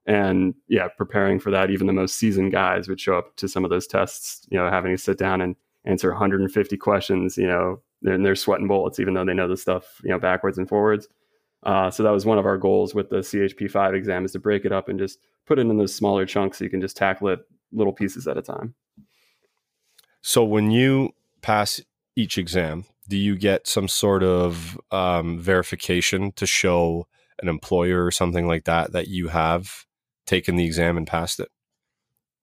And 0.06 0.56
yeah, 0.70 0.88
preparing 0.88 1.38
for 1.38 1.52
that, 1.52 1.70
even 1.70 1.88
the 1.88 1.92
most 1.92 2.16
seasoned 2.16 2.54
guys 2.54 2.88
would 2.88 3.02
show 3.02 3.18
up 3.18 3.36
to 3.36 3.50
some 3.50 3.66
of 3.66 3.72
those 3.72 3.88
tests, 3.88 4.48
you 4.50 4.58
know, 4.58 4.70
having 4.70 4.96
to 4.96 4.98
sit 4.98 5.18
down 5.18 5.42
and 5.42 5.58
answer 5.84 6.12
150 6.12 6.78
questions, 6.78 7.36
you 7.36 7.46
know, 7.46 7.82
and 8.06 8.26
they're 8.26 8.38
sweating 8.38 8.70
bullets, 8.70 9.02
even 9.02 9.16
though 9.16 9.26
they 9.26 9.34
know 9.34 9.50
the 9.50 9.58
stuff, 9.58 10.00
you 10.02 10.12
know, 10.12 10.20
backwards 10.20 10.58
and 10.58 10.70
forwards. 10.70 11.10
Uh, 11.64 11.92
so 11.92 12.04
that 12.04 12.12
was 12.12 12.26
one 12.26 12.38
of 12.38 12.46
our 12.46 12.58
goals 12.58 12.96
with 12.96 13.10
the 13.10 13.18
CHP5 13.18 13.94
exam 13.94 14.26
is 14.26 14.32
to 14.32 14.40
break 14.40 14.66
it 14.66 14.72
up 14.72 14.88
and 14.88 14.98
just 14.98 15.20
put 15.46 15.60
it 15.60 15.64
in 15.64 15.78
those 15.78 15.94
smaller 15.94 16.26
chunks 16.26 16.58
so 16.58 16.64
you 16.64 16.70
can 16.70 16.82
just 16.82 16.96
tackle 16.96 17.30
it 17.30 17.40
little 17.72 17.94
pieces 17.94 18.28
at 18.28 18.38
a 18.38 18.42
time. 18.42 18.76
So 20.22 20.44
when 20.44 20.72
you 20.72 21.14
pass 21.42 21.82
each 22.16 22.38
exam, 22.38 22.86
do 23.08 23.18
you 23.18 23.36
get 23.36 23.68
some 23.68 23.88
sort 23.88 24.24
of 24.24 24.80
um, 24.92 25.40
verification 25.40 26.32
to 26.34 26.46
show 26.46 27.08
an 27.42 27.48
employer 27.48 28.06
or 28.06 28.12
something 28.12 28.48
like 28.48 28.66
that 28.66 28.92
that 28.92 29.08
you 29.08 29.30
have 29.30 29.86
taken 30.26 30.56
the 30.56 30.66
exam 30.66 30.98
and 30.98 31.08
passed 31.08 31.40
it? 31.40 31.50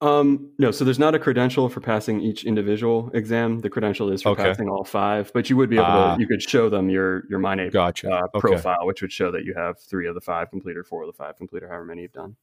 Um, 0.03 0.51
no, 0.59 0.71
so 0.71 0.85
there's 0.85 0.99
not 0.99 1.15
a 1.15 1.19
credential 1.19 1.69
for 1.71 1.81
passing 1.81 2.21
each 2.21 2.45
individual 2.45 3.11
exam. 3.15 3.61
The 3.61 3.71
credential 3.71 4.13
is 4.13 4.23
for 4.23 4.31
Okay. 4.31 4.45
passing 4.45 4.69
all 4.69 4.85
five, 4.85 5.31
but 5.33 5.49
you 5.49 5.57
would 5.57 5.71
be 5.71 5.77
able 5.77 5.87
Ah. 5.87 6.15
to, 6.15 6.21
you 6.21 6.27
could 6.27 6.43
show 6.43 6.69
them 6.69 6.91
your, 6.91 7.25
your 7.31 7.39
MyNATE 7.39 7.73
Gotcha. 7.73 8.11
uh, 8.11 8.23
Okay. 8.35 8.41
profile, 8.41 8.85
which 8.87 9.01
would 9.01 9.11
show 9.13 9.31
that 9.33 9.45
you 9.45 9.55
have 9.55 9.79
three 9.79 10.07
of 10.07 10.15
the 10.15 10.21
five 10.21 10.51
complete 10.51 10.77
or 10.77 10.85
four 10.85 11.03
of 11.03 11.07
the 11.07 11.15
five 11.15 11.37
complete 11.39 11.63
or 11.63 11.69
however 11.69 11.87
many 11.87 12.03
you've 12.03 12.13
done. 12.13 12.37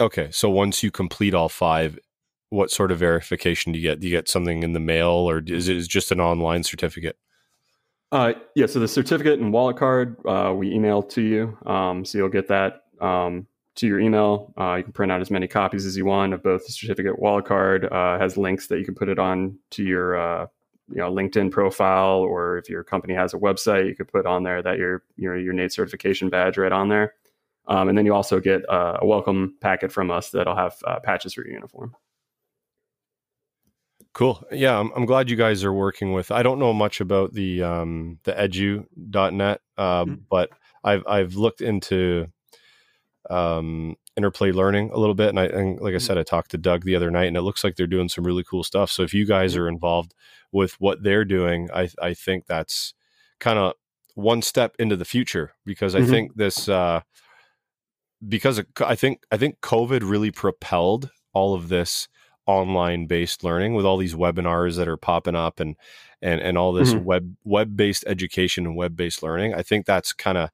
Okay. 0.00 0.28
So 0.32 0.50
once 0.50 0.82
you 0.82 0.90
complete 0.90 1.34
all 1.34 1.48
five, 1.48 1.98
what 2.50 2.72
sort 2.72 2.90
of 2.90 2.98
verification 2.98 3.70
do 3.70 3.78
you 3.78 3.88
get? 3.88 4.00
Do 4.00 4.08
you 4.08 4.16
get 4.16 4.28
something 4.28 4.64
in 4.64 4.72
the 4.72 4.80
mail 4.80 5.10
or 5.10 5.38
is 5.46 5.68
it 5.68 5.88
just 5.88 6.10
an 6.10 6.20
online 6.20 6.64
certificate? 6.64 7.16
Uh, 8.10 8.34
yeah, 8.56 8.66
so 8.66 8.78
the 8.80 8.88
certificate 8.88 9.38
and 9.38 9.52
wallet 9.52 9.76
card 9.76 10.16
uh, 10.26 10.52
we 10.54 10.70
email 10.70 11.02
to 11.02 11.22
you, 11.22 11.56
um, 11.64 12.04
so 12.04 12.18
you'll 12.18 12.28
get 12.28 12.46
that 12.48 12.82
um, 13.00 13.46
to 13.76 13.86
your 13.86 14.00
email. 14.00 14.52
Uh, 14.58 14.74
you 14.76 14.82
can 14.84 14.92
print 14.92 15.10
out 15.12 15.20
as 15.20 15.30
many 15.30 15.48
copies 15.48 15.86
as 15.86 15.96
you 15.96 16.04
want 16.04 16.34
of 16.34 16.42
both 16.42 16.66
the 16.66 16.72
certificate, 16.72 17.18
wallet 17.18 17.44
card. 17.44 17.84
Uh, 17.90 18.18
has 18.18 18.36
links 18.36 18.66
that 18.68 18.78
you 18.78 18.84
can 18.84 18.94
put 18.94 19.08
it 19.08 19.18
on 19.18 19.58
to 19.70 19.82
your 19.82 20.16
uh, 20.16 20.46
you 20.90 20.96
know 20.98 21.10
LinkedIn 21.12 21.50
profile, 21.50 22.18
or 22.18 22.58
if 22.58 22.68
your 22.68 22.84
company 22.84 23.14
has 23.14 23.32
a 23.34 23.38
website, 23.38 23.86
you 23.86 23.94
could 23.94 24.08
put 24.08 24.26
on 24.26 24.42
there 24.42 24.62
that 24.62 24.78
your 24.78 25.02
your 25.16 25.38
your 25.38 25.52
NATE 25.52 25.72
certification 25.72 26.28
badge 26.28 26.58
right 26.58 26.72
on 26.72 26.88
there. 26.88 27.14
Um, 27.68 27.88
and 27.88 27.96
then 27.96 28.04
you 28.04 28.12
also 28.12 28.40
get 28.40 28.68
uh, 28.68 28.98
a 29.00 29.06
welcome 29.06 29.54
packet 29.60 29.92
from 29.92 30.10
us 30.10 30.30
that'll 30.30 30.56
have 30.56 30.74
uh, 30.84 30.98
patches 31.00 31.34
for 31.34 31.44
your 31.44 31.54
uniform. 31.54 31.94
Cool. 34.14 34.42
Yeah, 34.52 34.78
I'm, 34.78 34.90
I'm 34.94 35.06
glad 35.06 35.30
you 35.30 35.36
guys 35.36 35.64
are 35.64 35.72
working 35.72 36.12
with. 36.12 36.30
I 36.30 36.42
don't 36.42 36.58
know 36.58 36.72
much 36.74 37.00
about 37.00 37.32
the 37.32 37.62
um, 37.62 38.18
the 38.24 38.32
edu.net, 38.32 39.60
uh, 39.78 40.04
Mhm. 40.04 40.20
but 40.28 40.50
I've 40.84 41.02
I've 41.06 41.34
looked 41.36 41.62
into 41.62 42.26
um, 43.30 43.96
interplay 44.16 44.52
learning 44.52 44.90
a 44.92 44.98
little 44.98 45.14
bit, 45.14 45.28
and 45.30 45.40
I 45.40 45.46
and 45.46 45.80
like 45.80 45.94
I 45.94 45.98
said, 45.98 46.18
I 46.18 46.22
talked 46.22 46.50
to 46.52 46.58
Doug 46.58 46.84
the 46.84 46.96
other 46.96 47.10
night, 47.10 47.26
and 47.28 47.36
it 47.36 47.42
looks 47.42 47.64
like 47.64 47.76
they're 47.76 47.86
doing 47.86 48.08
some 48.08 48.24
really 48.26 48.44
cool 48.44 48.64
stuff. 48.64 48.90
So 48.90 49.02
if 49.02 49.14
you 49.14 49.26
guys 49.26 49.56
are 49.56 49.68
involved 49.68 50.14
with 50.52 50.80
what 50.80 51.02
they're 51.02 51.24
doing, 51.24 51.68
I 51.74 51.88
I 52.00 52.14
think 52.14 52.46
that's 52.46 52.94
kind 53.40 53.58
of 53.58 53.74
one 54.14 54.42
step 54.42 54.76
into 54.78 54.96
the 54.96 55.04
future 55.04 55.52
because 55.64 55.94
I 55.94 56.00
Mhm. 56.00 56.10
think 56.10 56.34
this 56.36 56.68
uh, 56.68 57.00
because 58.26 58.62
I 58.80 58.94
think 58.94 59.24
I 59.32 59.36
think 59.36 59.60
COVID 59.60 60.08
really 60.08 60.30
propelled 60.30 61.10
all 61.32 61.54
of 61.54 61.68
this 61.68 62.08
online 62.46 63.06
based 63.06 63.44
learning 63.44 63.74
with 63.74 63.86
all 63.86 63.96
these 63.96 64.14
webinars 64.14 64.76
that 64.76 64.88
are 64.88 64.96
popping 64.96 65.34
up 65.36 65.60
and 65.60 65.76
and 66.20 66.40
and 66.40 66.56
all 66.58 66.72
this 66.72 66.94
Mhm. 66.94 67.04
web 67.04 67.34
web 67.44 67.76
based 67.76 68.04
education 68.06 68.66
and 68.66 68.76
web 68.76 68.96
based 68.96 69.22
learning. 69.22 69.54
I 69.54 69.62
think 69.62 69.86
that's 69.86 70.12
kind 70.12 70.38
of 70.38 70.50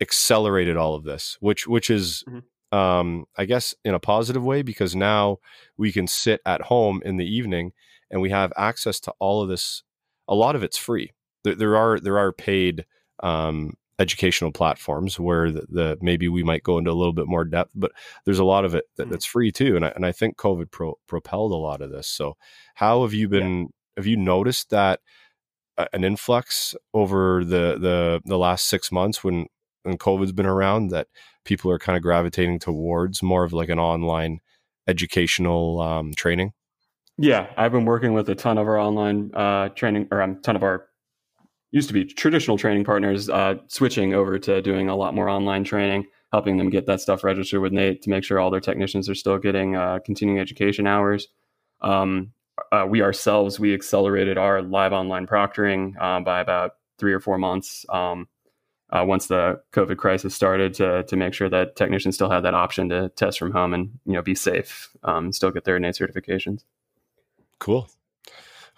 accelerated 0.00 0.76
all 0.76 0.94
of 0.94 1.04
this, 1.04 1.36
which 1.40 1.66
which 1.66 1.90
is 1.90 2.24
Mhm. 2.28 2.76
um, 2.76 3.24
I 3.36 3.44
guess 3.44 3.74
in 3.84 3.94
a 3.94 4.00
positive 4.00 4.44
way 4.44 4.62
because 4.62 4.94
now 4.96 5.38
we 5.76 5.92
can 5.92 6.06
sit 6.06 6.40
at 6.44 6.62
home 6.62 7.00
in 7.04 7.16
the 7.16 7.26
evening 7.26 7.72
and 8.10 8.20
we 8.20 8.30
have 8.30 8.52
access 8.56 9.00
to 9.00 9.12
all 9.18 9.42
of 9.42 9.48
this. 9.48 9.82
A 10.28 10.34
lot 10.34 10.56
of 10.56 10.62
it's 10.62 10.76
free. 10.78 11.12
There, 11.44 11.54
there 11.54 11.76
are 11.76 11.98
there 12.00 12.18
are 12.18 12.32
paid 12.32 12.84
um, 13.22 13.74
educational 13.98 14.52
platforms 14.52 15.18
where 15.18 15.50
the, 15.50 15.64
the 15.70 15.98
maybe 16.02 16.28
we 16.28 16.42
might 16.42 16.62
go 16.62 16.76
into 16.76 16.90
a 16.90 16.98
little 17.00 17.14
bit 17.14 17.26
more 17.26 17.44
depth, 17.46 17.72
but 17.74 17.92
there's 18.26 18.38
a 18.38 18.44
lot 18.44 18.64
of 18.66 18.74
it 18.74 18.84
that, 18.96 19.06
Mhm. 19.06 19.10
that's 19.10 19.24
free 19.24 19.50
too. 19.50 19.74
And 19.76 19.86
I, 19.86 19.88
and 19.96 20.04
I 20.04 20.12
think 20.12 20.36
COVID 20.36 20.70
pro, 20.70 20.98
propelled 21.06 21.52
a 21.52 21.56
lot 21.56 21.80
of 21.80 21.90
this. 21.90 22.06
So 22.08 22.36
how 22.74 23.02
have 23.02 23.14
you 23.14 23.28
been? 23.28 23.68
Have 23.96 24.06
you 24.06 24.18
noticed 24.18 24.68
that 24.70 25.00
an 25.92 26.04
influx 26.04 26.74
over 26.94 27.44
the 27.44 27.78
the 27.78 28.20
the 28.26 28.38
last 28.38 28.66
six 28.66 28.90
months 28.92 29.22
when 29.24 29.46
when 29.86 29.98
COVID's 29.98 30.32
been 30.32 30.46
around 30.46 30.88
that 30.88 31.08
people 31.44 31.70
are 31.70 31.78
kind 31.78 31.96
of 31.96 32.02
gravitating 32.02 32.58
towards 32.58 33.22
more 33.22 33.44
of 33.44 33.52
like 33.52 33.68
an 33.68 33.78
online 33.78 34.40
educational 34.86 35.80
um, 35.80 36.12
training? 36.14 36.52
Yeah, 37.18 37.46
I've 37.56 37.72
been 37.72 37.86
working 37.86 38.12
with 38.12 38.28
a 38.28 38.34
ton 38.34 38.58
of 38.58 38.66
our 38.66 38.78
online 38.78 39.30
uh, 39.34 39.70
training, 39.70 40.08
or 40.10 40.20
a 40.20 40.24
um, 40.24 40.42
ton 40.42 40.56
of 40.56 40.62
our 40.62 40.88
used 41.70 41.88
to 41.88 41.94
be 41.94 42.04
traditional 42.04 42.58
training 42.58 42.84
partners, 42.84 43.28
uh, 43.28 43.54
switching 43.68 44.14
over 44.14 44.38
to 44.38 44.62
doing 44.62 44.88
a 44.88 44.96
lot 44.96 45.14
more 45.14 45.28
online 45.28 45.64
training, 45.64 46.06
helping 46.32 46.58
them 46.58 46.70
get 46.70 46.86
that 46.86 47.00
stuff 47.00 47.24
registered 47.24 47.60
with 47.60 47.72
NATE 47.72 48.02
to 48.02 48.10
make 48.10 48.24
sure 48.24 48.38
all 48.38 48.50
their 48.50 48.60
technicians 48.60 49.08
are 49.08 49.14
still 49.14 49.38
getting 49.38 49.76
uh, 49.76 49.98
continuing 50.04 50.40
education 50.40 50.86
hours. 50.86 51.28
Um, 51.80 52.32
uh, 52.72 52.86
we 52.88 53.02
ourselves 53.02 53.60
we 53.60 53.74
accelerated 53.74 54.38
our 54.38 54.62
live 54.62 54.92
online 54.92 55.26
proctoring 55.26 55.92
uh, 56.00 56.20
by 56.20 56.40
about 56.40 56.72
three 56.98 57.12
or 57.12 57.20
four 57.20 57.38
months 57.38 57.84
um, 57.90 58.28
uh, 58.90 59.04
once 59.06 59.26
the 59.26 59.60
COVID 59.72 59.96
crisis 59.96 60.34
started 60.34 60.74
to 60.74 61.02
to 61.04 61.16
make 61.16 61.34
sure 61.34 61.48
that 61.48 61.76
technicians 61.76 62.14
still 62.14 62.30
had 62.30 62.40
that 62.40 62.54
option 62.54 62.88
to 62.90 63.08
test 63.10 63.38
from 63.38 63.52
home 63.52 63.74
and 63.74 63.90
you 64.04 64.12
know 64.12 64.22
be 64.22 64.34
safe, 64.34 64.90
um, 65.02 65.32
still 65.32 65.50
get 65.50 65.64
their 65.64 65.78
NATE 65.78 65.96
certifications. 65.96 66.64
Cool. 67.58 67.88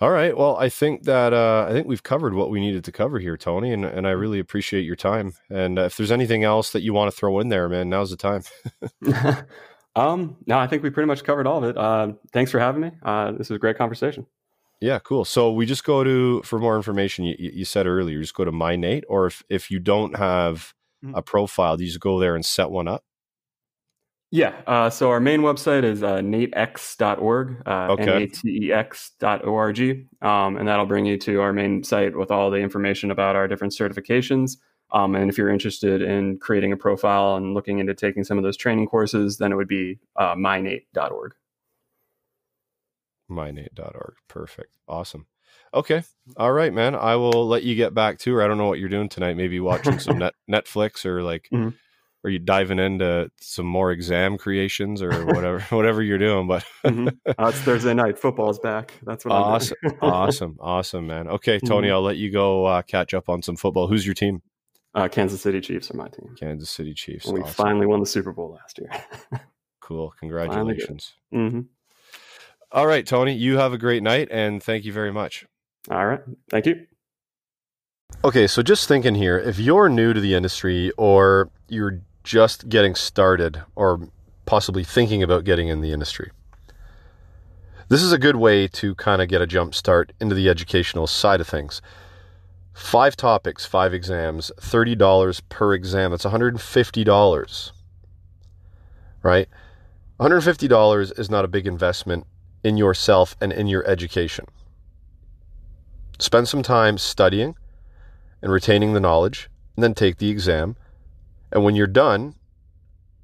All 0.00 0.10
right. 0.10 0.36
Well, 0.36 0.56
I 0.56 0.68
think 0.68 1.04
that 1.04 1.32
uh, 1.32 1.66
I 1.68 1.72
think 1.72 1.88
we've 1.88 2.04
covered 2.04 2.32
what 2.32 2.50
we 2.50 2.60
needed 2.60 2.84
to 2.84 2.92
cover 2.92 3.18
here, 3.18 3.36
Tony, 3.36 3.72
and 3.72 3.84
and 3.84 4.06
I 4.06 4.10
really 4.10 4.38
appreciate 4.38 4.82
your 4.82 4.96
time. 4.96 5.34
And 5.50 5.78
uh, 5.78 5.82
if 5.82 5.96
there's 5.96 6.12
anything 6.12 6.44
else 6.44 6.70
that 6.70 6.82
you 6.82 6.94
want 6.94 7.10
to 7.10 7.16
throw 7.16 7.40
in 7.40 7.48
there, 7.48 7.68
man, 7.68 7.88
now's 7.88 8.10
the 8.10 8.16
time. 8.16 8.42
um, 9.96 10.36
no, 10.46 10.58
I 10.58 10.68
think 10.68 10.82
we 10.84 10.90
pretty 10.90 11.08
much 11.08 11.24
covered 11.24 11.46
all 11.46 11.58
of 11.58 11.64
it. 11.64 11.76
Uh, 11.76 12.12
thanks 12.32 12.52
for 12.52 12.60
having 12.60 12.80
me. 12.80 12.92
Uh, 13.02 13.32
this 13.32 13.50
was 13.50 13.56
a 13.56 13.58
great 13.58 13.76
conversation. 13.76 14.24
Yeah, 14.80 15.00
cool. 15.00 15.24
So 15.24 15.50
we 15.52 15.66
just 15.66 15.82
go 15.84 16.04
to 16.04 16.40
for 16.42 16.58
more 16.58 16.76
information. 16.76 17.24
You, 17.24 17.34
you 17.38 17.64
said 17.64 17.86
earlier, 17.86 18.16
you 18.16 18.22
just 18.22 18.34
go 18.34 18.44
to 18.44 18.52
MyNATE, 18.52 19.04
or 19.08 19.26
if 19.26 19.42
if 19.48 19.70
you 19.70 19.80
don't 19.80 20.16
have 20.16 20.72
Mhm. 21.04 21.16
a 21.16 21.22
profile, 21.22 21.76
do 21.76 21.84
you 21.84 21.88
just 21.90 22.00
go 22.00 22.18
there 22.20 22.34
and 22.34 22.44
set 22.44 22.70
one 22.70 22.88
up? 22.88 23.04
Yeah. 24.30 24.60
Uh, 24.66 24.90
so 24.90 25.10
our 25.10 25.20
main 25.20 25.40
website 25.40 25.84
is 25.84 26.02
uh, 26.02 26.18
natex.org, 26.18 27.62
uh, 27.66 27.86
Okay. 27.92 28.02
N-A-T-E-X 28.24 29.12
dot 29.18 29.44
O-R-G. 29.46 30.06
Um, 30.20 30.56
and 30.58 30.68
that'll 30.68 30.84
bring 30.86 31.06
you 31.06 31.16
to 31.18 31.40
our 31.40 31.52
main 31.52 31.82
site 31.82 32.14
with 32.16 32.30
all 32.30 32.50
the 32.50 32.58
information 32.58 33.10
about 33.10 33.36
our 33.36 33.48
different 33.48 33.72
certifications. 33.72 34.58
Um, 34.92 35.14
and 35.14 35.30
if 35.30 35.38
you're 35.38 35.48
interested 35.50 36.02
in 36.02 36.38
creating 36.38 36.72
a 36.72 36.76
profile 36.76 37.36
and 37.36 37.54
looking 37.54 37.78
into 37.78 37.94
taking 37.94 38.22
some 38.24 38.36
of 38.38 38.44
those 38.44 38.56
training 38.56 38.86
courses, 38.88 39.38
then 39.38 39.50
it 39.52 39.54
would 39.54 39.68
be 39.68 39.98
uh, 40.16 40.34
mynate.org. 40.34 41.32
mynate.org. 43.30 44.14
Perfect. 44.28 44.76
Awesome. 44.88 45.26
Okay. 45.74 46.02
All 46.36 46.52
right, 46.52 46.72
man. 46.72 46.94
I 46.94 47.16
will 47.16 47.46
let 47.46 47.62
you 47.62 47.74
get 47.74 47.94
back 47.94 48.18
to 48.20 48.34
her. 48.34 48.42
I 48.42 48.46
don't 48.48 48.58
know 48.58 48.66
what 48.68 48.78
you're 48.78 48.88
doing 48.88 49.08
tonight. 49.08 49.36
Maybe 49.36 49.60
watching 49.60 49.98
some 49.98 50.18
net 50.20 50.34
Netflix 50.50 51.04
or 51.04 51.22
like 51.22 51.48
Mhm. 51.52 51.74
are 52.24 52.30
you 52.30 52.38
diving 52.38 52.78
into 52.78 53.30
some 53.40 53.66
more 53.66 53.92
exam 53.92 54.38
creations 54.38 55.02
or 55.02 55.26
whatever 55.26 55.60
whatever 55.76 56.02
you're 56.02 56.16
doing, 56.18 56.46
but 56.48 56.64
Mhm. 56.86 57.08
Uh, 57.26 57.48
it's 57.48 57.58
Thursday 57.60 57.92
night. 57.94 58.18
Football's 58.18 58.58
back. 58.58 58.94
That's 59.02 59.24
what 59.26 59.32
awesome. 59.32 59.76
I'm 59.84 59.90
doing. 59.90 60.00
awesome. 60.02 60.56
Awesome, 60.60 61.06
man. 61.06 61.28
Okay, 61.28 61.58
Tony, 61.58 61.88
Mhm. 61.88 61.92
I'll 61.92 62.02
let 62.02 62.16
you 62.16 62.30
go 62.30 62.64
uh, 62.64 62.82
catch 62.82 63.12
up 63.12 63.28
on 63.28 63.42
some 63.42 63.56
football. 63.56 63.88
Who's 63.88 64.06
your 64.06 64.14
team? 64.14 64.42
Uh, 64.94 65.06
Kansas 65.06 65.42
City 65.42 65.60
Chiefs 65.60 65.90
are 65.90 65.96
my 65.98 66.08
team. 66.08 66.34
Kansas 66.40 66.70
City 66.70 66.94
Chiefs. 66.94 67.26
And 67.26 67.34
we 67.34 67.42
Awesome. 67.42 67.52
finally 67.54 67.86
won 67.86 68.00
the 68.00 68.06
Super 68.06 68.32
Bowl 68.32 68.52
last 68.52 68.78
year. 68.78 68.90
cool. 69.80 70.14
Congratulations. 70.18 71.14
All 72.70 72.86
right, 72.86 73.06
Tony, 73.06 73.32
you 73.32 73.56
have 73.56 73.72
a 73.72 73.78
great 73.78 74.02
night 74.02 74.28
and 74.30 74.62
thank 74.62 74.84
you 74.84 74.92
very 74.92 75.12
much. 75.12 75.46
All 75.90 76.06
right. 76.06 76.20
Thank 76.50 76.66
you. 76.66 76.86
Okay, 78.24 78.46
so 78.46 78.62
just 78.62 78.88
thinking 78.88 79.14
here, 79.14 79.38
if 79.38 79.58
you're 79.58 79.88
new 79.88 80.12
to 80.12 80.20
the 80.20 80.34
industry 80.34 80.90
or 80.98 81.50
you're 81.68 82.02
just 82.24 82.68
getting 82.68 82.94
started 82.94 83.62
or 83.74 84.08
possibly 84.44 84.84
thinking 84.84 85.22
about 85.22 85.44
getting 85.44 85.68
in 85.68 85.80
the 85.80 85.92
industry, 85.92 86.30
this 87.88 88.02
is 88.02 88.12
a 88.12 88.18
good 88.18 88.36
way 88.36 88.68
to 88.68 88.94
kind 88.96 89.22
of 89.22 89.28
get 89.28 89.40
a 89.40 89.46
jump 89.46 89.74
start 89.74 90.12
into 90.20 90.34
the 90.34 90.48
educational 90.50 91.06
side 91.06 91.40
of 91.40 91.48
things. 91.48 91.80
Five 92.74 93.16
topics, 93.16 93.64
five 93.64 93.94
exams, 93.94 94.52
$30 94.60 95.40
per 95.48 95.72
exam. 95.72 96.10
That's 96.10 96.24
$150. 96.24 97.72
Right? 99.22 99.48
$150 100.20 101.18
is 101.18 101.30
not 101.30 101.44
a 101.44 101.48
big 101.48 101.66
investment 101.66 102.26
in 102.62 102.76
yourself 102.76 103.36
and 103.40 103.52
in 103.52 103.66
your 103.66 103.86
education. 103.86 104.46
Spend 106.18 106.48
some 106.48 106.62
time 106.62 106.98
studying 106.98 107.54
and 108.42 108.52
retaining 108.52 108.92
the 108.92 109.00
knowledge, 109.00 109.48
and 109.76 109.82
then 109.82 109.94
take 109.94 110.18
the 110.18 110.30
exam. 110.30 110.76
And 111.52 111.64
when 111.64 111.74
you're 111.74 111.86
done, 111.86 112.34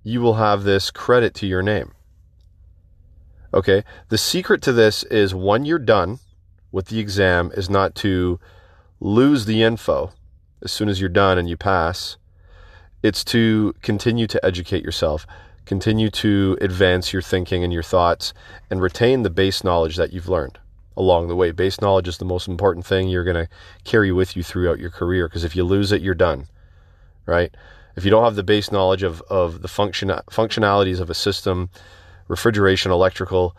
you 0.02 0.20
will 0.20 0.34
have 0.34 0.64
this 0.64 0.90
credit 0.90 1.34
to 1.34 1.46
your 1.46 1.62
name. 1.62 1.92
Okay? 3.52 3.84
The 4.08 4.18
secret 4.18 4.60
to 4.62 4.72
this 4.72 5.04
is 5.04 5.34
when 5.34 5.64
you're 5.64 5.78
done 5.78 6.18
with 6.72 6.86
the 6.86 6.98
exam 6.98 7.52
is 7.54 7.70
not 7.70 7.94
to 7.96 8.40
lose 8.98 9.46
the 9.46 9.62
info 9.62 10.12
as 10.62 10.72
soon 10.72 10.88
as 10.88 11.00
you're 11.00 11.08
done 11.08 11.38
and 11.38 11.48
you 11.48 11.56
pass. 11.56 12.16
It's 13.02 13.22
to 13.26 13.74
continue 13.82 14.26
to 14.26 14.44
educate 14.44 14.82
yourself, 14.82 15.26
continue 15.66 16.10
to 16.10 16.58
advance 16.60 17.12
your 17.12 17.22
thinking 17.22 17.64
and 17.64 17.72
your 17.72 17.82
thoughts, 17.82 18.32
and 18.70 18.80
retain 18.80 19.22
the 19.22 19.30
base 19.30 19.64
knowledge 19.64 19.96
that 19.96 20.12
you've 20.12 20.28
learned 20.28 20.58
along 20.96 21.28
the 21.28 21.36
way. 21.36 21.50
Base 21.50 21.80
knowledge 21.80 22.08
is 22.08 22.18
the 22.18 22.24
most 22.24 22.48
important 22.48 22.86
thing 22.86 23.08
you're 23.08 23.24
going 23.24 23.46
to 23.46 23.48
carry 23.84 24.12
with 24.12 24.36
you 24.36 24.42
throughout 24.42 24.78
your 24.78 24.90
career 24.90 25.28
because 25.28 25.44
if 25.44 25.56
you 25.56 25.64
lose 25.64 25.90
it, 25.92 26.02
you're 26.02 26.14
done, 26.14 26.46
right? 27.26 27.54
if 27.96 28.04
you 28.04 28.10
don't 28.10 28.24
have 28.24 28.36
the 28.36 28.42
base 28.42 28.72
knowledge 28.72 29.02
of, 29.02 29.22
of 29.22 29.62
the 29.62 29.68
function 29.68 30.08
functionalities 30.30 31.00
of 31.00 31.10
a 31.10 31.14
system, 31.14 31.70
refrigeration, 32.28 32.90
electrical, 32.90 33.56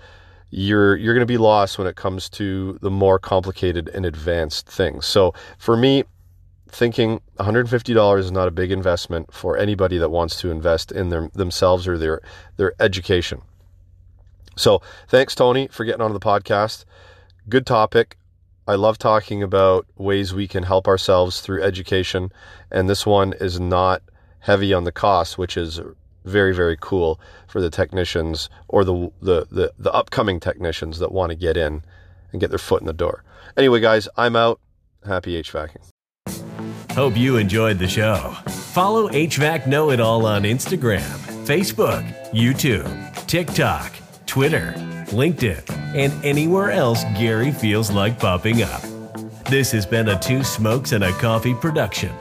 you're 0.52 0.96
you're 0.96 1.14
going 1.14 1.26
to 1.26 1.32
be 1.32 1.38
lost 1.38 1.78
when 1.78 1.88
it 1.88 1.96
comes 1.96 2.30
to 2.30 2.78
the 2.82 2.92
more 2.92 3.20
complicated 3.20 3.90
and 3.90 4.06
advanced 4.06 4.68
things. 4.68 5.06
So 5.06 5.34
for 5.58 5.78
me, 5.78 6.04
thinking 6.68 7.22
$150 7.40 8.20
is 8.20 8.32
not 8.32 8.48
a 8.48 8.52
big 8.52 8.72
investment 8.72 9.34
for 9.34 9.58
anybody 9.58 9.98
that 9.98 10.10
wants 10.10 10.40
to 10.42 10.52
invest 10.52 10.92
in 10.92 11.10
their, 11.10 11.30
themselves 11.34 11.88
or 11.88 11.98
their 11.98 12.22
their 12.58 12.74
education. 12.80 13.42
So 14.56 14.82
thanks, 15.08 15.36
Tony, 15.36 15.68
for 15.68 15.86
getting 15.86 16.02
on 16.02 16.14
the 16.14 16.20
podcast. 16.20 16.86
Good 17.48 17.66
topic. 17.66 18.18
I 18.68 18.76
love 18.76 18.98
talking 18.98 19.44
about 19.44 19.86
ways 19.96 20.34
we 20.34 20.48
can 20.48 20.64
help 20.64 20.88
ourselves 20.88 21.42
through 21.42 21.62
education, 21.62 22.32
and 22.72 22.90
this 22.90 23.06
one 23.06 23.34
is 23.34 23.60
not 23.60 24.02
heavy 24.40 24.74
on 24.74 24.86
the 24.86 24.92
cost, 24.92 25.38
which 25.38 25.58
is 25.58 25.80
very 26.24 26.56
very 26.56 26.78
cool 26.80 27.20
for 27.48 27.62
the 27.62 27.70
technicians 27.70 28.50
or 28.68 28.84
the 28.84 29.12
the 29.22 29.46
the, 29.52 29.74
the 29.78 29.94
upcoming 29.94 30.40
technicians 30.40 31.00
that 31.00 31.12
want 31.12 31.30
to 31.30 31.36
get 31.36 31.56
in 31.56 31.84
and 32.32 32.42
get 32.42 32.50
their 32.50 32.60
foot 32.60 32.82
in 32.82 32.88
the 32.88 32.94
door. 32.94 33.24
Anyway, 33.56 33.80
guys, 33.80 34.10
I'm 34.18 34.36
out. 34.36 34.60
Happy 35.06 35.42
HVACing. 35.42 35.95
Hope 36.96 37.18
you 37.18 37.36
enjoyed 37.36 37.78
the 37.78 37.90
show. 37.90 38.38
Follow 38.48 39.10
HVAC 39.10 39.68
Know 39.68 39.92
It 39.92 40.00
All 40.00 40.26
on 40.26 40.44
Instagram, 40.44 41.04
Facebook, 41.46 42.06
YouTube, 42.32 43.28
TikTok, 43.28 43.94
Twitter, 44.26 44.74
LinkedIn, 45.08 45.70
and 45.94 46.14
anywhere 46.24 46.72
else 46.72 47.04
Gary 47.18 47.52
feels 47.52 47.92
like 47.92 48.18
popping 48.18 48.64
up. 48.64 48.82
This 49.50 49.74
has 49.74 49.86
been 49.86 50.08
a 50.08 50.20
Two 50.20 50.42
Smokes 50.42 50.94
and 50.94 51.04
a 51.04 51.12
Coffee 51.12 51.54
production. 51.54 52.14